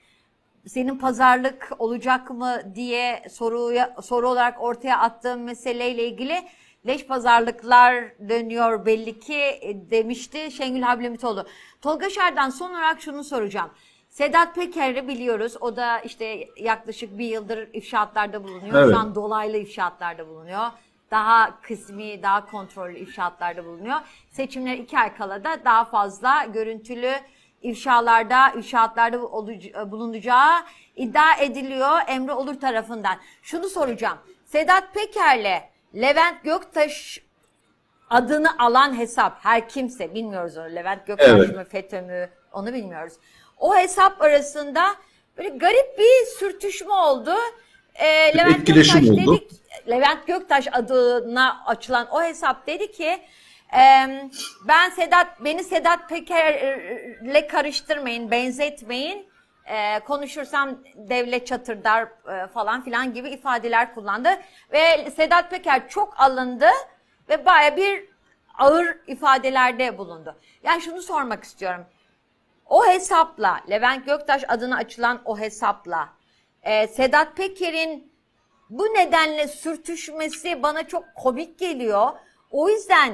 senin 0.67 0.99
pazarlık 0.99 1.69
olacak 1.79 2.31
mı 2.31 2.63
diye 2.75 3.23
soruya 3.31 3.97
soru 4.03 4.29
olarak 4.29 4.63
ortaya 4.63 4.99
attığım 4.99 5.43
meseleyle 5.43 6.09
ilgili 6.09 6.43
leş 6.87 7.07
pazarlıklar 7.07 7.95
dönüyor 8.29 8.87
belli 8.87 9.21
ki 9.21 9.43
e, 9.61 9.91
demişti 9.91 10.51
Şengül 10.51 10.83
Hablemitoğlu. 10.83 11.47
Tolga 11.83 12.11
Şer'den 12.11 12.51
son 12.51 12.71
olarak 12.71 13.01
şunu 13.01 13.25
soracağım. 13.25 13.71
Sedat 14.09 14.55
Peker'i 14.55 15.09
biliyoruz. 15.09 15.57
O 15.61 15.77
da 15.77 16.01
işte 16.01 16.49
yaklaşık 16.57 17.19
bir 17.19 17.27
yıldır 17.27 17.69
ifşaatlarda 17.73 18.45
bulunuyor. 18.45 18.75
Evet. 18.75 18.95
Şu 18.95 18.99
an 18.99 19.15
dolaylı 19.15 19.57
ifşaatlarda 19.57 20.29
bulunuyor. 20.29 20.67
Daha 21.13 21.61
kısmi, 21.63 22.23
daha 22.23 22.47
kontrollü 22.47 22.99
ifşaatlarda 22.99 23.65
bulunuyor. 23.65 23.97
Seçimler 24.31 24.75
iki 24.75 24.99
ay 24.99 25.17
kala 25.17 25.45
da 25.45 25.65
daha 25.65 25.85
fazla 25.85 26.45
görüntülü 26.45 27.13
ifşalarda, 27.63 28.49
ifşaatlarda 28.51 29.17
oluc- 29.17 29.91
bulunacağı 29.91 30.63
iddia 30.97 31.35
ediliyor 31.41 31.99
Emre 32.09 32.33
Olur 32.33 32.61
tarafından. 32.61 33.17
Şunu 33.43 33.69
soracağım. 33.69 34.19
Sedat 34.45 34.95
Peker'le 34.95 35.63
Levent 35.95 36.45
Göktaş 36.45 37.19
adını 38.11 38.49
alan 38.59 38.99
hesap 38.99 39.45
her 39.45 39.69
kimse 39.69 40.15
bilmiyoruz 40.15 40.57
onu 40.57 40.75
Levent 40.75 41.07
Göktaş 41.07 41.29
Evet. 41.29 41.57
mı 41.57 41.65
FETÖ 41.65 42.03
mü 42.03 42.31
onu 42.53 42.73
bilmiyoruz. 42.73 43.13
O 43.59 43.77
hesap 43.77 44.23
arasında 44.23 44.95
böyle 45.39 45.49
garip 45.49 45.99
bir 45.99 46.27
sürtüşme 46.39 46.93
oldu. 46.93 47.35
Ee, 47.95 48.39
Levent 48.39 48.57
etkileşim 48.59 49.01
Göktaş 49.01 49.19
oldu. 49.27 49.37
dedi 49.39 49.49
ki- 49.49 49.62
Levent 49.89 50.27
Göktaş 50.27 50.69
adına 50.73 51.63
açılan 51.67 52.09
o 52.11 52.23
hesap 52.23 52.67
dedi 52.67 52.93
ki 52.93 53.23
"Em, 53.73 54.31
ben 54.69 54.91
Sedat 54.91 55.45
beni 55.45 55.65
Sedat 55.65 56.09
Peker'le 56.09 57.49
karıştırmayın, 57.49 58.31
benzetmeyin. 58.31 59.33
Ee, 59.67 60.01
konuşursam 60.01 60.79
devlet 60.95 61.47
çatırdar 61.47 62.03
e, 62.03 62.47
falan 62.47 62.85
filan 62.85 63.13
gibi 63.15 63.31
ifadeler 63.31 63.95
kullandı 63.95 64.29
ve 64.73 65.11
Sedat 65.11 65.51
Peker 65.51 65.89
çok 65.89 66.21
alındı 66.21 66.67
ve 67.29 67.47
baya 67.47 67.77
bir 67.77 68.05
ağır 68.59 68.99
ifadelerde 69.07 69.99
bulundu. 69.99 70.37
Yani 70.63 70.83
şunu 70.83 71.03
sormak 71.03 71.45
istiyorum. 71.45 71.85
O 72.67 72.87
hesapla, 72.87 73.61
Levent 73.71 74.07
Göktaş 74.07 74.45
adına 74.49 74.77
açılan 74.77 75.23
o 75.25 75.39
hesapla 75.39 76.09
e, 76.63 76.89
Sedat 76.89 77.37
Peker'in 77.37 78.12
bu 78.73 78.85
nedenle 78.85 79.49
sürtüşmesi 79.49 80.63
bana 80.63 80.87
çok 80.89 81.05
komik 81.17 81.59
geliyor. 81.59 82.09
O 82.51 82.69
yüzden 82.69 83.13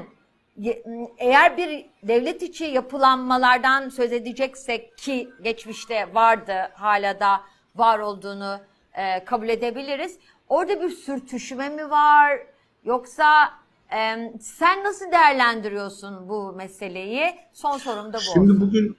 eğer 1.19 1.57
bir 1.57 1.87
devlet 2.03 2.43
içi 2.43 2.65
yapılanmalardan 2.65 3.89
söz 3.89 4.13
edeceksek 4.13 4.99
ki 4.99 5.29
geçmişte 5.43 6.15
vardı 6.15 6.53
hala 6.75 7.21
da 7.21 7.41
var 7.77 7.99
olduğunu 7.99 8.59
e, 8.95 9.25
kabul 9.25 9.49
edebiliriz. 9.49 10.19
Orada 10.49 10.83
bir 10.83 10.91
sürtüşme 10.91 11.69
mi 11.69 11.91
var 11.91 12.39
yoksa 12.85 13.51
e, 13.93 14.33
sen 14.41 14.85
nasıl 14.85 15.13
değerlendiriyorsun 15.13 16.29
bu 16.29 16.53
meseleyi? 16.53 17.35
Son 17.53 17.79
sorum 17.79 18.13
da 18.13 18.17
bu. 18.17 18.21
Şimdi 18.21 18.61
bugün 18.61 18.97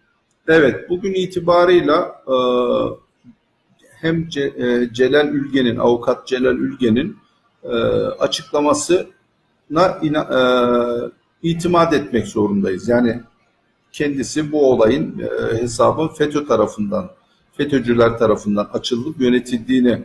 evet 0.48 0.90
bugün 0.90 1.14
itibarıyla 1.14 2.24
e, 2.28 2.36
hem 4.02 4.28
e, 4.38 4.90
Celal 4.94 5.28
Ülgen'in 5.28 5.78
avukat 5.78 6.28
Celal 6.28 6.56
Ülgen'in 6.58 7.18
e, 7.64 7.70
açıklamasına 8.20 9.06
ina- 10.02 10.30
e, 10.40 10.42
itimat 11.50 11.94
etmek 11.94 12.28
zorundayız. 12.28 12.88
Yani 12.88 13.22
kendisi 13.92 14.52
bu 14.52 14.72
olayın 14.72 15.24
hesabın 15.60 16.08
FETÖ 16.08 16.46
tarafından 16.46 17.10
FETÖ'cüler 17.58 18.18
tarafından 18.18 18.70
açılıp 18.74 19.22
yönetildiğini 19.22 20.04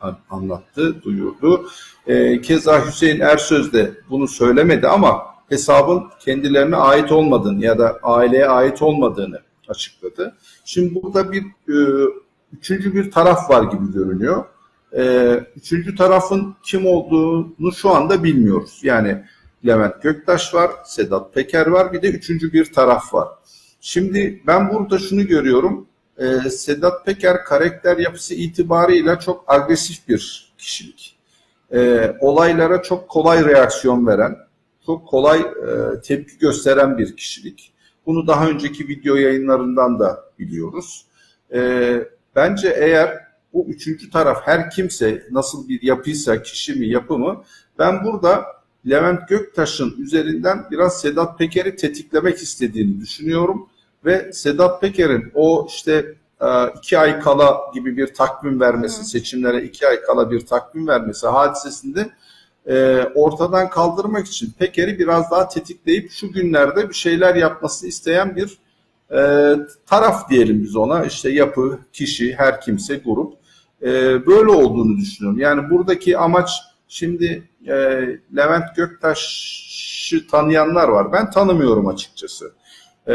an- 0.00 0.18
anlattı, 0.30 1.02
duyurdu. 1.02 1.68
E, 2.06 2.40
keza 2.40 2.86
Hüseyin 2.86 3.20
Ersöz 3.20 3.72
de 3.72 3.92
bunu 4.10 4.28
söylemedi 4.28 4.86
ama 4.88 5.22
hesabın 5.48 6.02
kendilerine 6.20 6.76
ait 6.76 7.12
olmadığını 7.12 7.64
ya 7.64 7.78
da 7.78 7.98
aileye 8.02 8.46
ait 8.48 8.82
olmadığını 8.82 9.40
açıkladı. 9.68 10.36
Şimdi 10.64 10.94
burada 11.02 11.32
bir 11.32 11.42
e, 11.68 11.76
üçüncü 12.52 12.94
bir 12.94 13.10
taraf 13.10 13.50
var 13.50 13.62
gibi 13.62 13.92
görünüyor. 13.92 14.44
E, 14.96 15.34
üçüncü 15.56 15.96
tarafın 15.96 16.54
kim 16.62 16.86
olduğunu 16.86 17.72
şu 17.72 17.90
anda 17.90 18.24
bilmiyoruz. 18.24 18.80
Yani 18.82 19.24
Levent 19.66 20.02
Göktaş 20.02 20.54
var, 20.54 20.70
Sedat 20.84 21.34
Peker 21.34 21.66
var, 21.66 21.92
bir 21.92 22.02
de 22.02 22.10
üçüncü 22.10 22.52
bir 22.52 22.72
taraf 22.72 23.14
var. 23.14 23.28
Şimdi 23.80 24.42
ben 24.46 24.70
burada 24.70 24.98
şunu 24.98 25.26
görüyorum. 25.26 25.86
Ee, 26.18 26.50
Sedat 26.50 27.06
Peker 27.06 27.44
karakter 27.44 27.96
yapısı 27.96 28.34
itibarıyla 28.34 29.18
çok 29.18 29.44
agresif 29.46 30.08
bir 30.08 30.52
kişilik. 30.58 31.16
Ee, 31.72 32.16
olaylara 32.20 32.82
çok 32.82 33.08
kolay 33.08 33.44
reaksiyon 33.44 34.06
veren, 34.06 34.36
çok 34.86 35.08
kolay 35.08 35.40
e, 35.40 36.00
tepki 36.00 36.38
gösteren 36.38 36.98
bir 36.98 37.16
kişilik. 37.16 37.72
Bunu 38.06 38.26
daha 38.26 38.48
önceki 38.48 38.88
video 38.88 39.16
yayınlarından 39.16 39.98
da 39.98 40.24
biliyoruz. 40.38 41.06
Ee, 41.52 42.08
bence 42.36 42.74
eğer 42.76 43.30
bu 43.52 43.66
üçüncü 43.68 44.10
taraf 44.10 44.42
her 44.44 44.70
kimse 44.70 45.22
nasıl 45.30 45.68
bir 45.68 45.82
yapıysa, 45.82 46.42
kişi 46.42 46.74
mi, 46.74 46.86
yapı 46.86 47.18
mı, 47.18 47.44
ben 47.78 48.04
burada 48.04 48.46
Levent 48.88 49.28
Göktaş'ın 49.28 49.94
üzerinden 49.98 50.66
biraz 50.70 51.00
Sedat 51.00 51.38
Peker'i 51.38 51.76
tetiklemek 51.76 52.38
istediğini 52.38 53.00
düşünüyorum. 53.00 53.68
Ve 54.04 54.32
Sedat 54.32 54.80
Peker'in 54.80 55.32
o 55.34 55.66
işte 55.68 56.14
e, 56.40 56.46
iki 56.78 56.98
ay 56.98 57.20
kala 57.20 57.60
gibi 57.74 57.96
bir 57.96 58.14
takvim 58.14 58.60
vermesi, 58.60 59.04
seçimlere 59.04 59.62
iki 59.62 59.88
ay 59.88 60.02
kala 60.02 60.30
bir 60.30 60.46
takvim 60.46 60.88
vermesi 60.88 61.26
hadisesinde 61.26 62.10
e, 62.66 63.04
ortadan 63.14 63.70
kaldırmak 63.70 64.26
için 64.26 64.52
Peker'i 64.58 64.98
biraz 64.98 65.30
daha 65.30 65.48
tetikleyip 65.48 66.10
şu 66.10 66.32
günlerde 66.32 66.88
bir 66.88 66.94
şeyler 66.94 67.34
yapmasını 67.34 67.88
isteyen 67.88 68.36
bir 68.36 68.58
e, 69.12 69.18
taraf 69.86 70.30
diyelim 70.30 70.62
biz 70.62 70.76
ona. 70.76 71.04
İşte 71.04 71.30
yapı, 71.30 71.78
kişi, 71.92 72.34
her 72.34 72.60
kimse, 72.60 72.96
grup. 72.96 73.34
E, 73.82 73.86
böyle 74.26 74.50
olduğunu 74.50 74.96
düşünüyorum. 74.96 75.40
Yani 75.40 75.70
buradaki 75.70 76.18
amaç 76.18 76.50
şimdi 76.88 77.42
e, 77.66 77.74
Levent 78.36 78.76
Göktaş'ı 78.76 80.26
tanıyanlar 80.26 80.88
var. 80.88 81.12
Ben 81.12 81.30
tanımıyorum 81.30 81.88
açıkçası. 81.88 82.52
E, 83.08 83.14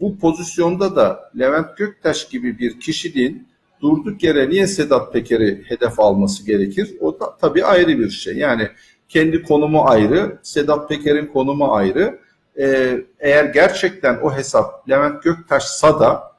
bu 0.00 0.18
pozisyonda 0.18 0.96
da 0.96 1.30
Levent 1.38 1.76
Göktaş 1.76 2.28
gibi 2.28 2.58
bir 2.58 2.80
kişiliğin 2.80 3.48
durduk 3.80 4.22
yere 4.22 4.48
niye 4.48 4.66
Sedat 4.66 5.12
Peker'i 5.12 5.64
hedef 5.68 6.00
alması 6.00 6.46
gerekir? 6.46 6.96
O 7.00 7.20
da 7.20 7.36
tabii 7.40 7.64
ayrı 7.64 7.98
bir 7.98 8.10
şey. 8.10 8.36
Yani 8.36 8.68
kendi 9.08 9.42
konumu 9.42 9.82
ayrı, 9.84 10.38
Sedat 10.42 10.88
Peker'in 10.88 11.26
konumu 11.26 11.74
ayrı. 11.74 12.18
Ee, 12.58 13.04
eğer 13.18 13.44
gerçekten 13.44 14.18
o 14.22 14.36
hesap 14.36 14.90
Levent 14.90 15.22
Göktaş'sa 15.22 16.00
da 16.00 16.32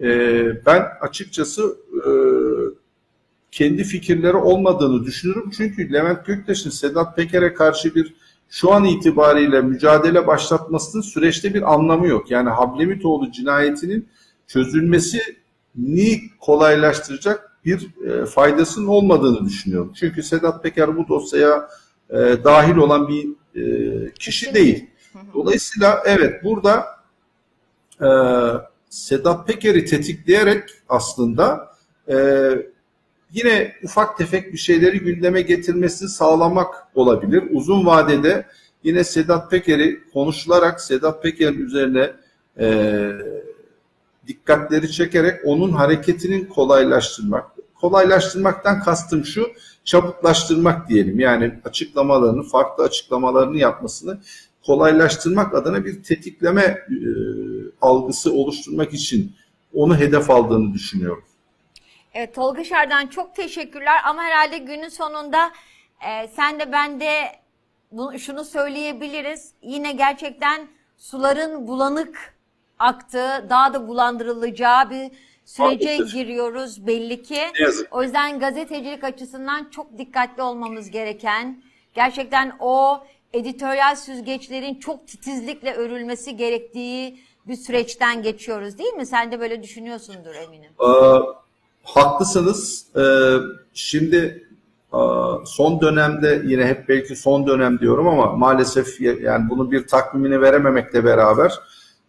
e, 0.00 0.08
ben 0.66 0.86
açıkçası 1.00 1.76
e, 1.96 2.10
kendi 3.50 3.84
fikirleri 3.84 4.36
olmadığını 4.36 5.04
düşünürüm. 5.04 5.50
Çünkü 5.56 5.92
Levent 5.92 6.26
Göktaş'ın 6.26 6.70
Sedat 6.70 7.16
Peker'e 7.16 7.54
karşı 7.54 7.94
bir 7.94 8.14
şu 8.50 8.72
an 8.72 8.84
itibariyle 8.84 9.60
mücadele 9.60 10.26
başlatmasının 10.26 11.02
süreçte 11.02 11.54
bir 11.54 11.74
anlamı 11.74 12.06
yok. 12.06 12.30
Yani 12.30 12.50
Hablemitoğlu 12.50 13.32
cinayetinin 13.32 14.08
çözülmesini 14.46 16.20
kolaylaştıracak 16.40 17.58
bir 17.64 17.88
e, 18.06 18.26
faydasının 18.26 18.86
olmadığını 18.86 19.44
düşünüyorum. 19.44 19.92
Çünkü 19.96 20.22
Sedat 20.22 20.62
Peker 20.62 20.96
bu 20.96 21.08
dosyaya 21.08 21.68
e, 22.10 22.16
dahil 22.44 22.76
olan 22.76 23.08
bir 23.08 23.28
e, 23.60 24.12
kişi 24.12 24.54
değil. 24.54 24.90
Dolayısıyla 25.34 26.02
evet 26.06 26.44
burada 26.44 26.86
e, 28.00 28.08
Sedat 28.90 29.46
Peker'i 29.46 29.84
tetikleyerek 29.84 30.70
aslında 30.88 31.74
e, 32.08 32.16
yine 33.32 33.72
ufak 33.82 34.18
tefek 34.18 34.52
bir 34.52 34.58
şeyleri 34.58 35.00
gündeme 35.00 35.42
getirmesini 35.42 36.08
sağlamak 36.08 36.74
olabilir. 36.94 37.44
Uzun 37.50 37.86
vadede 37.86 38.46
yine 38.84 39.04
Sedat 39.04 39.50
Peker'i 39.50 40.00
konuşularak 40.12 40.80
Sedat 40.80 41.22
Peker'in 41.22 41.58
üzerine 41.58 42.12
e, 42.58 43.08
dikkatleri 44.26 44.92
çekerek 44.92 45.40
onun 45.44 45.72
hareketinin 45.72 46.44
kolaylaştırmak. 46.44 47.50
Kolaylaştırmaktan 47.74 48.80
kastım 48.82 49.24
şu, 49.24 49.50
çabuklaştırmak 49.84 50.88
diyelim. 50.88 51.20
Yani 51.20 51.60
açıklamalarını, 51.64 52.42
farklı 52.42 52.84
açıklamalarını 52.84 53.58
yapmasını 53.58 54.18
kolaylaştırmak 54.66 55.54
adına 55.54 55.84
bir 55.84 56.02
tetikleme 56.02 56.62
e, 56.62 56.78
algısı 57.80 58.32
oluşturmak 58.32 58.94
için 58.94 59.32
onu 59.74 59.98
hedef 59.98 60.30
aldığını 60.30 60.74
düşünüyorum. 60.74 61.24
Evet 62.14 62.34
Tolga 62.34 62.64
Şardan 62.64 63.06
çok 63.06 63.34
teşekkürler 63.34 64.00
ama 64.04 64.22
herhalde 64.22 64.58
günün 64.58 64.88
sonunda 64.88 65.52
e, 66.08 66.28
sen 66.28 66.60
de 66.60 66.72
ben 66.72 67.00
de 67.00 67.10
bunu, 67.92 68.18
şunu 68.18 68.44
söyleyebiliriz. 68.44 69.52
Yine 69.62 69.92
gerçekten 69.92 70.68
suların 70.96 71.68
bulanık 71.68 72.34
aktığı, 72.78 73.46
daha 73.50 73.74
da 73.74 73.88
bulandırılacağı 73.88 74.90
bir 74.90 75.10
sürece 75.44 75.96
Maalesef. 75.96 76.12
giriyoruz 76.12 76.86
belli 76.86 77.22
ki. 77.22 77.40
Yazık. 77.60 77.94
O 77.94 78.02
yüzden 78.02 78.38
gazetecilik 78.38 79.04
açısından 79.04 79.70
çok 79.70 79.98
dikkatli 79.98 80.42
olmamız 80.42 80.90
gereken, 80.90 81.62
gerçekten 81.94 82.56
o 82.60 83.04
editoryal 83.34 83.96
süzgeçlerin 83.96 84.74
çok 84.74 85.08
titizlikle 85.08 85.74
örülmesi 85.74 86.36
gerektiği 86.36 87.18
bir 87.48 87.56
süreçten 87.56 88.22
geçiyoruz 88.22 88.78
değil 88.78 88.94
mi? 88.94 89.06
Sen 89.06 89.32
de 89.32 89.40
böyle 89.40 89.62
düşünüyorsundur 89.62 90.34
eminim. 90.34 90.70
Ee, 90.80 90.86
haklısınız. 91.84 92.86
Ee, 92.96 93.36
şimdi 93.74 94.48
e, 94.92 95.00
son 95.46 95.80
dönemde 95.80 96.42
yine 96.44 96.66
hep 96.66 96.88
belki 96.88 97.16
son 97.16 97.46
dönem 97.46 97.78
diyorum 97.78 98.08
ama 98.08 98.32
maalesef 98.32 99.00
yani 99.00 99.50
bunu 99.50 99.70
bir 99.70 99.86
takvimini 99.86 100.40
verememekle 100.40 101.04
beraber 101.04 101.52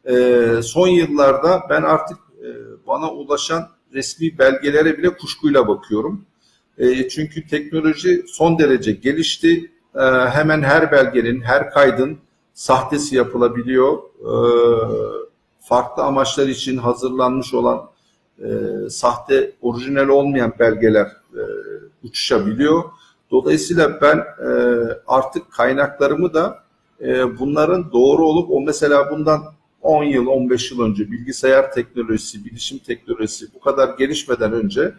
e, 0.05 0.45
son 0.63 0.87
yıllarda 0.87 1.61
ben 1.69 1.81
artık 1.81 2.17
e, 2.17 2.47
bana 2.87 3.11
ulaşan 3.11 3.69
resmi 3.93 4.37
belgelere 4.37 4.97
bile 4.97 5.17
kuşkuyla 5.17 5.67
bakıyorum. 5.67 6.25
Çünkü 7.09 7.47
teknoloji 7.47 8.23
son 8.27 8.59
derece 8.59 8.91
gelişti. 8.91 9.71
E, 9.95 10.01
hemen 10.29 10.61
her 10.61 10.91
belgenin, 10.91 11.41
her 11.41 11.69
kaydın 11.71 12.17
sahtesi 12.53 13.15
yapılabiliyor. 13.15 13.97
E, 14.19 14.33
farklı 15.59 16.03
amaçlar 16.03 16.47
için 16.47 16.77
hazırlanmış 16.77 17.53
olan 17.53 17.89
e, 18.39 18.49
sahte, 18.89 19.51
orijinal 19.61 20.07
olmayan 20.07 20.53
belgeler 20.59 21.05
e, 21.33 21.41
uçuşabiliyor. 22.03 22.83
Dolayısıyla 23.31 24.01
ben 24.01 24.17
e, 24.17 24.49
artık 25.07 25.51
kaynaklarımı 25.51 26.33
da 26.33 26.65
bunların 27.39 27.91
doğru 27.91 28.27
olup 28.27 28.51
o 28.51 28.61
mesela 28.61 29.11
bundan 29.11 29.43
10 29.81 30.03
yıl, 30.03 30.27
15 30.27 30.71
yıl 30.71 30.81
önce 30.81 31.11
bilgisayar 31.11 31.71
teknolojisi, 31.71 32.45
bilişim 32.45 32.77
teknolojisi 32.77 33.45
bu 33.55 33.59
kadar 33.59 33.97
gelişmeden 33.97 34.53
önce 34.53 34.93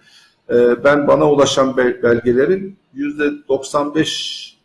ben 0.85 1.09
bana 1.09 1.31
ulaşan 1.31 1.77
bel- 1.77 2.03
belgelerin 2.03 2.77
%95 2.95 4.56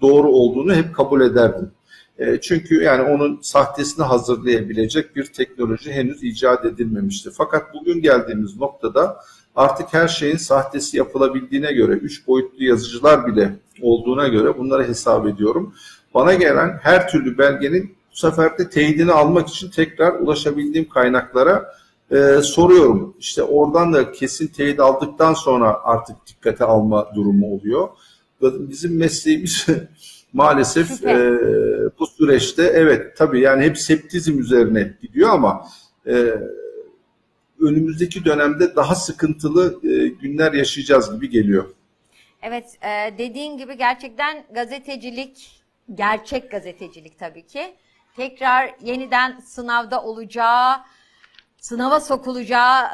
doğru 0.00 0.28
olduğunu 0.28 0.74
hep 0.74 0.94
kabul 0.94 1.20
ederdim. 1.20 1.70
E, 2.18 2.40
Çünkü 2.40 2.82
yani 2.82 3.02
onun 3.02 3.38
sahtesini 3.42 4.04
hazırlayabilecek 4.04 5.16
bir 5.16 5.24
teknoloji 5.24 5.92
henüz 5.92 6.22
icat 6.22 6.64
edilmemişti. 6.64 7.30
Fakat 7.32 7.74
bugün 7.74 8.02
geldiğimiz 8.02 8.56
noktada 8.56 9.16
artık 9.56 9.94
her 9.94 10.08
şeyin 10.08 10.36
sahtesi 10.36 10.96
yapılabildiğine 10.96 11.72
göre, 11.72 11.92
üç 11.92 12.26
boyutlu 12.26 12.64
yazıcılar 12.64 13.26
bile 13.26 13.56
olduğuna 13.82 14.28
göre 14.28 14.58
bunları 14.58 14.88
hesap 14.88 15.26
ediyorum. 15.26 15.74
Bana 16.14 16.34
gelen 16.34 16.78
her 16.82 17.08
türlü 17.08 17.38
belgenin 17.38 17.94
bu 18.12 18.16
sefer 18.16 18.58
de 18.58 18.70
teyidini 18.70 19.12
almak 19.12 19.48
için 19.48 19.70
tekrar 19.70 20.12
ulaşabildiğim 20.12 20.88
kaynaklara 20.88 21.74
e, 22.10 22.40
soruyorum. 22.42 23.14
İşte 23.18 23.42
oradan 23.42 23.92
da 23.92 24.12
kesin 24.12 24.46
teyit 24.46 24.80
aldıktan 24.80 25.34
sonra 25.34 25.80
artık 25.84 26.16
dikkate 26.26 26.64
alma 26.64 27.08
durumu 27.14 27.54
oluyor. 27.54 27.88
Bizim 28.42 28.96
mesleğimiz 28.96 29.66
maalesef 30.32 31.04
e, 31.04 31.30
bu 31.98 32.06
süreçte 32.06 32.62
evet 32.62 33.16
tabii 33.16 33.40
yani 33.40 33.64
hep 33.64 33.78
septizm 33.78 34.38
üzerine 34.38 34.96
gidiyor 35.02 35.30
ama 35.30 35.68
e, 36.06 36.34
önümüzdeki 37.60 38.24
dönemde 38.24 38.76
daha 38.76 38.94
sıkıntılı 38.94 39.80
e, 39.84 40.08
günler 40.08 40.52
yaşayacağız 40.52 41.14
gibi 41.14 41.30
geliyor. 41.30 41.64
Evet, 42.42 42.78
e, 42.82 43.18
dediğin 43.18 43.58
gibi 43.58 43.76
gerçekten 43.78 44.44
gazetecilik, 44.54 45.62
gerçek 45.94 46.50
gazetecilik 46.50 47.18
tabii 47.18 47.46
ki. 47.46 47.74
Tekrar 48.16 48.74
yeniden 48.84 49.38
sınavda 49.38 50.02
olacağı, 50.02 50.76
sınava 51.60 52.00
sokulacağı, 52.00 52.84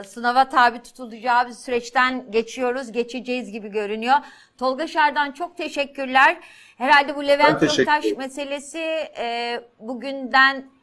e, 0.00 0.04
sınava 0.04 0.48
tabi 0.48 0.82
tutulacağı 0.82 1.46
bir 1.48 1.52
süreçten 1.52 2.30
geçiyoruz, 2.30 2.92
geçeceğiz 2.92 3.50
gibi 3.52 3.68
görünüyor. 3.68 4.16
Tolga 4.58 4.86
Şardan 4.86 5.32
çok 5.32 5.56
teşekkürler. 5.56 6.36
Herhalde 6.78 7.16
bu 7.16 7.26
Levent 7.26 7.62
ederim. 7.62 8.18
meselesi 8.18 8.78
e, 9.18 9.60
bugünden 9.78 10.76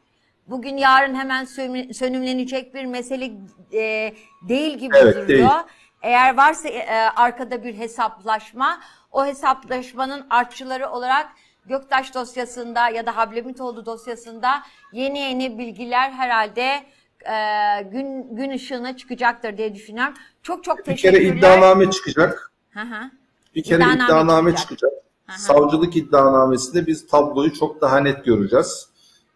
Bugün 0.46 0.76
yarın 0.76 1.14
hemen 1.14 1.44
sönüm- 1.44 1.94
sönümlenecek 1.94 2.74
bir 2.74 2.84
mesele 2.84 3.30
e, 3.72 4.12
değil 4.48 4.78
gibi 4.78 4.96
Evet, 4.96 5.14
duruyor. 5.16 5.28
değil. 5.28 5.48
Eğer 6.02 6.36
varsa 6.36 6.68
e, 6.68 6.90
arkada 7.16 7.64
bir 7.64 7.78
hesaplaşma, 7.78 8.80
o 9.12 9.26
hesaplaşmanın 9.26 10.26
artçıları 10.30 10.90
olarak 10.90 11.28
Göktaş 11.66 12.14
dosyasında 12.14 12.88
ya 12.88 13.06
da 13.06 13.16
Hablemitoğlu 13.16 13.86
dosyasında 13.86 14.62
yeni 14.92 15.18
yeni 15.18 15.58
bilgiler 15.58 16.10
herhalde 16.10 16.82
e, 17.26 17.82
gün 17.82 18.36
gün 18.36 18.50
ışığına 18.50 18.96
çıkacaktır 18.96 19.56
diye 19.58 19.74
düşünüyorum. 19.74 20.14
Çok 20.42 20.64
çok 20.64 20.78
Bir 20.78 20.82
teşekkürler. 20.84 21.22
kere 21.28 21.38
iddianame 21.38 21.90
çıkacak. 21.90 22.52
Hı 22.70 22.80
hı. 22.80 23.10
Bir 23.54 23.62
kere 23.62 23.76
İddianame 23.76 24.04
iddianame, 24.04 24.50
çıkacak. 24.50 24.68
çıkacak. 24.78 24.92
Aha. 25.28 25.38
Savcılık 25.38 25.96
iddianamesinde 25.96 26.86
biz 26.86 27.06
tabloyu 27.06 27.52
çok 27.54 27.80
daha 27.80 27.98
net 28.00 28.24
göreceğiz. 28.24 28.88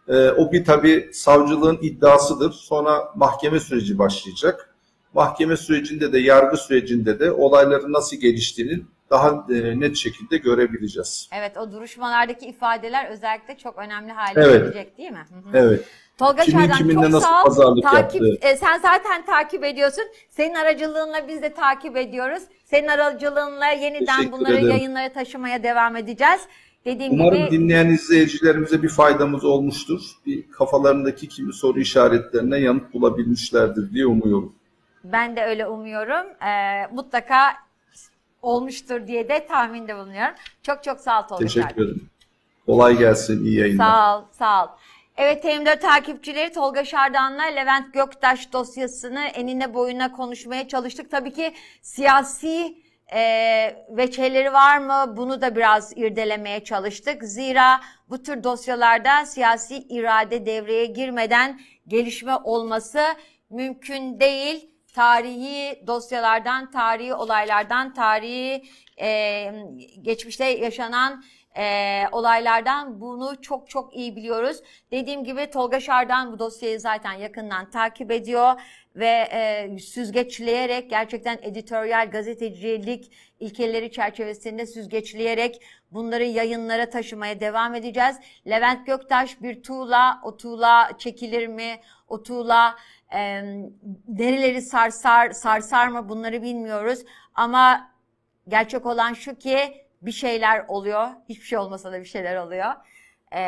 Ee, 0.07 0.29
o 0.29 0.51
bir 0.51 0.65
tabii 0.65 1.09
savcılığın 1.13 1.79
iddiasıdır. 1.81 2.51
Sonra 2.51 3.11
mahkeme 3.15 3.59
süreci 3.59 3.97
başlayacak. 3.97 4.75
Mahkeme 5.13 5.57
sürecinde 5.57 6.13
de 6.13 6.19
yargı 6.19 6.57
sürecinde 6.57 7.19
de 7.19 7.31
olayların 7.31 7.93
nasıl 7.93 8.17
geliştiğini 8.17 8.81
daha 9.09 9.45
e, 9.49 9.79
net 9.79 9.95
şekilde 9.95 10.37
görebileceğiz. 10.37 11.29
Evet 11.33 11.57
o 11.57 11.71
duruşmalardaki 11.71 12.45
ifadeler 12.45 13.09
özellikle 13.11 13.57
çok 13.57 13.77
önemli 13.77 14.11
hale 14.11 14.41
Evet. 14.41 14.61
gelecek 14.61 14.97
değil 14.97 15.11
mi? 15.11 15.25
Hı 15.29 15.49
hı. 15.49 15.57
Evet. 15.57 15.85
Tolga 16.19 16.43
Kimin 16.43 16.69
kiminle 16.71 16.93
çok 16.93 17.03
nasıl 17.03 17.19
sağ 17.27 17.41
ol. 17.41 17.45
pazarlık 17.45 17.83
takip, 17.83 18.21
yaptığı. 18.21 18.47
e, 18.47 18.55
sen 18.57 18.79
zaten 18.79 19.25
takip 19.25 19.63
ediyorsun. 19.63 20.03
Senin 20.29 20.55
aracılığınla 20.55 21.27
biz 21.27 21.41
de 21.41 21.53
takip 21.53 21.97
ediyoruz. 21.97 22.43
Senin 22.65 22.87
aracılığınla 22.87 23.65
yeniden 23.67 24.05
Teşekkür 24.17 24.31
bunları 24.31 24.53
ederim. 24.53 24.69
yayınlara 24.69 25.13
taşımaya 25.13 25.63
devam 25.63 25.95
edeceğiz. 25.95 26.41
Dediğim 26.85 27.13
Umarım 27.13 27.37
gibi 27.37 27.51
dinleyen 27.51 27.87
izleyicilerimize 27.87 28.83
bir 28.83 28.89
faydamız 28.89 29.45
olmuştur. 29.45 30.01
Bir 30.25 30.51
kafalarındaki 30.51 31.27
kimi 31.27 31.53
soru 31.53 31.79
işaretlerine 31.79 32.57
yanıt 32.57 32.93
bulabilmişlerdir 32.93 33.93
diye 33.93 34.05
umuyorum. 34.05 34.55
ben 35.03 35.35
de 35.35 35.43
öyle 35.45 35.67
umuyorum. 35.67 36.43
E, 36.47 36.87
mutlaka 36.93 37.39
olmuştur 38.41 39.07
diye 39.07 39.29
de 39.29 39.47
tahminde 39.47 39.95
bulunuyorum. 39.97 40.35
Çok 40.63 40.83
çok 40.83 40.99
sağ 40.99 41.21
ol 41.23 41.27
Tolga 41.27 41.47
Şardan. 41.47 41.67
Teşekkür 41.69 41.85
ederim. 41.85 42.09
Kolay 42.65 42.97
gelsin, 42.97 43.45
iyi 43.45 43.59
yayınlar. 43.59 43.85
Sağ 43.85 44.17
ol, 44.17 44.23
sağ 44.31 44.65
ol. 44.65 44.69
Evet 45.21 45.45
TM4 45.45 45.79
takipçileri 45.79 46.51
Tolga 46.51 46.85
Şardan'la 46.85 47.43
Levent 47.43 47.93
Göktaş 47.93 48.53
dosyasını 48.53 49.19
enine 49.19 49.73
boyuna 49.73 50.11
konuşmaya 50.11 50.67
çalıştık. 50.67 51.11
Tabii 51.11 51.33
ki 51.33 51.53
siyasi 51.81 52.77
e, 53.13 53.21
veçeleri 53.89 54.53
var 54.53 54.77
mı 54.77 55.17
bunu 55.17 55.41
da 55.41 55.55
biraz 55.55 55.97
irdelemeye 55.97 56.63
çalıştık. 56.63 57.23
Zira 57.23 57.81
bu 58.09 58.23
tür 58.23 58.43
dosyalarda 58.43 59.25
siyasi 59.25 59.77
irade 59.77 60.45
devreye 60.45 60.85
girmeden 60.85 61.59
gelişme 61.87 62.35
olması 62.35 63.01
mümkün 63.49 64.19
değil. 64.19 64.69
Tarihi 64.93 65.87
dosyalardan, 65.87 66.71
tarihi 66.71 67.13
olaylardan, 67.13 67.93
tarihi 67.93 68.63
e, 69.01 69.51
geçmişte 70.01 70.45
yaşanan 70.45 71.23
e, 71.59 72.03
olaylardan 72.11 73.01
bunu 73.01 73.41
çok 73.41 73.69
çok 73.69 73.95
iyi 73.95 74.15
biliyoruz. 74.15 74.57
Dediğim 74.91 75.23
gibi 75.23 75.49
Tolga 75.49 75.79
Şardan 75.79 76.31
bu 76.31 76.39
dosyayı 76.39 76.79
zaten 76.79 77.13
yakından 77.13 77.69
takip 77.69 78.11
ediyor 78.11 78.61
ve 78.95 79.27
e, 79.31 79.77
süzgeçleyerek 79.79 80.89
gerçekten 80.89 81.39
editoryal 81.41 82.11
gazetecilik 82.11 83.11
ilkeleri 83.39 83.91
çerçevesinde 83.91 84.65
süzgeçleyerek 84.65 85.61
bunları 85.91 86.23
yayınlara 86.23 86.89
taşımaya 86.89 87.39
devam 87.39 87.75
edeceğiz. 87.75 88.15
Levent 88.47 88.85
Göktaş 88.87 89.41
bir 89.41 89.63
tuğla, 89.63 90.21
o 90.23 90.37
tuğla 90.37 90.91
çekilir 90.97 91.47
mi? 91.47 91.79
O 92.07 92.23
tuğla 92.23 92.75
e, 93.13 93.43
nereleri 94.07 94.61
sarsar, 94.61 95.31
sarsar 95.31 95.87
mı 95.87 96.09
bunları 96.09 96.41
bilmiyoruz. 96.41 96.99
Ama 97.35 97.91
gerçek 98.47 98.85
olan 98.85 99.13
şu 99.13 99.35
ki 99.35 99.88
bir 100.01 100.11
şeyler 100.11 100.65
oluyor. 100.67 101.07
Hiçbir 101.29 101.45
şey 101.45 101.57
olmasa 101.57 101.91
da 101.91 101.99
bir 101.99 102.05
şeyler 102.05 102.35
oluyor. 102.35 102.73
e, 103.35 103.41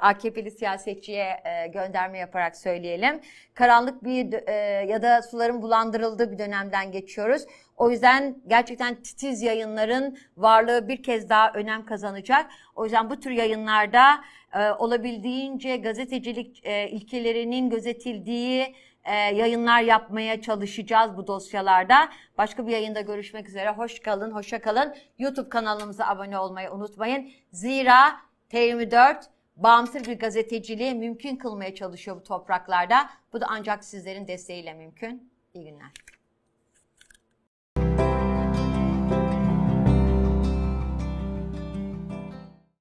AKP'li 0.00 0.50
siyasetçiye 0.50 1.40
e, 1.44 1.66
gönderme 1.66 2.18
yaparak 2.18 2.56
söyleyelim. 2.56 3.20
Karanlık 3.54 4.04
bir 4.04 4.48
e, 4.48 4.52
ya 4.88 5.02
da 5.02 5.22
suların 5.22 5.62
bulandırıldığı 5.62 6.32
bir 6.32 6.38
dönemden 6.38 6.92
geçiyoruz. 6.92 7.42
O 7.76 7.90
yüzden 7.90 8.36
gerçekten 8.46 8.94
titiz 8.94 9.42
yayınların 9.42 10.18
varlığı 10.36 10.88
bir 10.88 11.02
kez 11.02 11.28
daha 11.28 11.52
önem 11.52 11.86
kazanacak. 11.86 12.50
O 12.74 12.84
yüzden 12.84 13.10
bu 13.10 13.20
tür 13.20 13.30
yayınlarda 13.30 14.20
e, 14.54 14.70
olabildiğince 14.70 15.76
gazetecilik 15.76 16.66
e, 16.66 16.88
ilkelerinin 16.88 17.70
gözetildiği 17.70 18.74
e, 19.04 19.14
yayınlar 19.14 19.82
yapmaya 19.82 20.40
çalışacağız 20.40 21.16
bu 21.16 21.26
dosyalarda. 21.26 22.08
Başka 22.38 22.66
bir 22.66 22.72
yayında 22.72 23.00
görüşmek 23.00 23.48
üzere. 23.48 23.70
Hoş 23.70 24.00
kalın, 24.00 24.30
hoşça 24.30 24.60
kalın. 24.60 24.94
YouTube 25.18 25.48
kanalımıza 25.48 26.06
abone 26.06 26.38
olmayı 26.38 26.70
unutmayın. 26.70 27.30
Zira 27.52 28.20
T24 28.50 29.22
bağımsız 29.56 30.04
bir 30.04 30.18
gazeteciliği 30.18 30.94
mümkün 30.94 31.36
kılmaya 31.36 31.74
çalışıyor 31.74 32.16
bu 32.16 32.22
topraklarda. 32.22 33.10
Bu 33.32 33.40
da 33.40 33.46
ancak 33.48 33.84
sizlerin 33.84 34.28
desteğiyle 34.28 34.74
mümkün. 34.74 35.32
İyi 35.54 35.64
günler. 35.64 35.90